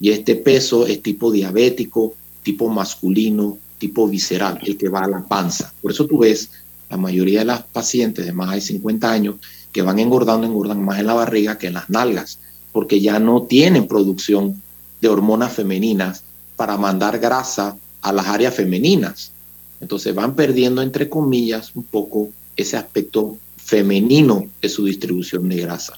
Y 0.00 0.10
este 0.10 0.36
peso 0.36 0.86
es 0.86 1.02
tipo 1.02 1.30
diabético, 1.30 2.14
tipo 2.42 2.68
masculino, 2.68 3.58
tipo 3.78 4.08
visceral, 4.08 4.60
el 4.64 4.76
que 4.76 4.88
va 4.88 5.04
a 5.04 5.08
la 5.08 5.24
panza. 5.26 5.72
Por 5.82 5.92
eso 5.92 6.06
tú 6.06 6.18
ves 6.18 6.50
la 6.88 6.96
mayoría 6.96 7.40
de 7.40 7.46
las 7.46 7.62
pacientes 7.64 8.24
de 8.24 8.32
más 8.32 8.54
de 8.54 8.60
50 8.60 9.10
años 9.10 9.36
que 9.72 9.82
van 9.82 9.98
engordando, 9.98 10.46
engordan 10.46 10.82
más 10.82 11.00
en 11.00 11.06
la 11.06 11.14
barriga 11.14 11.58
que 11.58 11.66
en 11.66 11.74
las 11.74 11.90
nalgas, 11.90 12.38
porque 12.72 13.00
ya 13.00 13.18
no 13.18 13.42
tienen 13.42 13.86
producción 13.88 14.62
de 15.00 15.08
hormonas 15.08 15.52
femeninas 15.52 16.22
para 16.56 16.78
mandar 16.78 17.18
grasa 17.18 17.76
a 18.06 18.12
las 18.12 18.26
áreas 18.26 18.54
femeninas. 18.54 19.32
Entonces 19.80 20.14
van 20.14 20.36
perdiendo, 20.36 20.80
entre 20.80 21.08
comillas, 21.08 21.72
un 21.74 21.82
poco 21.82 22.30
ese 22.56 22.76
aspecto 22.76 23.36
femenino 23.56 24.46
de 24.62 24.68
su 24.68 24.84
distribución 24.84 25.48
de 25.48 25.56
grasa. 25.56 25.94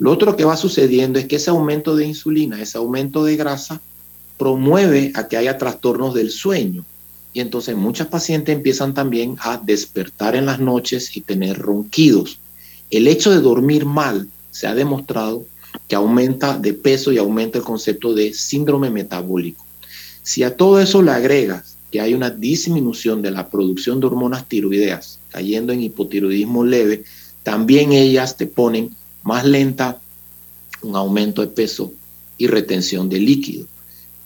Lo 0.00 0.10
otro 0.10 0.34
que 0.34 0.44
va 0.44 0.56
sucediendo 0.56 1.20
es 1.20 1.26
que 1.26 1.36
ese 1.36 1.50
aumento 1.50 1.94
de 1.94 2.04
insulina, 2.04 2.60
ese 2.60 2.78
aumento 2.78 3.22
de 3.22 3.36
grasa, 3.36 3.80
promueve 4.38 5.12
a 5.14 5.28
que 5.28 5.36
haya 5.36 5.56
trastornos 5.56 6.14
del 6.14 6.30
sueño. 6.30 6.84
Y 7.32 7.38
entonces 7.38 7.76
muchas 7.76 8.08
pacientes 8.08 8.56
empiezan 8.56 8.92
también 8.92 9.36
a 9.38 9.56
despertar 9.56 10.34
en 10.34 10.46
las 10.46 10.58
noches 10.58 11.16
y 11.16 11.20
tener 11.20 11.58
ronquidos. 11.58 12.40
El 12.90 13.06
hecho 13.06 13.30
de 13.30 13.40
dormir 13.40 13.84
mal 13.84 14.28
se 14.50 14.66
ha 14.66 14.74
demostrado 14.74 15.44
que 15.86 15.94
aumenta 15.94 16.58
de 16.58 16.72
peso 16.72 17.12
y 17.12 17.18
aumenta 17.18 17.58
el 17.58 17.64
concepto 17.64 18.14
de 18.14 18.34
síndrome 18.34 18.90
metabólico. 18.90 19.64
Si 20.30 20.44
a 20.44 20.56
todo 20.56 20.80
eso 20.80 21.02
le 21.02 21.10
agregas 21.10 21.76
que 21.90 22.00
hay 22.00 22.14
una 22.14 22.30
disminución 22.30 23.20
de 23.20 23.32
la 23.32 23.50
producción 23.50 23.98
de 23.98 24.06
hormonas 24.06 24.48
tiroideas, 24.48 25.18
cayendo 25.28 25.72
en 25.72 25.82
hipotiroidismo 25.82 26.62
leve, 26.62 27.02
también 27.42 27.90
ellas 27.90 28.36
te 28.36 28.46
ponen 28.46 28.94
más 29.24 29.44
lenta 29.44 30.00
un 30.82 30.94
aumento 30.94 31.42
de 31.42 31.48
peso 31.48 31.92
y 32.38 32.46
retención 32.46 33.08
de 33.08 33.18
líquido 33.18 33.66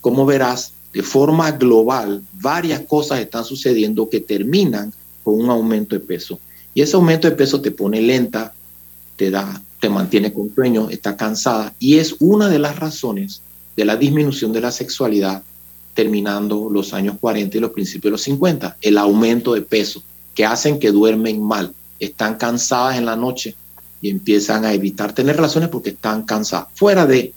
como 0.02 0.26
verás, 0.26 0.74
de 0.92 1.02
forma 1.02 1.52
global, 1.52 2.22
varias 2.34 2.80
cosas 2.80 3.20
están 3.20 3.42
sucediendo 3.42 4.10
que 4.10 4.20
terminan 4.20 4.92
con 5.22 5.40
un 5.40 5.48
aumento 5.48 5.94
de 5.94 6.00
peso. 6.00 6.38
Y 6.74 6.82
ese 6.82 6.96
aumento 6.96 7.30
de 7.30 7.34
peso 7.34 7.62
te 7.62 7.70
pone 7.70 8.02
lenta, 8.02 8.52
te 9.16 9.30
da, 9.30 9.62
te 9.80 9.88
mantiene 9.88 10.34
con 10.34 10.54
sueño, 10.54 10.90
está 10.90 11.16
cansada 11.16 11.72
y 11.78 11.96
es 11.96 12.16
una 12.20 12.50
de 12.50 12.58
las 12.58 12.78
razones 12.78 13.40
de 13.74 13.86
la 13.86 13.96
disminución 13.96 14.52
de 14.52 14.60
la 14.60 14.70
sexualidad 14.70 15.42
terminando 15.94 16.68
los 16.70 16.92
años 16.92 17.16
40 17.20 17.56
y 17.56 17.60
los 17.60 17.70
principios 17.70 18.04
de 18.04 18.10
los 18.10 18.22
50, 18.22 18.76
el 18.82 18.98
aumento 18.98 19.54
de 19.54 19.62
peso 19.62 20.02
que 20.34 20.44
hacen 20.44 20.78
que 20.78 20.90
duermen 20.90 21.42
mal, 21.42 21.72
están 22.00 22.34
cansadas 22.34 22.98
en 22.98 23.06
la 23.06 23.16
noche 23.16 23.54
y 24.02 24.10
empiezan 24.10 24.64
a 24.64 24.74
evitar 24.74 25.14
tener 25.14 25.36
relaciones 25.36 25.70
porque 25.70 25.90
están 25.90 26.24
cansadas. 26.24 26.68
Fuera 26.74 27.06
de 27.06 27.32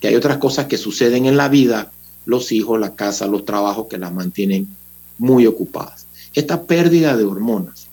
que 0.00 0.08
hay 0.08 0.16
otras 0.16 0.38
cosas 0.38 0.66
que 0.66 0.78
suceden 0.78 1.26
en 1.26 1.36
la 1.36 1.48
vida 1.48 1.92
los 2.24 2.52
hijos, 2.52 2.80
la 2.80 2.94
casa, 2.94 3.26
los 3.26 3.44
trabajos 3.44 3.86
que 3.88 3.98
las 3.98 4.12
mantienen 4.12 4.68
muy 5.18 5.46
ocupadas. 5.46 6.06
Esta 6.34 6.62
pérdida 6.62 7.16
de 7.16 7.24
hormonas 7.24 7.88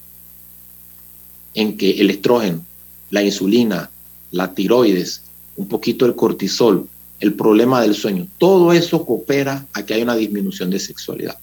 en 1.53 1.77
que 1.77 1.99
el 1.99 2.09
estrógeno, 2.09 2.63
la 3.09 3.23
insulina, 3.23 3.89
la 4.31 4.53
tiroides, 4.53 5.23
un 5.55 5.67
poquito 5.67 6.05
el 6.05 6.15
cortisol, 6.15 6.87
el 7.19 7.33
problema 7.33 7.81
del 7.81 7.95
sueño, 7.95 8.27
todo 8.37 8.73
eso 8.73 9.05
coopera 9.05 9.65
a 9.73 9.83
que 9.83 9.93
haya 9.93 10.03
una 10.03 10.15
disminución 10.15 10.69
de 10.69 10.79
sexualidad. 10.79 11.37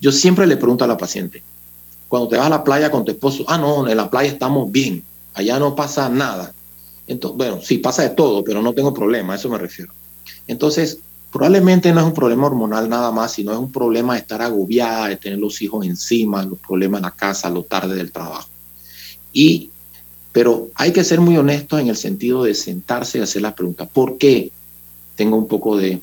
Yo 0.00 0.12
siempre 0.12 0.46
le 0.46 0.56
pregunto 0.56 0.84
a 0.84 0.88
la 0.88 0.96
paciente, 0.96 1.42
cuando 2.06 2.28
te 2.28 2.36
vas 2.36 2.46
a 2.46 2.50
la 2.50 2.64
playa 2.64 2.90
con 2.90 3.04
tu 3.04 3.12
esposo, 3.12 3.44
ah, 3.48 3.58
no, 3.58 3.88
en 3.88 3.96
la 3.96 4.08
playa 4.08 4.30
estamos 4.30 4.70
bien, 4.70 5.02
allá 5.34 5.58
no 5.58 5.74
pasa 5.74 6.08
nada. 6.08 6.54
Entonces, 7.06 7.36
bueno, 7.36 7.60
sí 7.62 7.78
pasa 7.78 8.02
de 8.02 8.10
todo, 8.10 8.44
pero 8.44 8.62
no 8.62 8.72
tengo 8.72 8.94
problema, 8.94 9.32
a 9.32 9.36
eso 9.36 9.48
me 9.48 9.58
refiero. 9.58 9.92
Entonces, 10.46 11.00
Probablemente 11.30 11.92
no 11.92 12.00
es 12.00 12.06
un 12.06 12.14
problema 12.14 12.46
hormonal 12.46 12.88
nada 12.88 13.10
más, 13.10 13.32
sino 13.32 13.52
es 13.52 13.58
un 13.58 13.70
problema 13.70 14.14
de 14.14 14.20
estar 14.20 14.40
agobiada, 14.40 15.08
de 15.08 15.16
tener 15.16 15.38
los 15.38 15.60
hijos 15.60 15.84
encima, 15.84 16.42
los 16.42 16.58
problemas 16.58 17.00
en 17.00 17.04
la 17.04 17.10
casa, 17.10 17.50
lo 17.50 17.64
tarde 17.64 17.96
del 17.96 18.12
trabajo. 18.12 18.48
Y, 19.32 19.70
pero 20.32 20.70
hay 20.74 20.92
que 20.92 21.04
ser 21.04 21.20
muy 21.20 21.36
honesto 21.36 21.78
en 21.78 21.88
el 21.88 21.96
sentido 21.96 22.44
de 22.44 22.54
sentarse 22.54 23.18
y 23.18 23.20
hacer 23.20 23.42
la 23.42 23.54
pregunta, 23.54 23.84
¿por 23.84 24.16
qué 24.16 24.50
tengo 25.18 25.36
un 25.36 25.48
poco 25.48 25.76
de 25.76 26.00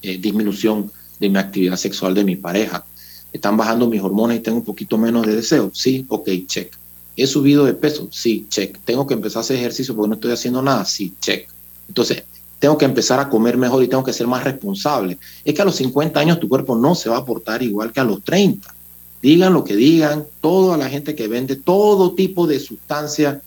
eh, 0.00 0.18
disminución 0.18 0.90
de 1.20 1.28
mi 1.28 1.38
actividad 1.38 1.76
sexual 1.76 2.14
de 2.14 2.24
mi 2.24 2.34
pareja? 2.34 2.82
¿Están 3.30 3.58
bajando 3.58 3.86
mis 3.88 4.00
hormonas 4.00 4.38
y 4.38 4.40
tengo 4.40 4.56
un 4.56 4.64
poquito 4.64 4.96
menos 4.96 5.26
de 5.26 5.36
deseo? 5.36 5.70
Sí, 5.74 6.06
ok, 6.08 6.30
check. 6.46 6.74
¿He 7.14 7.26
subido 7.26 7.66
de 7.66 7.74
peso? 7.74 8.08
Sí, 8.10 8.46
check. 8.48 8.78
¿Tengo 8.86 9.06
que 9.06 9.12
empezar 9.12 9.40
a 9.40 9.40
hacer 9.40 9.58
ejercicio 9.58 9.94
porque 9.94 10.08
no 10.08 10.14
estoy 10.14 10.32
haciendo 10.32 10.62
nada? 10.62 10.86
Sí, 10.86 11.12
check. 11.20 11.46
Entonces, 11.88 12.24
tengo 12.58 12.78
que 12.78 12.86
empezar 12.86 13.20
a 13.20 13.28
comer 13.28 13.58
mejor 13.58 13.84
y 13.84 13.88
tengo 13.88 14.02
que 14.02 14.14
ser 14.14 14.26
más 14.26 14.42
responsable. 14.42 15.18
Es 15.44 15.54
que 15.54 15.60
a 15.60 15.66
los 15.66 15.76
50 15.76 16.18
años 16.18 16.40
tu 16.40 16.48
cuerpo 16.48 16.74
no 16.74 16.94
se 16.94 17.10
va 17.10 17.18
a 17.18 17.24
portar 17.24 17.62
igual 17.62 17.92
que 17.92 18.00
a 18.00 18.04
los 18.04 18.24
30. 18.24 18.74
Digan 19.20 19.52
lo 19.52 19.62
que 19.62 19.76
digan, 19.76 20.24
toda 20.40 20.78
la 20.78 20.88
gente 20.88 21.14
que 21.14 21.28
vende 21.28 21.56
todo 21.56 22.14
tipo 22.14 22.46
de 22.46 22.60
sustancias 22.60 23.42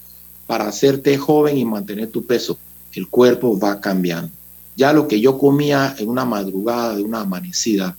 para 0.45 0.67
hacerte 0.67 1.17
joven 1.17 1.57
y 1.57 1.65
mantener 1.65 2.11
tu 2.11 2.23
peso, 2.23 2.57
el 2.93 3.07
cuerpo 3.07 3.59
va 3.59 3.81
cambiando. 3.81 4.31
Ya 4.79 4.93
lo 4.93 5.09
que 5.09 5.19
yo 5.19 5.37
comía 5.37 5.93
en 5.99 6.07
una 6.07 6.23
madrugada 6.23 6.95
de 6.95 7.03
una 7.03 7.19
amanecida 7.19 7.97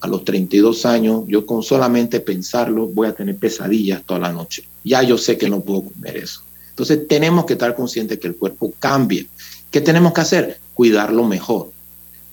a 0.00 0.06
los 0.06 0.24
32 0.24 0.86
años, 0.86 1.24
yo 1.26 1.44
con 1.44 1.64
solamente 1.64 2.20
pensarlo 2.20 2.86
voy 2.86 3.08
a 3.08 3.12
tener 3.12 3.34
pesadillas 3.34 4.04
toda 4.04 4.20
la 4.20 4.32
noche. 4.32 4.62
Ya 4.84 5.02
yo 5.02 5.18
sé 5.18 5.36
que 5.36 5.50
no 5.50 5.60
puedo 5.60 5.86
comer 5.86 6.18
eso. 6.18 6.42
Entonces 6.68 7.08
tenemos 7.08 7.46
que 7.46 7.54
estar 7.54 7.74
conscientes 7.74 8.20
que 8.20 8.28
el 8.28 8.36
cuerpo 8.36 8.72
cambia 8.78 9.26
¿Qué 9.72 9.80
tenemos 9.80 10.12
que 10.12 10.20
hacer? 10.20 10.60
Cuidarlo 10.72 11.24
mejor, 11.24 11.72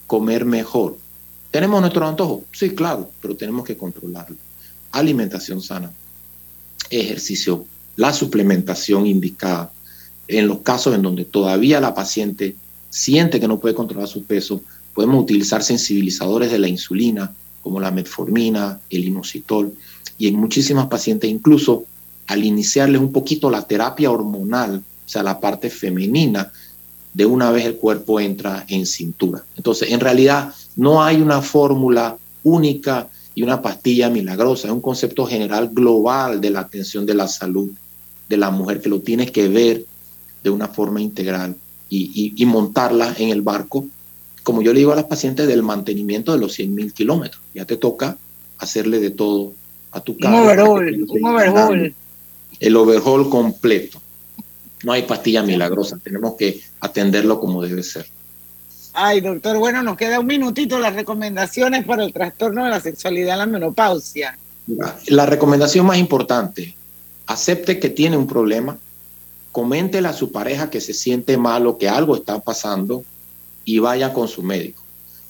comer 0.06 0.46
mejor. 0.46 0.96
¿Tenemos 1.50 1.82
nuestro 1.82 2.08
antojo? 2.08 2.44
Sí, 2.52 2.76
claro, 2.76 3.10
pero 3.20 3.36
tenemos 3.36 3.66
que 3.66 3.78
controlarlo. 3.78 4.36
Alimentación 4.92 5.60
sana, 5.60 5.92
ejercicio, 6.92 7.66
la 7.96 8.14
suplementación 8.14 9.08
indicada. 9.08 9.72
En 10.28 10.48
los 10.48 10.60
casos 10.60 10.94
en 10.94 11.02
donde 11.02 11.26
todavía 11.26 11.82
la 11.82 11.96
paciente 11.96 12.56
siente 12.90 13.40
que 13.40 13.48
no 13.48 13.60
puede 13.60 13.76
controlar 13.76 14.08
su 14.08 14.24
peso, 14.24 14.62
podemos 14.94 15.22
utilizar 15.22 15.64
sensibilizadores 15.64 16.52
de 16.52 16.60
la 16.60 16.68
insulina, 16.68 17.34
como 17.62 17.80
la 17.80 17.92
metformina, 17.92 18.80
el 18.90 19.06
inositol, 19.06 19.74
y 20.18 20.28
en 20.28 20.36
muchísimas 20.36 20.88
pacientes 20.88 21.30
incluso 21.30 21.86
al 22.28 22.44
iniciarles 22.44 23.00
un 23.00 23.12
poquito 23.12 23.50
la 23.50 23.68
terapia 23.68 24.12
hormonal, 24.12 24.78
o 24.78 25.10
sea, 25.10 25.24
la 25.24 25.40
parte 25.40 25.70
femenina, 25.70 26.52
de 27.14 27.26
una 27.26 27.52
vez 27.52 27.66
el 27.66 27.76
cuerpo 27.76 28.20
entra 28.20 28.66
en 28.68 28.86
cintura. 28.86 29.44
Entonces, 29.56 29.92
en 29.92 30.00
realidad 30.00 30.54
no 30.76 31.04
hay 31.04 31.22
una 31.22 31.42
fórmula 31.42 32.18
única 32.44 33.10
y 33.34 33.44
una 33.44 33.62
pastilla 33.62 34.10
milagrosa, 34.10 34.68
es 34.68 34.74
un 34.74 34.82
concepto 34.82 35.26
general 35.26 35.70
global 35.70 36.42
de 36.42 36.50
la 36.50 36.62
atención 36.62 37.06
de 37.06 37.14
la 37.14 37.28
salud 37.28 37.70
de 38.28 38.38
la 38.38 38.50
mujer 38.50 38.82
que 38.82 38.90
lo 38.90 39.00
tiene 39.00 39.32
que 39.32 39.48
ver 39.48 39.86
de 40.44 40.50
una 40.50 40.68
forma 40.68 41.02
integral 41.02 41.56
y, 41.90 42.46
montarla 42.46 43.16
en 43.18 43.30
el 43.30 43.42
barco, 43.42 43.86
como 44.44 44.62
yo 44.62 44.74
le 44.74 44.80
digo 44.80 44.92
a 44.92 44.96
las 44.96 45.06
pacientes, 45.06 45.48
del 45.48 45.64
mantenimiento 45.64 46.32
de 46.32 46.40
los 46.40 46.54
100 46.54 46.74
mil 46.74 46.94
kilómetros. 46.94 47.42
Ya 47.54 47.66
te 47.66 47.78
toca 47.78 48.18
hacerle 48.58 49.00
de 49.00 49.12
todo 49.12 49.54
a 49.92 50.02
tu 50.02 50.18
carro. 50.18 50.38
Un 50.38 50.44
overhaul, 50.44 51.06
un 51.10 51.26
overhaul. 51.26 51.96
El 52.60 52.76
overhaul 52.76 53.30
completo 53.30 54.02
no 54.84 54.92
hay 54.92 55.04
pastilla 55.04 55.44
milagrosa, 55.44 55.98
tenemos 56.04 56.36
que 56.36 56.62
atenderlo 56.80 57.40
como 57.40 57.62
debe 57.62 57.84
ser. 57.84 58.06
Ay, 58.94 59.22
doctor, 59.22 59.58
bueno, 59.58 59.84
nos 59.84 59.98
queda 59.98 60.20
un 60.20 60.26
minutito 60.26 60.80
las 60.80 60.96
recomendaciones 60.96 61.86
para 61.86 62.04
el 62.04 62.14
trastorno 62.14 62.64
de 62.64 62.72
la 62.72 62.80
sexualidad 62.80 63.34
en 63.34 63.40
la 63.40 63.46
menopausia. 63.46 64.38
La 65.08 65.26
recomendación 65.26 65.86
más 65.86 65.98
importante, 65.98 66.76
acepte 67.26 67.80
que 67.80 67.90
tiene 67.90 68.18
un 68.18 68.28
problema, 68.28 68.78
coméntele 69.58 70.08
a 70.08 70.14
su 70.14 70.32
pareja 70.32 70.70
que 70.70 70.80
se 70.80 70.94
siente 70.94 71.36
malo, 71.36 71.80
que 71.80 71.90
algo 71.90 72.16
está 72.16 72.38
pasando 72.40 73.04
y 73.66 73.80
vaya 73.80 74.14
con 74.14 74.28
su 74.28 74.44
médico. 74.44 74.84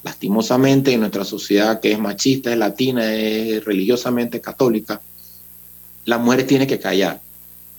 lastimosamente 0.03 0.91
en 0.91 0.99
nuestra 0.99 1.23
sociedad 1.23 1.79
que 1.79 1.93
es 1.93 1.99
machista, 1.99 2.51
es 2.51 2.57
latina, 2.57 3.13
es 3.13 3.63
religiosamente 3.63 4.41
católica, 4.41 4.99
la 6.03 6.17
mujer 6.17 6.45
tiene 6.45 6.67
que 6.67 6.77
callar. 6.77 7.21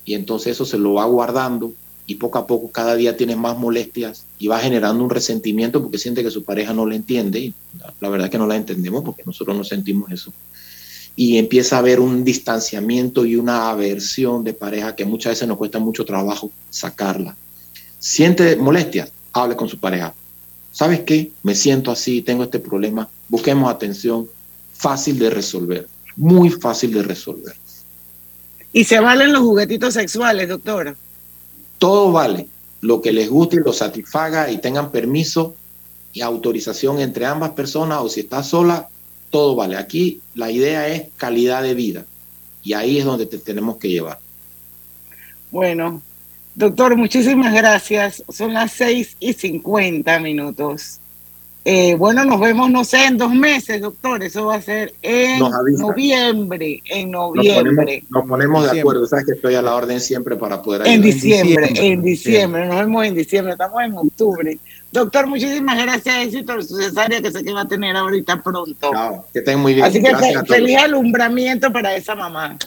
Y 0.05 0.15
entonces 0.15 0.53
eso 0.53 0.65
se 0.65 0.79
lo 0.79 0.95
va 0.95 1.05
guardando 1.05 1.71
y 2.07 2.15
poco 2.15 2.39
a 2.39 2.47
poco 2.47 2.71
cada 2.71 2.95
día 2.95 3.15
tiene 3.15 3.35
más 3.35 3.55
molestias 3.55 4.25
y 4.39 4.47
va 4.47 4.59
generando 4.59 5.03
un 5.03 5.11
resentimiento 5.11 5.83
porque 5.83 5.99
siente 5.99 6.23
que 6.23 6.31
su 6.31 6.43
pareja 6.43 6.73
no 6.73 6.87
le 6.87 6.95
entiende 6.95 7.39
y 7.39 7.53
la 8.01 8.09
verdad 8.09 8.25
es 8.25 8.31
que 8.31 8.39
no 8.39 8.47
la 8.47 8.55
entendemos 8.55 9.03
porque 9.03 9.21
nosotros 9.23 9.55
no 9.55 9.63
sentimos 9.63 10.11
eso. 10.11 10.33
Y 11.15 11.37
empieza 11.37 11.75
a 11.75 11.79
haber 11.79 11.99
un 11.99 12.23
distanciamiento 12.23 13.25
y 13.25 13.35
una 13.35 13.69
aversión 13.69 14.43
de 14.43 14.53
pareja 14.53 14.95
que 14.95 15.05
muchas 15.05 15.33
veces 15.33 15.47
nos 15.47 15.57
cuesta 15.57 15.79
mucho 15.79 16.05
trabajo 16.05 16.51
sacarla. 16.69 17.35
Siente 17.97 18.55
molestias, 18.55 19.11
hable 19.33 19.55
con 19.55 19.67
su 19.67 19.77
pareja. 19.77 20.13
¿Sabes 20.71 21.01
qué? 21.01 21.31
Me 21.43 21.55
siento 21.55 21.91
así, 21.91 22.21
tengo 22.21 22.43
este 22.43 22.59
problema. 22.59 23.09
Busquemos 23.27 23.69
atención. 23.69 24.27
Fácil 24.73 25.19
de 25.19 25.29
resolver, 25.29 25.87
muy 26.15 26.49
fácil 26.49 26.93
de 26.93 27.03
resolver. 27.03 27.53
¿Y 28.71 28.85
se 28.85 28.99
valen 28.99 29.33
los 29.33 29.41
juguetitos 29.41 29.95
sexuales, 29.95 30.47
doctora? 30.47 30.95
Todo 31.79 32.11
vale. 32.11 32.47
Lo 32.81 33.01
que 33.01 33.11
les 33.11 33.29
guste 33.29 33.57
y 33.57 33.59
lo 33.59 33.73
satisfaga 33.73 34.49
y 34.49 34.59
tengan 34.59 34.89
permiso 34.91 35.55
y 36.13 36.21
autorización 36.21 36.99
entre 36.99 37.25
ambas 37.25 37.51
personas 37.51 37.99
o 38.01 38.09
si 38.09 38.21
está 38.21 38.41
sola, 38.41 38.87
todo 39.29 39.55
vale. 39.55 39.77
Aquí 39.77 40.21
la 40.35 40.51
idea 40.51 40.87
es 40.87 41.07
calidad 41.17 41.63
de 41.63 41.73
vida 41.73 42.05
y 42.63 42.73
ahí 42.73 42.99
es 42.99 43.05
donde 43.05 43.25
te 43.25 43.37
tenemos 43.37 43.77
que 43.77 43.89
llevar. 43.89 44.19
Bueno, 45.51 46.01
doctor, 46.55 46.95
muchísimas 46.95 47.53
gracias. 47.53 48.23
Son 48.29 48.53
las 48.53 48.71
seis 48.71 49.15
y 49.19 49.33
cincuenta 49.33 50.19
minutos. 50.19 50.99
Eh, 51.65 51.95
bueno, 51.95 52.23
nos 52.23 52.39
vemos, 52.39 52.71
no 52.71 52.83
sé, 52.83 53.05
en 53.05 53.17
dos 53.17 53.33
meses, 53.33 53.81
doctor. 53.81 54.23
Eso 54.23 54.45
va 54.45 54.55
a 54.55 54.61
ser 54.61 54.93
en 55.01 55.39
noviembre. 55.77 56.81
En 56.85 57.11
noviembre. 57.11 58.03
Nos 58.09 58.27
ponemos, 58.27 58.71
de 58.71 58.79
acuerdo. 58.79 59.05
Sabes 59.05 59.25
que 59.25 59.33
estoy 59.33 59.55
a 59.55 59.61
la 59.61 59.75
orden 59.75 59.99
siempre 59.99 60.35
para 60.35 60.61
poder 60.61 60.83
ayudar. 60.83 60.95
En 60.95 61.01
diciembre, 61.01 61.71
en 61.75 62.01
diciembre. 62.01 62.65
Nos 62.65 62.77
vemos 62.77 63.05
en 63.05 63.13
diciembre. 63.13 63.53
Estamos 63.53 63.83
en 63.83 63.93
octubre. 63.97 64.57
Doctor, 64.91 65.27
muchísimas 65.27 65.77
gracias. 65.77 66.25
Éxito 66.25 66.53
en 66.53 66.63
su 66.67 66.75
cesárea 66.77 67.21
que 67.21 67.31
sé 67.31 67.43
que 67.43 67.53
va 67.53 67.61
a 67.61 67.67
tener 67.67 67.95
ahorita 67.95 68.41
pronto. 68.41 68.91
que 69.31 69.39
estén 69.39 69.59
muy 69.59 69.73
bien. 69.75 69.85
Así 69.85 70.01
que 70.01 70.15
feliz 70.45 70.77
alumbramiento 70.77 71.71
para 71.71 71.95
esa 71.95 72.15
mamá. 72.15 72.57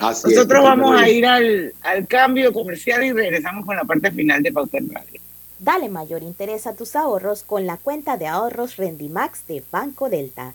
Nosotros 0.00 0.64
vamos 0.64 1.00
a 1.00 1.08
ir 1.08 1.26
al, 1.26 1.74
al, 1.82 2.06
cambio 2.06 2.52
comercial 2.52 3.04
y 3.04 3.12
regresamos 3.12 3.66
con 3.66 3.76
la 3.76 3.84
parte 3.84 4.10
final 4.10 4.42
de 4.42 4.50
Pauta 4.50 4.78
en 4.78 4.90
Radio. 4.90 5.20
Dale 5.58 5.90
mayor 5.90 6.22
interés 6.22 6.66
a 6.66 6.74
tus 6.74 6.96
ahorros 6.96 7.42
con 7.42 7.66
la 7.66 7.76
cuenta 7.76 8.16
de 8.16 8.26
ahorros 8.26 8.76
Rendimax 8.76 9.46
de 9.46 9.62
Banco 9.70 10.08
Delta. 10.08 10.54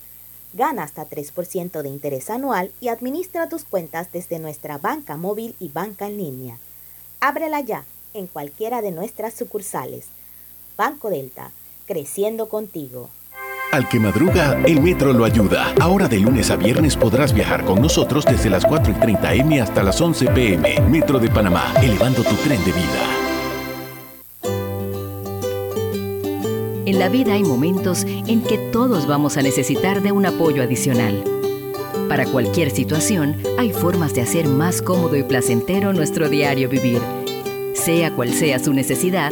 Gana 0.54 0.84
hasta 0.84 1.08
3% 1.08 1.84
de 1.84 1.90
interés 1.90 2.32
anual 2.32 2.72
y 2.82 2.88
administra 2.88 3.48
tus 3.48 3.66
cuentas 3.66 4.12
desde 4.12 4.40
nuestra 4.40 4.80
banca 4.80 5.16
móvil 5.16 5.54
y 5.60 5.70
banca 5.70 6.08
en 6.08 6.18
línea. 6.18 6.58
Ábrela 7.20 7.62
ya 7.62 7.86
en 8.16 8.26
cualquiera 8.26 8.82
de 8.82 8.92
nuestras 8.92 9.36
sucursales. 9.36 10.08
Banco 10.78 11.10
Delta, 11.10 11.52
creciendo 11.86 12.50
contigo. 12.50 13.10
Al 13.72 13.90
que 13.90 14.00
madruga, 14.00 14.62
el 14.66 14.82
metro 14.82 15.12
lo 15.12 15.26
ayuda. 15.26 15.74
Ahora 15.82 16.08
de 16.08 16.20
lunes 16.20 16.50
a 16.50 16.56
viernes 16.56 16.96
podrás 16.96 17.34
viajar 17.34 17.66
con 17.66 17.82
nosotros 17.82 18.24
desde 18.26 18.50
las 18.50 18.66
4 18.66 18.94
y 18.94 18.96
30 18.96 19.34
M 19.34 19.62
hasta 19.62 19.84
las 19.84 20.00
11 20.00 20.28
PM. 20.28 20.82
Metro 20.90 21.20
de 21.20 21.30
Panamá, 21.30 21.74
elevando 21.82 22.24
tu 22.24 22.36
tren 22.36 22.64
de 22.64 22.72
vida. 22.72 23.26
En 26.86 27.00
la 27.00 27.10
vida 27.10 27.34
hay 27.34 27.44
momentos 27.44 28.04
en 28.06 28.42
que 28.44 28.58
todos 28.72 29.08
vamos 29.08 29.38
a 29.38 29.42
necesitar 29.42 30.02
de 30.02 30.12
un 30.12 30.26
apoyo 30.26 30.62
adicional. 30.62 31.24
Para 32.08 32.26
cualquier 32.26 32.70
situación, 32.70 33.36
hay 33.58 33.74
formas 33.74 34.14
de 34.14 34.22
hacer 34.22 34.48
más 34.48 34.82
cómodo 34.82 35.16
y 35.16 35.24
placentero 35.24 35.92
nuestro 35.92 36.30
diario 36.30 36.70
vivir. 36.70 37.02
Sea 37.74 38.14
cual 38.16 38.32
sea 38.32 38.60
su 38.60 38.72
necesidad, 38.72 39.32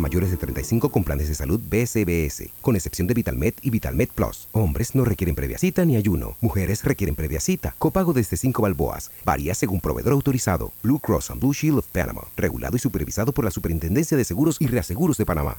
mayores 0.00 0.30
de 0.30 0.36
35 0.36 0.90
con 0.90 1.04
planes 1.04 1.28
de 1.28 1.34
salud 1.34 1.60
BCBS, 1.60 2.50
con 2.60 2.76
excepción 2.76 3.06
de 3.06 3.14
VitalMed 3.14 3.54
y 3.62 3.70
VitalMed 3.70 4.08
Plus. 4.14 4.48
Hombres 4.52 4.94
no 4.94 5.04
requieren 5.04 5.34
previa 5.34 5.58
cita 5.58 5.84
ni 5.84 5.96
ayuno. 5.96 6.36
Mujeres 6.40 6.84
requieren 6.84 7.14
previa 7.14 7.40
cita. 7.40 7.74
Copago 7.78 8.12
desde 8.12 8.36
5 8.36 8.62
balboas. 8.62 9.10
Varía 9.24 9.54
según 9.54 9.80
proveedor 9.80 10.12
autorizado. 10.12 10.72
Blue 10.82 10.98
Cross 10.98 11.30
and 11.30 11.40
Blue 11.40 11.52
Shield 11.52 11.78
of 11.78 11.86
Panama. 11.86 12.22
Regulado 12.36 12.76
y 12.76 12.80
supervisado 12.80 13.32
por 13.32 13.44
la 13.44 13.50
Superintendencia 13.50 14.16
de 14.16 14.24
Seguros 14.24 14.56
y 14.60 14.66
Reaseguros 14.66 15.16
de 15.16 15.26
Panamá. 15.26 15.58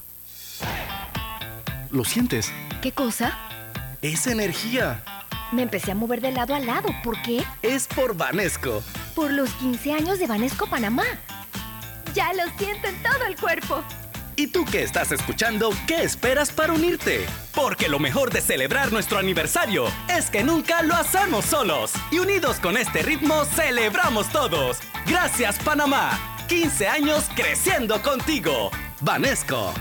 ¿Lo 1.90 2.04
sientes? 2.04 2.52
¿Qué 2.82 2.92
cosa? 2.92 3.36
Es 4.02 4.26
energía. 4.26 5.02
Me 5.52 5.62
empecé 5.62 5.90
a 5.90 5.94
mover 5.94 6.20
de 6.20 6.30
lado 6.30 6.54
a 6.54 6.60
lado. 6.60 6.88
¿Por 7.02 7.20
qué? 7.22 7.42
Es 7.62 7.88
por 7.88 8.16
Vanesco. 8.16 8.82
Por 9.14 9.32
los 9.32 9.50
15 9.54 9.92
años 9.92 10.18
de 10.18 10.26
Vanesco 10.26 10.66
Panamá. 10.66 11.04
Ya 12.14 12.32
lo 12.32 12.42
siento 12.56 12.88
en 12.88 13.02
todo 13.02 13.24
el 13.26 13.36
cuerpo. 13.36 13.82
¿Y 14.40 14.46
tú 14.46 14.64
que 14.64 14.82
estás 14.82 15.12
escuchando, 15.12 15.68
qué 15.86 16.02
esperas 16.02 16.50
para 16.50 16.72
unirte? 16.72 17.26
Porque 17.54 17.90
lo 17.90 17.98
mejor 17.98 18.32
de 18.32 18.40
celebrar 18.40 18.90
nuestro 18.90 19.18
aniversario 19.18 19.84
es 20.08 20.30
que 20.30 20.42
nunca 20.42 20.80
lo 20.80 20.94
hacemos 20.94 21.44
solos. 21.44 21.92
Y 22.10 22.20
unidos 22.20 22.58
con 22.58 22.78
este 22.78 23.02
ritmo, 23.02 23.44
celebramos 23.44 24.30
todos. 24.30 24.78
Gracias 25.06 25.58
Panamá. 25.58 26.18
15 26.48 26.88
años 26.88 27.28
creciendo 27.36 28.00
contigo. 28.00 28.70
Vanesco. 29.02 29.74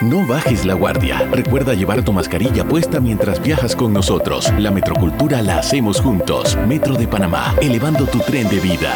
No 0.00 0.26
bajes 0.26 0.64
la 0.64 0.72
guardia. 0.72 1.18
Recuerda 1.30 1.74
llevar 1.74 2.02
tu 2.02 2.14
mascarilla 2.14 2.64
puesta 2.64 2.98
mientras 2.98 3.42
viajas 3.42 3.76
con 3.76 3.92
nosotros. 3.92 4.50
La 4.56 4.70
metrocultura 4.70 5.42
la 5.42 5.58
hacemos 5.58 6.00
juntos. 6.00 6.56
Metro 6.66 6.94
de 6.94 7.06
Panamá, 7.06 7.54
elevando 7.60 8.06
tu 8.06 8.20
tren 8.20 8.48
de 8.48 8.60
vida. 8.60 8.94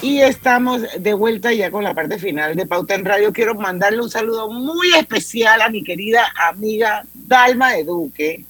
Y 0.00 0.20
estamos 0.20 0.82
de 0.98 1.14
vuelta 1.14 1.52
ya 1.52 1.70
con 1.70 1.82
la 1.82 1.94
parte 1.94 2.18
final 2.18 2.54
de 2.54 2.66
Pauta 2.66 2.94
en 2.94 3.04
Radio. 3.04 3.32
Quiero 3.32 3.54
mandarle 3.54 4.00
un 4.00 4.10
saludo 4.10 4.50
muy 4.50 4.94
especial 4.94 5.60
a 5.62 5.70
mi 5.70 5.82
querida 5.82 6.32
amiga 6.36 7.04
Dalma 7.14 7.72
de 7.72 7.84
Duque, 7.84 8.44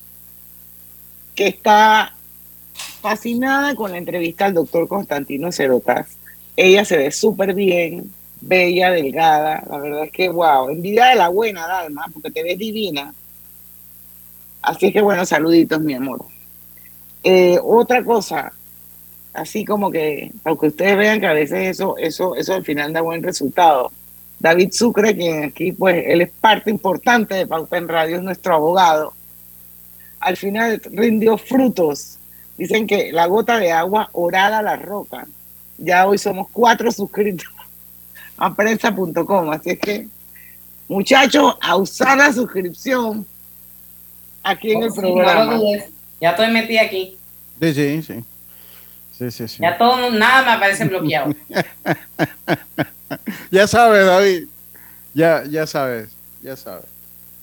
que 1.34 1.46
está 1.46 2.14
fascinada 3.00 3.74
con 3.74 3.92
la 3.92 3.98
entrevista 3.98 4.46
al 4.46 4.54
doctor 4.54 4.88
Constantino 4.88 5.52
Cerotas. 5.52 6.18
Ella 6.56 6.84
se 6.84 6.96
ve 6.96 7.10
súper 7.10 7.54
bien, 7.54 8.12
bella, 8.40 8.90
delgada. 8.90 9.62
La 9.68 9.78
verdad 9.78 10.04
es 10.04 10.12
que, 10.12 10.28
wow, 10.28 10.68
envidia 10.68 11.06
de 11.06 11.16
la 11.16 11.28
buena, 11.28 11.66
Dalma, 11.66 12.06
porque 12.12 12.30
te 12.30 12.42
ves 12.42 12.58
divina. 12.58 13.12
Así 14.62 14.92
que, 14.92 15.00
bueno, 15.00 15.26
saluditos, 15.26 15.80
mi 15.80 15.94
amor. 15.94 16.24
Eh, 17.22 17.58
otra 17.62 18.04
cosa, 18.04 18.52
así 19.32 19.64
como 19.64 19.90
que, 19.90 20.30
aunque 20.44 20.68
ustedes 20.68 20.96
vean 20.96 21.20
que 21.20 21.26
a 21.26 21.32
veces 21.32 21.68
eso, 21.68 21.96
eso, 21.98 22.36
eso 22.36 22.54
al 22.54 22.64
final 22.64 22.92
da 22.92 23.00
buen 23.00 23.22
resultado. 23.22 23.90
David 24.38 24.72
Sucre, 24.72 25.16
quien 25.16 25.44
aquí, 25.44 25.72
pues, 25.72 26.04
él 26.06 26.20
es 26.20 26.30
parte 26.30 26.70
importante 26.70 27.34
de 27.34 27.46
Pauta 27.46 27.80
Radio, 27.80 28.16
es 28.16 28.22
nuestro 28.22 28.54
abogado. 28.54 29.12
Al 30.20 30.36
final 30.36 30.80
rindió 30.92 31.38
frutos. 31.38 32.18
Dicen 32.56 32.86
que 32.86 33.12
la 33.12 33.26
gota 33.26 33.58
de 33.58 33.72
agua 33.72 34.10
orada 34.12 34.62
la 34.62 34.76
roca. 34.76 35.26
Ya 35.78 36.06
hoy 36.06 36.18
somos 36.18 36.48
cuatro 36.52 36.90
suscritos 36.92 37.48
a 38.36 38.54
prensa.com. 38.54 39.50
Así 39.50 39.70
es 39.70 39.78
que, 39.78 40.08
muchachos, 40.88 41.56
a 41.60 41.76
usar 41.76 42.16
la 42.18 42.32
suscripción 42.32 43.26
aquí 44.42 44.72
en 44.72 44.82
el 44.84 44.90
Sí, 44.92 45.00
programa. 45.00 45.60
Ya 46.20 46.30
estoy 46.30 46.50
metida 46.50 46.82
aquí. 46.82 47.16
Sí, 47.60 47.74
sí, 47.74 48.02
sí. 48.02 48.24
Sí, 49.18 49.30
sí, 49.30 49.48
sí. 49.48 49.58
Ya 49.60 49.78
todo, 49.78 50.10
nada 50.10 50.44
me 50.44 50.52
aparece 50.52 50.84
bloqueado. 50.84 51.32
Ya 53.50 53.66
sabes, 53.68 54.04
David. 54.06 54.48
Ya, 55.14 55.44
ya 55.48 55.66
sabes, 55.66 56.10
ya 56.42 56.56
sabes. 56.56 56.86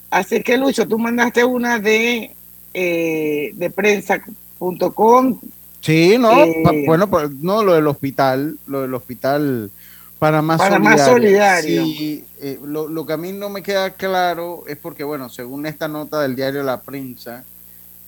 Así 0.10 0.44
que, 0.44 0.58
Lucho, 0.58 0.86
tú 0.86 1.00
mandaste 1.00 1.46
una 1.46 1.80
de, 1.80 2.36
eh, 2.74 3.52
de 3.54 3.70
prensa.com. 3.70 5.40
Sí, 5.82 6.18
no, 6.20 6.44
Eh, 6.44 6.62
pa- 6.64 6.72
bueno, 6.86 7.10
pues, 7.10 7.32
no, 7.32 7.64
lo 7.64 7.74
del 7.74 7.88
hospital, 7.88 8.58
lo 8.68 8.82
del 8.82 8.94
hospital 8.94 9.72
Panamá, 10.20 10.58
Panamá 10.58 10.96
Solidario. 10.98 11.14
Solidario. 11.14 11.84
Sí, 11.86 12.24
eh, 12.40 12.60
lo, 12.64 12.88
lo 12.88 13.06
que 13.08 13.14
a 13.14 13.18
mí 13.18 13.32
no 13.32 13.50
me 13.50 13.64
queda 13.64 13.90
claro 13.92 14.64
es 14.68 14.78
porque, 14.78 15.04
bueno, 15.04 15.30
según 15.30 15.66
esta 15.66 15.88
nota 15.88 16.22
del 16.22 16.36
diario 16.36 16.62
La 16.62 16.82
Prensa, 16.82 17.44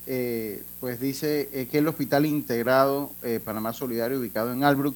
eh, 0.05 0.61
pues 0.79 0.99
dice 0.99 1.49
eh, 1.53 1.67
que 1.71 1.79
el 1.79 1.87
hospital 1.87 2.25
integrado 2.27 3.11
eh, 3.23 3.39
Panamá 3.43 3.73
Solidario, 3.73 4.19
ubicado 4.19 4.53
en 4.53 4.63
Albrook, 4.63 4.95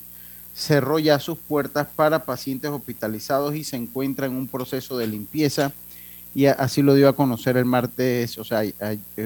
cerró 0.53 0.99
ya 0.99 1.19
sus 1.19 1.37
puertas 1.39 1.87
para 1.95 2.25
pacientes 2.25 2.69
hospitalizados 2.69 3.55
y 3.55 3.63
se 3.63 3.77
encuentra 3.77 4.27
en 4.27 4.33
un 4.33 4.47
proceso 4.47 4.97
de 4.97 5.07
limpieza 5.07 5.71
y 6.35 6.45
así 6.45 6.81
lo 6.83 6.93
dio 6.93 7.09
a 7.09 7.15
conocer 7.15 7.57
el 7.57 7.65
martes, 7.65 8.37
o 8.37 8.43
sea, 8.43 8.63
eh, 8.63 8.73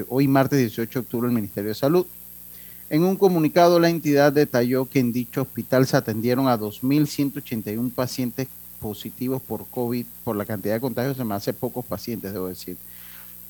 hoy 0.08 0.28
martes 0.30 0.60
18 0.60 0.99
de 0.99 1.04
octubre 1.04 1.28
el 1.28 1.34
Ministerio 1.36 1.70
de 1.70 1.76
Salud. 1.76 2.06
En 2.92 3.04
un 3.04 3.16
comunicado, 3.16 3.80
la 3.80 3.89
entidad 3.89 4.32
detalló 4.32 4.88
que 4.88 5.00
en 5.00 5.12
dicho 5.12 5.42
hospital 5.42 5.88
se 5.88 5.98
atendieron 5.98 6.48
a 6.48 6.60
2.181 6.60 7.92
pacientes 7.92 8.48
positivos 8.80 9.42
por 9.42 9.66
COVID, 9.66 10.06
por 10.24 10.36
la 10.36 10.46
cantidad 10.46 10.76
de 10.76 10.82
contagios, 10.82 11.18
se 11.18 11.24
me 11.24 11.34
hace 11.34 11.54
pocos 11.54 11.84
pacientes, 11.86 12.34
debo 12.34 12.48
decir, 12.48 12.78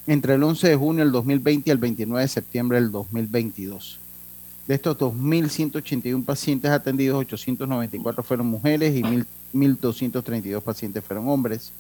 entre 0.08 0.36
el 0.36 0.44
11 0.44 0.70
de 0.70 0.76
junio 0.76 1.04
del 1.04 1.12
2020 1.12 1.70
y 1.70 1.72
el 1.72 1.78
29 1.80 2.22
de 2.22 2.28
septiembre 2.28 2.80
del 2.80 2.92
2022. 2.92 4.00
De 4.68 4.76
estos 4.76 4.98
2.181 4.98 6.24
pacientes 6.24 6.70
atendidos, 6.72 7.20
894 7.20 8.24
fueron 8.24 8.48
mujeres 8.48 8.96
y 8.96 9.02
1.000 9.02 9.26
1.232 9.54 10.62
pacientes 10.62 11.04
fueron 11.04 11.28
hombres. 11.28 11.72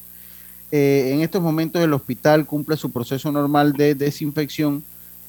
Eh, 0.71 1.11
en 1.13 1.21
estos 1.21 1.41
momentos 1.41 1.81
el 1.81 1.93
hospital 1.93 2.45
cumple 2.45 2.77
su 2.77 2.91
proceso 2.91 3.31
normal 3.31 3.73
de 3.73 3.95
desinfección. 3.95 4.83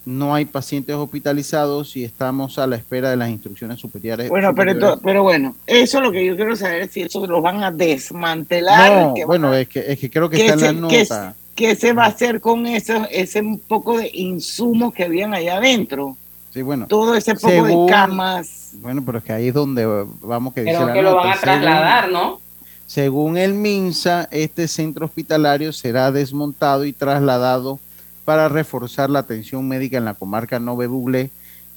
No 0.05 0.35
hay 0.35 0.47
pacientes 0.47 0.97
hospitalizados 0.97 1.97
y 1.97 2.03
estamos 2.05 2.59
a 2.59 2.67
la 2.67 2.75
espera 2.77 3.11
de 3.11 3.17
las 3.17 3.31
instrucciones 3.31 3.79
superiores. 3.79 4.29
Bueno, 4.29 4.53
pero, 4.55 4.73
superiores. 4.73 5.01
pero 5.05 5.23
bueno, 5.23 5.55
eso 5.67 5.99
es 5.99 6.05
lo 6.05 6.11
que 6.11 6.27
yo 6.27 6.35
quiero 6.35 6.57
saber, 6.57 6.89
si 6.89 7.03
eso 7.03 7.25
lo 7.27 7.41
van 7.41 7.63
a 7.63 7.71
desmantelar. 7.71 9.07
No, 9.09 9.15
que 9.15 9.25
bueno, 9.25 9.49
a- 9.53 9.61
es 9.61 9.69
que, 9.69 9.93
es 9.93 9.99
que 9.99 10.11
creo 10.11 10.29
que 10.29 10.39
¿Qué 10.39 10.47
está 10.47 10.55
en 10.55 10.61
se, 10.77 10.81
la 10.83 10.89
qué- 10.89 11.03
nota. 11.03 11.35
qué 11.55 11.77
se 11.77 11.93
va 11.93 12.05
a 12.05 12.09
hacer 12.09 12.41
con 12.41 12.67
eso, 12.67 13.07
ese 13.11 13.41
un 13.41 13.59
poco 13.59 13.99
de 13.99 14.11
insumos 14.13 14.93
que 14.93 15.05
habían 15.05 15.35
allá 15.35 15.59
adentro? 15.59 16.17
Sí, 16.53 16.63
bueno. 16.63 16.87
Todo 16.89 17.15
ese 17.15 17.35
poco 17.35 17.49
según- 17.49 17.87
de 17.87 17.93
camas. 17.93 18.71
Bueno, 18.75 19.03
pero 19.07 19.19
es 19.19 19.25
que 19.25 19.33
ahí 19.33 19.49
es 19.49 19.55
donde 19.55 19.87
vamos 20.21 20.53
que 20.53 20.63
dice 20.63 20.75
Pero 20.75 20.87
la 20.87 20.93
que 20.93 21.03
lo 21.03 21.11
nota. 21.11 21.23
van 21.23 21.31
a 21.31 21.35
Según- 21.41 21.43
trasladar, 21.61 22.11
¿no? 22.11 22.41
Según 22.87 23.37
el 23.39 23.55
MINSA, 23.55 24.29
este 24.31 24.69
centro 24.69 25.07
hospitalario 25.07 25.73
será 25.73 26.11
desmontado 26.13 26.85
y 26.85 26.93
trasladado 26.93 27.79
para 28.25 28.49
reforzar 28.49 29.11
la 29.11 29.21
atención 29.21 29.67
médica 29.67 29.99
en 29.99 30.05
la 30.05 30.15
comarca 30.15 30.59
Nove 30.59 30.87
Buglé 30.87 31.31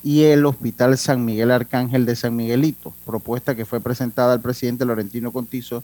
y 0.03 0.23
el 0.23 0.45
Hospital 0.45 0.97
San 0.97 1.25
Miguel 1.25 1.51
Arcángel 1.51 2.05
de 2.05 2.15
San 2.15 2.35
Miguelito, 2.35 2.93
propuesta 3.05 3.55
que 3.55 3.65
fue 3.65 3.81
presentada 3.81 4.33
al 4.33 4.41
presidente 4.41 4.85
Laurentino 4.85 5.31
Cortizo, 5.31 5.83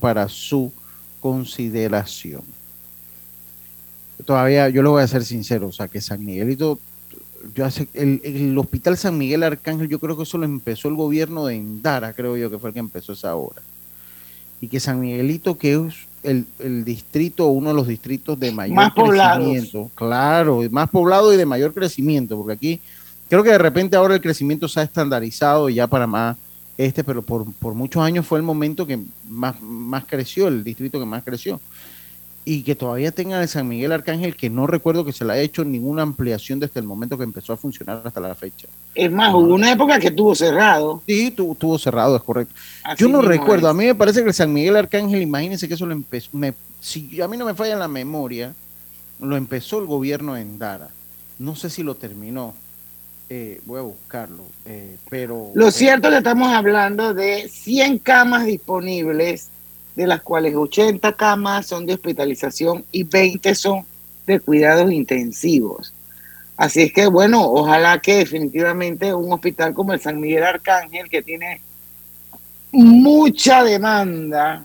para 0.00 0.28
su 0.28 0.72
consideración. 1.20 2.42
Todavía, 4.24 4.68
yo 4.68 4.82
lo 4.82 4.92
voy 4.92 5.02
a 5.02 5.08
ser 5.08 5.24
sincero, 5.24 5.68
o 5.68 5.72
sea, 5.72 5.88
que 5.88 6.00
San 6.00 6.24
Miguelito, 6.24 6.78
yo 7.54 7.64
hace, 7.66 7.88
el, 7.94 8.20
el 8.24 8.56
Hospital 8.56 8.96
San 8.96 9.18
Miguel 9.18 9.42
Arcángel, 9.42 9.88
yo 9.88 9.98
creo 9.98 10.16
que 10.16 10.22
eso 10.22 10.38
lo 10.38 10.44
empezó 10.44 10.88
el 10.88 10.94
gobierno 10.94 11.46
de 11.46 11.56
Endara, 11.56 12.12
creo 12.12 12.36
yo 12.36 12.50
que 12.50 12.58
fue 12.58 12.70
el 12.70 12.74
que 12.74 12.80
empezó 12.80 13.12
esa 13.12 13.34
obra 13.36 13.62
y 14.64 14.68
que 14.68 14.80
San 14.80 15.00
Miguelito, 15.00 15.58
que 15.58 15.74
es 15.74 15.94
el, 16.24 16.46
el 16.58 16.84
distrito, 16.84 17.46
uno 17.46 17.68
de 17.68 17.74
los 17.74 17.86
distritos 17.86 18.38
de 18.38 18.50
mayor 18.50 18.76
Más 18.76 18.92
poblados. 18.92 19.44
crecimiento, 19.44 19.90
claro, 19.94 20.60
más 20.70 20.90
poblado 20.90 21.32
y 21.32 21.36
de 21.36 21.46
mayor 21.46 21.72
crecimiento, 21.72 22.36
porque 22.36 22.52
aquí 22.54 22.80
creo 23.28 23.42
que 23.42 23.50
de 23.50 23.58
repente 23.58 23.96
ahora 23.96 24.14
el 24.14 24.20
crecimiento 24.20 24.68
se 24.68 24.80
ha 24.80 24.82
estandarizado 24.82 25.68
y 25.68 25.74
ya 25.74 25.86
Panamá 25.86 26.36
este, 26.76 27.04
pero 27.04 27.22
por, 27.22 27.52
por 27.54 27.74
muchos 27.74 28.02
años 28.02 28.26
fue 28.26 28.38
el 28.38 28.42
momento 28.42 28.86
que 28.86 28.98
más, 29.28 29.60
más 29.62 30.04
creció, 30.06 30.48
el 30.48 30.64
distrito 30.64 30.98
que 30.98 31.06
más 31.06 31.22
creció. 31.22 31.60
Y 32.46 32.62
que 32.62 32.74
todavía 32.74 33.10
tengan 33.10 33.40
el 33.40 33.48
San 33.48 33.66
Miguel 33.66 33.90
Arcángel, 33.92 34.36
que 34.36 34.50
no 34.50 34.66
recuerdo 34.66 35.02
que 35.04 35.12
se 35.14 35.24
le 35.24 35.32
haya 35.32 35.42
hecho 35.42 35.64
ninguna 35.64 36.02
ampliación 36.02 36.60
desde 36.60 36.78
el 36.78 36.86
momento 36.86 37.16
que 37.16 37.24
empezó 37.24 37.54
a 37.54 37.56
funcionar 37.56 38.02
hasta 38.04 38.20
la 38.20 38.34
fecha. 38.34 38.68
Es 38.94 39.10
más, 39.10 39.32
hubo 39.32 39.54
una 39.54 39.72
época 39.72 39.98
que 39.98 40.08
estuvo 40.08 40.34
cerrado. 40.34 41.02
Sí, 41.06 41.30
tu- 41.30 41.54
tuvo 41.54 41.78
cerrado, 41.78 42.16
es 42.16 42.22
correcto. 42.22 42.54
Así 42.82 43.00
Yo 43.02 43.08
no 43.08 43.22
recuerdo, 43.22 43.66
es. 43.68 43.70
a 43.70 43.74
mí 43.74 43.86
me 43.86 43.94
parece 43.94 44.20
que 44.22 44.28
el 44.28 44.34
San 44.34 44.52
Miguel 44.52 44.76
Arcángel, 44.76 45.22
imagínense 45.22 45.66
que 45.68 45.74
eso 45.74 45.86
lo 45.86 45.92
empezó, 45.92 46.28
me- 46.32 46.52
si 46.80 47.18
a 47.22 47.28
mí 47.28 47.38
no 47.38 47.46
me 47.46 47.54
falla 47.54 47.76
la 47.76 47.88
memoria, 47.88 48.52
lo 49.20 49.36
empezó 49.38 49.78
el 49.78 49.86
gobierno 49.86 50.36
en 50.36 50.58
Dara. 50.58 50.90
No 51.38 51.56
sé 51.56 51.70
si 51.70 51.82
lo 51.82 51.94
terminó, 51.94 52.52
eh, 53.30 53.62
voy 53.64 53.78
a 53.78 53.82
buscarlo, 53.82 54.44
eh, 54.66 54.98
pero... 55.08 55.50
Lo 55.54 55.70
cierto 55.70 56.08
es 56.08 56.12
que 56.12 56.18
estamos 56.18 56.52
hablando 56.52 57.14
de 57.14 57.48
100 57.48 57.98
camas 58.00 58.44
disponibles, 58.44 59.48
de 59.94 60.06
las 60.06 60.22
cuales 60.22 60.54
80 60.54 61.12
camas 61.12 61.66
son 61.66 61.86
de 61.86 61.94
hospitalización 61.94 62.84
y 62.90 63.04
20 63.04 63.54
son 63.54 63.84
de 64.26 64.40
cuidados 64.40 64.92
intensivos. 64.92 65.92
Así 66.56 66.82
es 66.82 66.92
que, 66.92 67.06
bueno, 67.06 67.42
ojalá 67.42 67.98
que 68.00 68.16
definitivamente 68.16 69.12
un 69.12 69.32
hospital 69.32 69.74
como 69.74 69.92
el 69.92 70.00
San 70.00 70.20
Miguel 70.20 70.44
Arcángel, 70.44 71.08
que 71.08 71.22
tiene 71.22 71.60
mucha 72.70 73.64
demanda, 73.64 74.64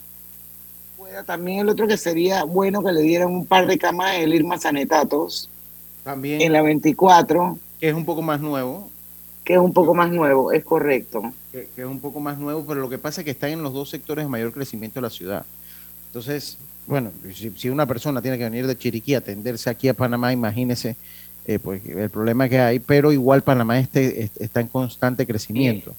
pueda 0.98 1.24
también 1.24 1.60
el 1.60 1.70
otro 1.70 1.88
que 1.88 1.98
sería 1.98 2.44
bueno 2.44 2.84
que 2.84 2.92
le 2.92 3.02
dieran 3.02 3.30
un 3.30 3.46
par 3.46 3.66
de 3.66 3.78
camas 3.78 4.16
el 4.16 4.34
Irma 4.34 4.60
Sanetatos 4.60 5.50
También, 6.04 6.42
en 6.42 6.54
la 6.54 6.62
24, 6.62 7.58
que 7.80 7.90
es 7.90 7.96
un 7.96 8.06
poco 8.06 8.22
más 8.22 8.40
nuevo, 8.40 8.90
que 9.50 9.56
es 9.56 9.60
un 9.60 9.74
poco 9.74 9.96
más 9.96 10.12
nuevo, 10.12 10.52
es 10.52 10.64
correcto. 10.64 11.34
que, 11.52 11.68
que 11.76 11.82
es 11.82 11.88
un 11.88 12.00
poco 12.00 12.20
más 12.20 12.38
nuevo, 12.38 12.64
pero 12.68 12.82
lo 12.82 12.88
que 12.88 13.00
pasa 13.00 13.22
es 13.22 13.26
que 13.26 13.32
están 13.32 13.50
en 13.50 13.64
los 13.64 13.74
dos 13.74 13.90
sectores 13.90 14.24
de 14.24 14.30
mayor 14.30 14.52
crecimiento 14.54 15.00
de 15.00 15.02
la 15.02 15.10
ciudad. 15.10 15.44
Entonces, 16.06 16.60
bueno, 16.86 17.10
si, 17.34 17.50
si 17.58 17.68
una 17.68 17.88
persona 17.88 18.22
tiene 18.22 18.38
que 18.38 18.44
venir 18.44 18.68
de 18.68 18.78
Chiriquí 18.78 19.16
a 19.16 19.18
atenderse 19.18 19.68
aquí 19.72 19.88
a 19.88 19.96
Panamá, 19.96 20.32
imagínese 20.32 20.96
eh, 21.48 21.58
pues, 21.58 21.82
el 21.84 22.12
problema 22.12 22.48
que 22.48 22.60
hay, 22.60 22.78
pero 22.78 23.12
igual 23.12 23.42
Panamá 23.42 23.80
este, 23.80 24.22
est- 24.22 24.40
está 24.40 24.60
en 24.60 24.68
constante 24.68 25.26
crecimiento. 25.26 25.96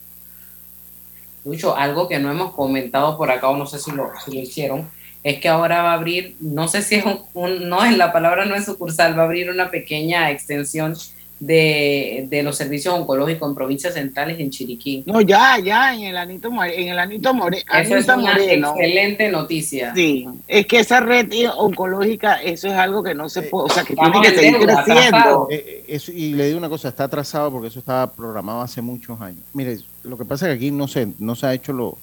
Lucho, 1.45 1.75
algo 1.75 2.07
que 2.07 2.21
no 2.21 2.31
hemos 2.31 2.53
comentado 2.55 3.19
por 3.19 3.33
acá, 3.33 3.49
o 3.49 3.57
no 3.57 3.67
sé 3.67 3.81
si 3.81 3.91
lo, 3.91 4.11
si 4.25 4.33
lo 4.33 4.41
hicieron, 4.43 4.89
es 5.25 5.41
que 5.41 5.49
ahora 5.49 5.83
va 5.83 5.91
a 5.91 5.95
abrir, 5.95 6.37
no 6.39 6.69
sé 6.69 6.83
si 6.83 6.95
es 6.95 7.05
un, 7.05 7.19
un- 7.35 7.69
no 7.69 7.85
es 7.85 7.97
la 7.99 8.13
palabra, 8.13 8.45
no 8.45 8.55
es 8.55 8.65
sucursal, 8.65 9.19
va 9.19 9.23
a 9.23 9.25
abrir 9.25 9.51
una 9.51 9.73
pequeña 9.73 10.31
extensión 10.31 10.95
de, 11.41 12.27
de 12.29 12.43
los 12.43 12.55
servicios 12.57 12.95
oncológicos 12.95 13.49
en 13.49 13.55
provincias 13.55 13.95
centrales 13.95 14.39
en 14.39 14.51
Chiriquí. 14.51 15.03
No, 15.07 15.23
ya, 15.23 15.59
ya, 15.59 15.95
en 15.95 16.03
el 16.03 16.17
Anito, 16.19 16.51
More- 16.51 16.79
en 16.81 16.89
el 16.89 16.99
Anito, 16.99 17.33
More- 17.33 17.65
Eso 17.83 17.97
es 17.97 18.05
una 18.05 18.17
Moreno. 18.19 18.75
excelente 18.77 19.29
noticia. 19.31 19.95
Sí, 19.95 20.27
es 20.47 20.67
que 20.67 20.81
esa 20.81 21.01
red 21.01 21.33
oncológica, 21.57 22.43
eso 22.43 22.69
es 22.69 22.75
algo 22.75 23.03
que 23.03 23.15
no 23.15 23.29
se 23.31 23.43
puede, 23.43 23.65
o 23.67 23.69
sea, 23.71 23.85
que 23.85 23.95
tiene 23.95 24.09
Estamos 24.09 24.27
que 24.29 24.35
en 24.35 24.39
seguir 24.39 24.59
deuda, 24.59 24.85
creciendo. 24.85 25.49
Eh, 25.51 25.65
eh, 25.67 25.85
eso- 25.89 26.13
y 26.13 26.35
le 26.35 26.47
digo 26.47 26.59
una 26.59 26.69
cosa, 26.69 26.89
está 26.91 27.05
atrasado 27.05 27.51
porque 27.51 27.69
eso 27.69 27.79
estaba 27.79 28.07
programado 28.13 28.61
hace 28.61 28.83
muchos 28.83 29.19
años. 29.21 29.41
Mire, 29.55 29.79
lo 30.03 30.19
que 30.19 30.27
pasa 30.27 30.47
es 30.47 30.51
que 30.53 30.57
aquí 30.57 30.71
no 30.71 30.89
se, 30.89 31.09
no 31.19 31.35
se 31.35 31.47
ha 31.47 31.55
hecho 31.55 31.73
lo, 31.73 31.97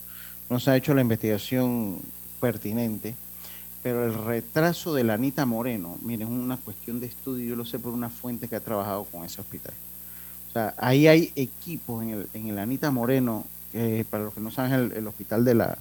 no 0.50 0.60
se 0.60 0.72
ha 0.72 0.76
hecho 0.76 0.96
la 0.96 1.02
investigación 1.02 1.98
pertinente, 2.42 3.14
pero 3.88 4.06
el 4.06 4.14
retraso 4.26 4.94
de 4.94 5.06
la 5.06 5.14
Anita 5.14 5.46
Moreno, 5.46 5.98
mire, 6.02 6.26
es 6.26 6.30
una 6.30 6.58
cuestión 6.58 7.00
de 7.00 7.06
estudio, 7.06 7.46
yo 7.52 7.56
lo 7.56 7.64
sé 7.64 7.80
por 7.80 7.94
una 7.94 8.10
fuente 8.10 8.50
que 8.50 8.58
ha 8.58 8.60
trabajado 8.60 9.06
con 9.06 9.24
ese 9.24 9.40
hospital. 9.40 9.74
O 10.50 10.52
sea, 10.52 10.74
ahí 10.78 11.08
hay 11.08 11.32
equipos 11.38 12.04
en 12.04 12.10
el, 12.10 12.28
en 12.34 12.48
el 12.50 12.60
Anita 12.60 12.92
Moreno, 12.92 13.46
eh, 13.74 14.04
para 14.10 14.26
los 14.26 14.34
que 14.34 14.42
no 14.42 14.52
saben, 14.52 14.74
el, 14.74 14.92
el 14.92 15.08
hospital 15.08 15.46
de 15.46 15.54
la 15.56 15.78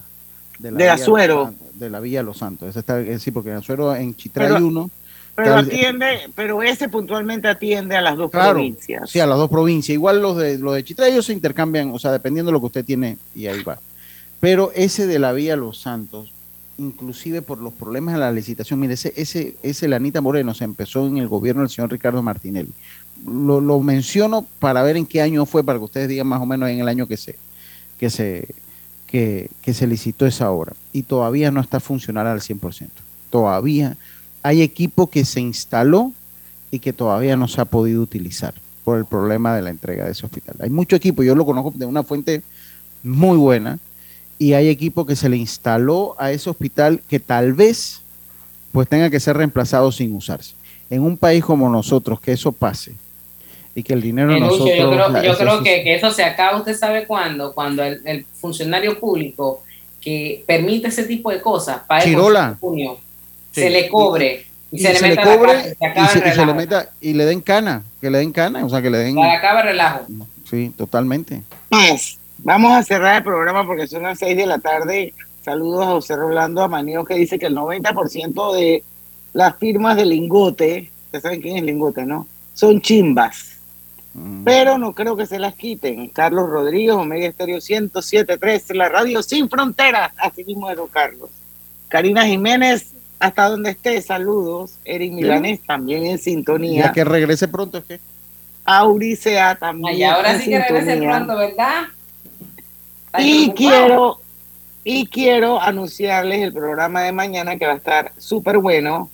De 0.57 0.71
Villa 0.71 0.93
Los 0.93 1.01
Azuero. 1.01 1.43
Santos, 1.47 1.67
de 1.79 1.89
la 1.89 1.99
Villa 1.99 2.23
Los 2.23 2.37
Santos. 2.37 2.69
Ese 2.69 2.79
está, 2.79 2.97
es 3.01 3.07
decir, 3.07 3.33
porque 3.33 3.49
en 3.49 3.57
Azuero, 3.57 3.93
en 3.93 4.15
Chitray 4.15 4.47
Pero- 4.53 4.65
1, 4.65 4.89
Pero 5.35 5.55
atiende, 5.57 6.29
pero 6.33 6.63
ese 6.63 6.87
puntualmente 6.87 7.49
atiende 7.49 7.97
a 7.97 8.01
las 8.01 8.15
dos 8.15 8.31
Claro, 8.31 8.53
provincias. 8.53 9.09
Sí, 9.09 9.19
a 9.19 9.27
las 9.27 9.37
dos 9.37 9.49
provincias. 9.49 9.93
Igual 9.93 10.21
los 10.21 10.37
de 10.37 10.57
los 10.59 10.73
de 10.73 10.83
Chitra, 10.85 11.09
ellos 11.09 11.25
se 11.25 11.33
intercambian, 11.33 11.91
o 11.91 11.99
sea, 11.99 12.13
dependiendo 12.13 12.49
de 12.49 12.53
lo 12.53 12.61
que 12.61 12.67
usted 12.67 12.85
tiene, 12.85 13.17
y 13.35 13.47
ahí 13.47 13.61
va. 13.63 13.79
Pero 14.39 14.71
ese 14.75 15.07
de 15.07 15.19
la 15.19 15.33
Vía 15.33 15.57
Los 15.57 15.79
Santos, 15.81 16.31
inclusive 16.77 17.41
por 17.41 17.59
los 17.59 17.73
problemas 17.73 18.13
de 18.13 18.19
la 18.19 18.31
licitación. 18.31 18.79
Mire, 18.79 18.93
ese, 18.93 19.13
ese, 19.15 19.55
ese 19.63 19.87
Lanita 19.87 20.21
Moreno 20.21 20.53
se 20.53 20.63
empezó 20.63 21.07
en 21.07 21.17
el 21.17 21.27
gobierno 21.27 21.61
del 21.61 21.69
señor 21.69 21.91
Ricardo 21.91 22.21
Martinelli. 22.21 22.71
Lo, 23.25 23.79
menciono 23.81 24.45
para 24.59 24.83
ver 24.83 24.97
en 24.97 25.05
qué 25.05 25.21
año 25.21 25.45
fue, 25.45 25.63
para 25.63 25.79
que 25.79 25.85
ustedes 25.85 26.07
digan 26.07 26.27
más 26.27 26.41
o 26.41 26.45
menos 26.45 26.69
en 26.69 26.79
el 26.79 26.87
año 26.87 27.07
que 27.07 27.17
se, 27.17 27.37
que 27.97 28.09
se, 28.09 28.47
que 29.07 29.73
se 29.73 29.87
licitó 29.87 30.25
esa 30.25 30.51
obra. 30.51 30.73
Y 30.93 31.03
todavía 31.03 31.51
no 31.51 31.61
está 31.61 31.79
funcional 31.79 32.27
al 32.27 32.41
100%. 32.41 32.89
Todavía 33.29 33.97
hay 34.43 34.61
equipo 34.61 35.09
que 35.09 35.25
se 35.25 35.41
instaló 35.41 36.13
y 36.71 36.79
que 36.79 36.93
todavía 36.93 37.35
no 37.35 37.47
se 37.47 37.61
ha 37.61 37.65
podido 37.65 38.01
utilizar 38.01 38.53
por 38.83 38.97
el 38.97 39.05
problema 39.05 39.55
de 39.55 39.61
la 39.61 39.69
entrega 39.69 40.05
de 40.05 40.11
ese 40.11 40.25
hospital. 40.25 40.55
Hay 40.59 40.69
mucho 40.69 40.95
equipo, 40.95 41.23
yo 41.23 41.35
lo 41.35 41.45
conozco 41.45 41.73
de 41.75 41.85
una 41.85 42.03
fuente 42.03 42.41
muy 43.03 43.37
buena, 43.37 43.79
y 44.39 44.53
hay 44.53 44.69
equipo 44.69 45.05
que 45.05 45.15
se 45.15 45.29
le 45.29 45.37
instaló 45.37 46.15
a 46.19 46.31
ese 46.31 46.49
hospital 46.49 47.01
que 47.09 47.19
tal 47.19 47.53
vez 47.53 48.01
pues 48.71 48.87
tenga 48.87 49.09
que 49.09 49.19
ser 49.19 49.37
reemplazado 49.37 49.91
sin 49.91 50.13
usarse. 50.13 50.53
En 50.89 51.01
un 51.01 51.17
país 51.17 51.43
como 51.43 51.69
nosotros, 51.69 52.19
que 52.19 52.31
eso 52.31 52.51
pase 52.51 52.93
y 53.73 53.83
que 53.83 53.93
el 53.93 54.01
dinero 54.01 54.33
de 54.33 54.39
nosotros... 54.39 54.77
Yo 54.77 54.91
creo, 54.91 55.23
yo 55.23 55.37
creo 55.37 55.63
que, 55.63 55.83
que, 55.83 55.95
eso 55.95 56.11
se 56.11 56.23
acaba, 56.23 56.57
usted 56.57 56.75
sabe 56.75 57.05
cuándo, 57.05 57.53
cuando 57.53 57.83
el, 57.83 58.01
el, 58.05 58.25
funcionario 58.25 58.99
público 58.99 59.63
que 60.01 60.43
permite 60.47 60.87
ese 60.87 61.03
tipo 61.03 61.31
de 61.31 61.41
cosas, 61.41 61.81
para 61.87 62.03
Chirola. 62.03 62.57
junio, 62.59 62.97
sí. 63.51 63.61
se 63.61 63.69
le 63.69 63.89
cobre 63.89 64.45
y, 64.71 64.77
y 64.77 64.79
se, 64.79 64.95
se, 64.95 65.01
le, 65.01 65.09
le 65.09 65.15
meta 65.15 65.35
cobre 65.35 65.53
la 65.79 66.03
y 66.03 66.07
se, 66.07 66.19
el 66.19 66.27
y 66.27 66.31
se 66.31 66.45
le 66.45 66.53
meta 66.53 66.89
y 67.01 67.13
le 67.13 67.25
den 67.25 67.41
cana, 67.41 67.83
que 68.01 68.09
le 68.09 68.17
den 68.17 68.31
cana, 68.31 68.65
o 68.65 68.69
sea, 68.69 68.81
que 68.81 68.89
le 68.89 68.97
den... 68.97 69.15
Se 69.15 69.21
acaba 69.21 69.61
el 69.61 69.67
relajo. 69.67 70.05
Sí, 70.49 70.71
totalmente. 70.75 71.41
Pues, 71.69 72.16
vamos 72.39 72.71
a 72.73 72.83
cerrar 72.83 73.17
el 73.17 73.23
programa 73.23 73.65
porque 73.65 73.87
son 73.87 74.03
las 74.03 74.19
6 74.19 74.37
de 74.37 74.45
la 74.45 74.59
tarde. 74.59 75.13
Saludos 75.43 75.85
a 75.85 75.91
José 75.91 76.15
Rolando 76.15 76.61
Amaneo 76.61 77.05
que 77.05 77.15
dice 77.15 77.39
que 77.39 77.45
el 77.45 77.55
90% 77.55 78.53
de 78.53 78.83
las 79.33 79.55
firmas 79.57 79.95
de 79.95 80.05
lingote, 80.05 80.91
ustedes 81.05 81.23
saben 81.23 81.41
quién 81.41 81.57
es 81.57 81.63
lingote, 81.63 82.05
¿no? 82.05 82.27
Son 82.53 82.81
chimbas. 82.81 83.57
Pero 84.43 84.79
no 84.79 84.93
creo 84.93 85.15
que 85.15 85.27
se 85.27 85.37
las 85.37 85.53
quiten. 85.53 86.09
Carlos 86.09 86.49
Rodríguez, 86.49 86.93
Omega 86.93 87.27
Estéreo 87.27 87.57
107.3, 87.57 88.73
la 88.73 88.89
radio 88.89 89.21
sin 89.21 89.47
fronteras. 89.47 90.11
Así 90.17 90.43
mismo 90.43 90.69
es, 90.71 90.75
don 90.75 90.87
Carlos. 90.87 91.29
Karina 91.87 92.25
Jiménez, 92.25 92.93
hasta 93.19 93.47
donde 93.47 93.71
esté, 93.71 94.01
saludos. 94.01 94.79
Eric 94.85 95.13
Milanes 95.13 95.61
también 95.61 96.07
en 96.07 96.17
sintonía. 96.17 96.85
Ya 96.85 96.91
que 96.93 97.03
regrese 97.03 97.47
pronto, 97.47 97.77
es 97.77 97.83
que... 97.85 97.99
Auricea 98.65 99.55
también. 99.55 99.97
Y 99.97 100.03
ahora 100.03 100.33
en 100.33 100.41
sí 100.41 100.49
que 100.49 100.59
regrese 100.59 100.91
sintonía. 100.93 101.15
pronto, 101.17 101.37
¿verdad? 101.37 101.83
Y 103.19 103.51
quiero, 103.51 104.19
y 104.83 105.07
quiero 105.07 105.61
anunciarles 105.61 106.41
el 106.41 106.53
programa 106.53 107.01
de 107.01 107.11
mañana 107.11 107.57
que 107.57 107.65
va 107.65 107.73
a 107.73 107.77
estar 107.77 108.11
súper 108.17 108.57
bueno. 108.59 109.09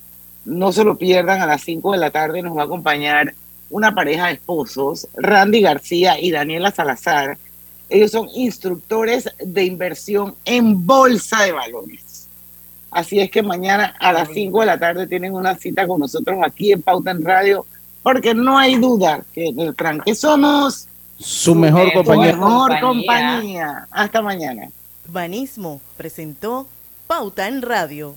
No 0.45 0.71
se 0.71 0.83
lo 0.83 0.97
pierdan, 0.97 1.41
a 1.41 1.45
las 1.45 1.61
5 1.61 1.93
de 1.93 1.97
la 1.97 2.11
tarde 2.11 2.41
nos 2.41 2.57
va 2.57 2.63
a 2.63 2.65
acompañar 2.65 3.33
una 3.69 3.95
pareja 3.95 4.27
de 4.27 4.33
esposos, 4.33 5.07
Randy 5.15 5.61
García 5.61 6.19
y 6.19 6.31
Daniela 6.31 6.71
Salazar. 6.71 7.37
Ellos 7.89 8.11
son 8.11 8.27
instructores 8.35 9.29
de 9.39 9.63
inversión 9.63 10.35
en 10.45 10.85
bolsa 10.85 11.43
de 11.43 11.53
valores. 11.53 12.27
Así 12.91 13.19
es 13.19 13.31
que 13.31 13.41
mañana 13.41 13.95
a 13.99 14.13
las 14.13 14.29
5 14.29 14.59
de 14.59 14.65
la 14.65 14.77
tarde 14.77 15.07
tienen 15.07 15.33
una 15.33 15.55
cita 15.55 15.87
con 15.87 15.99
nosotros 15.99 16.37
aquí 16.43 16.71
en 16.71 16.81
Pauta 16.81 17.11
en 17.11 17.23
Radio, 17.23 17.65
porque 18.03 18.35
no 18.35 18.57
hay 18.57 18.75
duda 18.75 19.23
que 19.33 19.47
en 19.47 19.59
el 19.59 19.75
tranque 19.75 20.13
somos 20.13 20.87
Su 21.23 21.55
mejor 21.55 21.87
su 21.87 21.93
compañía. 21.93 22.35
mejor 22.35 22.79
compañía. 22.81 23.87
Hasta 23.89 24.21
mañana. 24.21 24.69
Banismo 25.07 25.79
presentó 25.95 26.67
Pauta 27.07 27.47
en 27.47 27.61
Radio. 27.61 28.15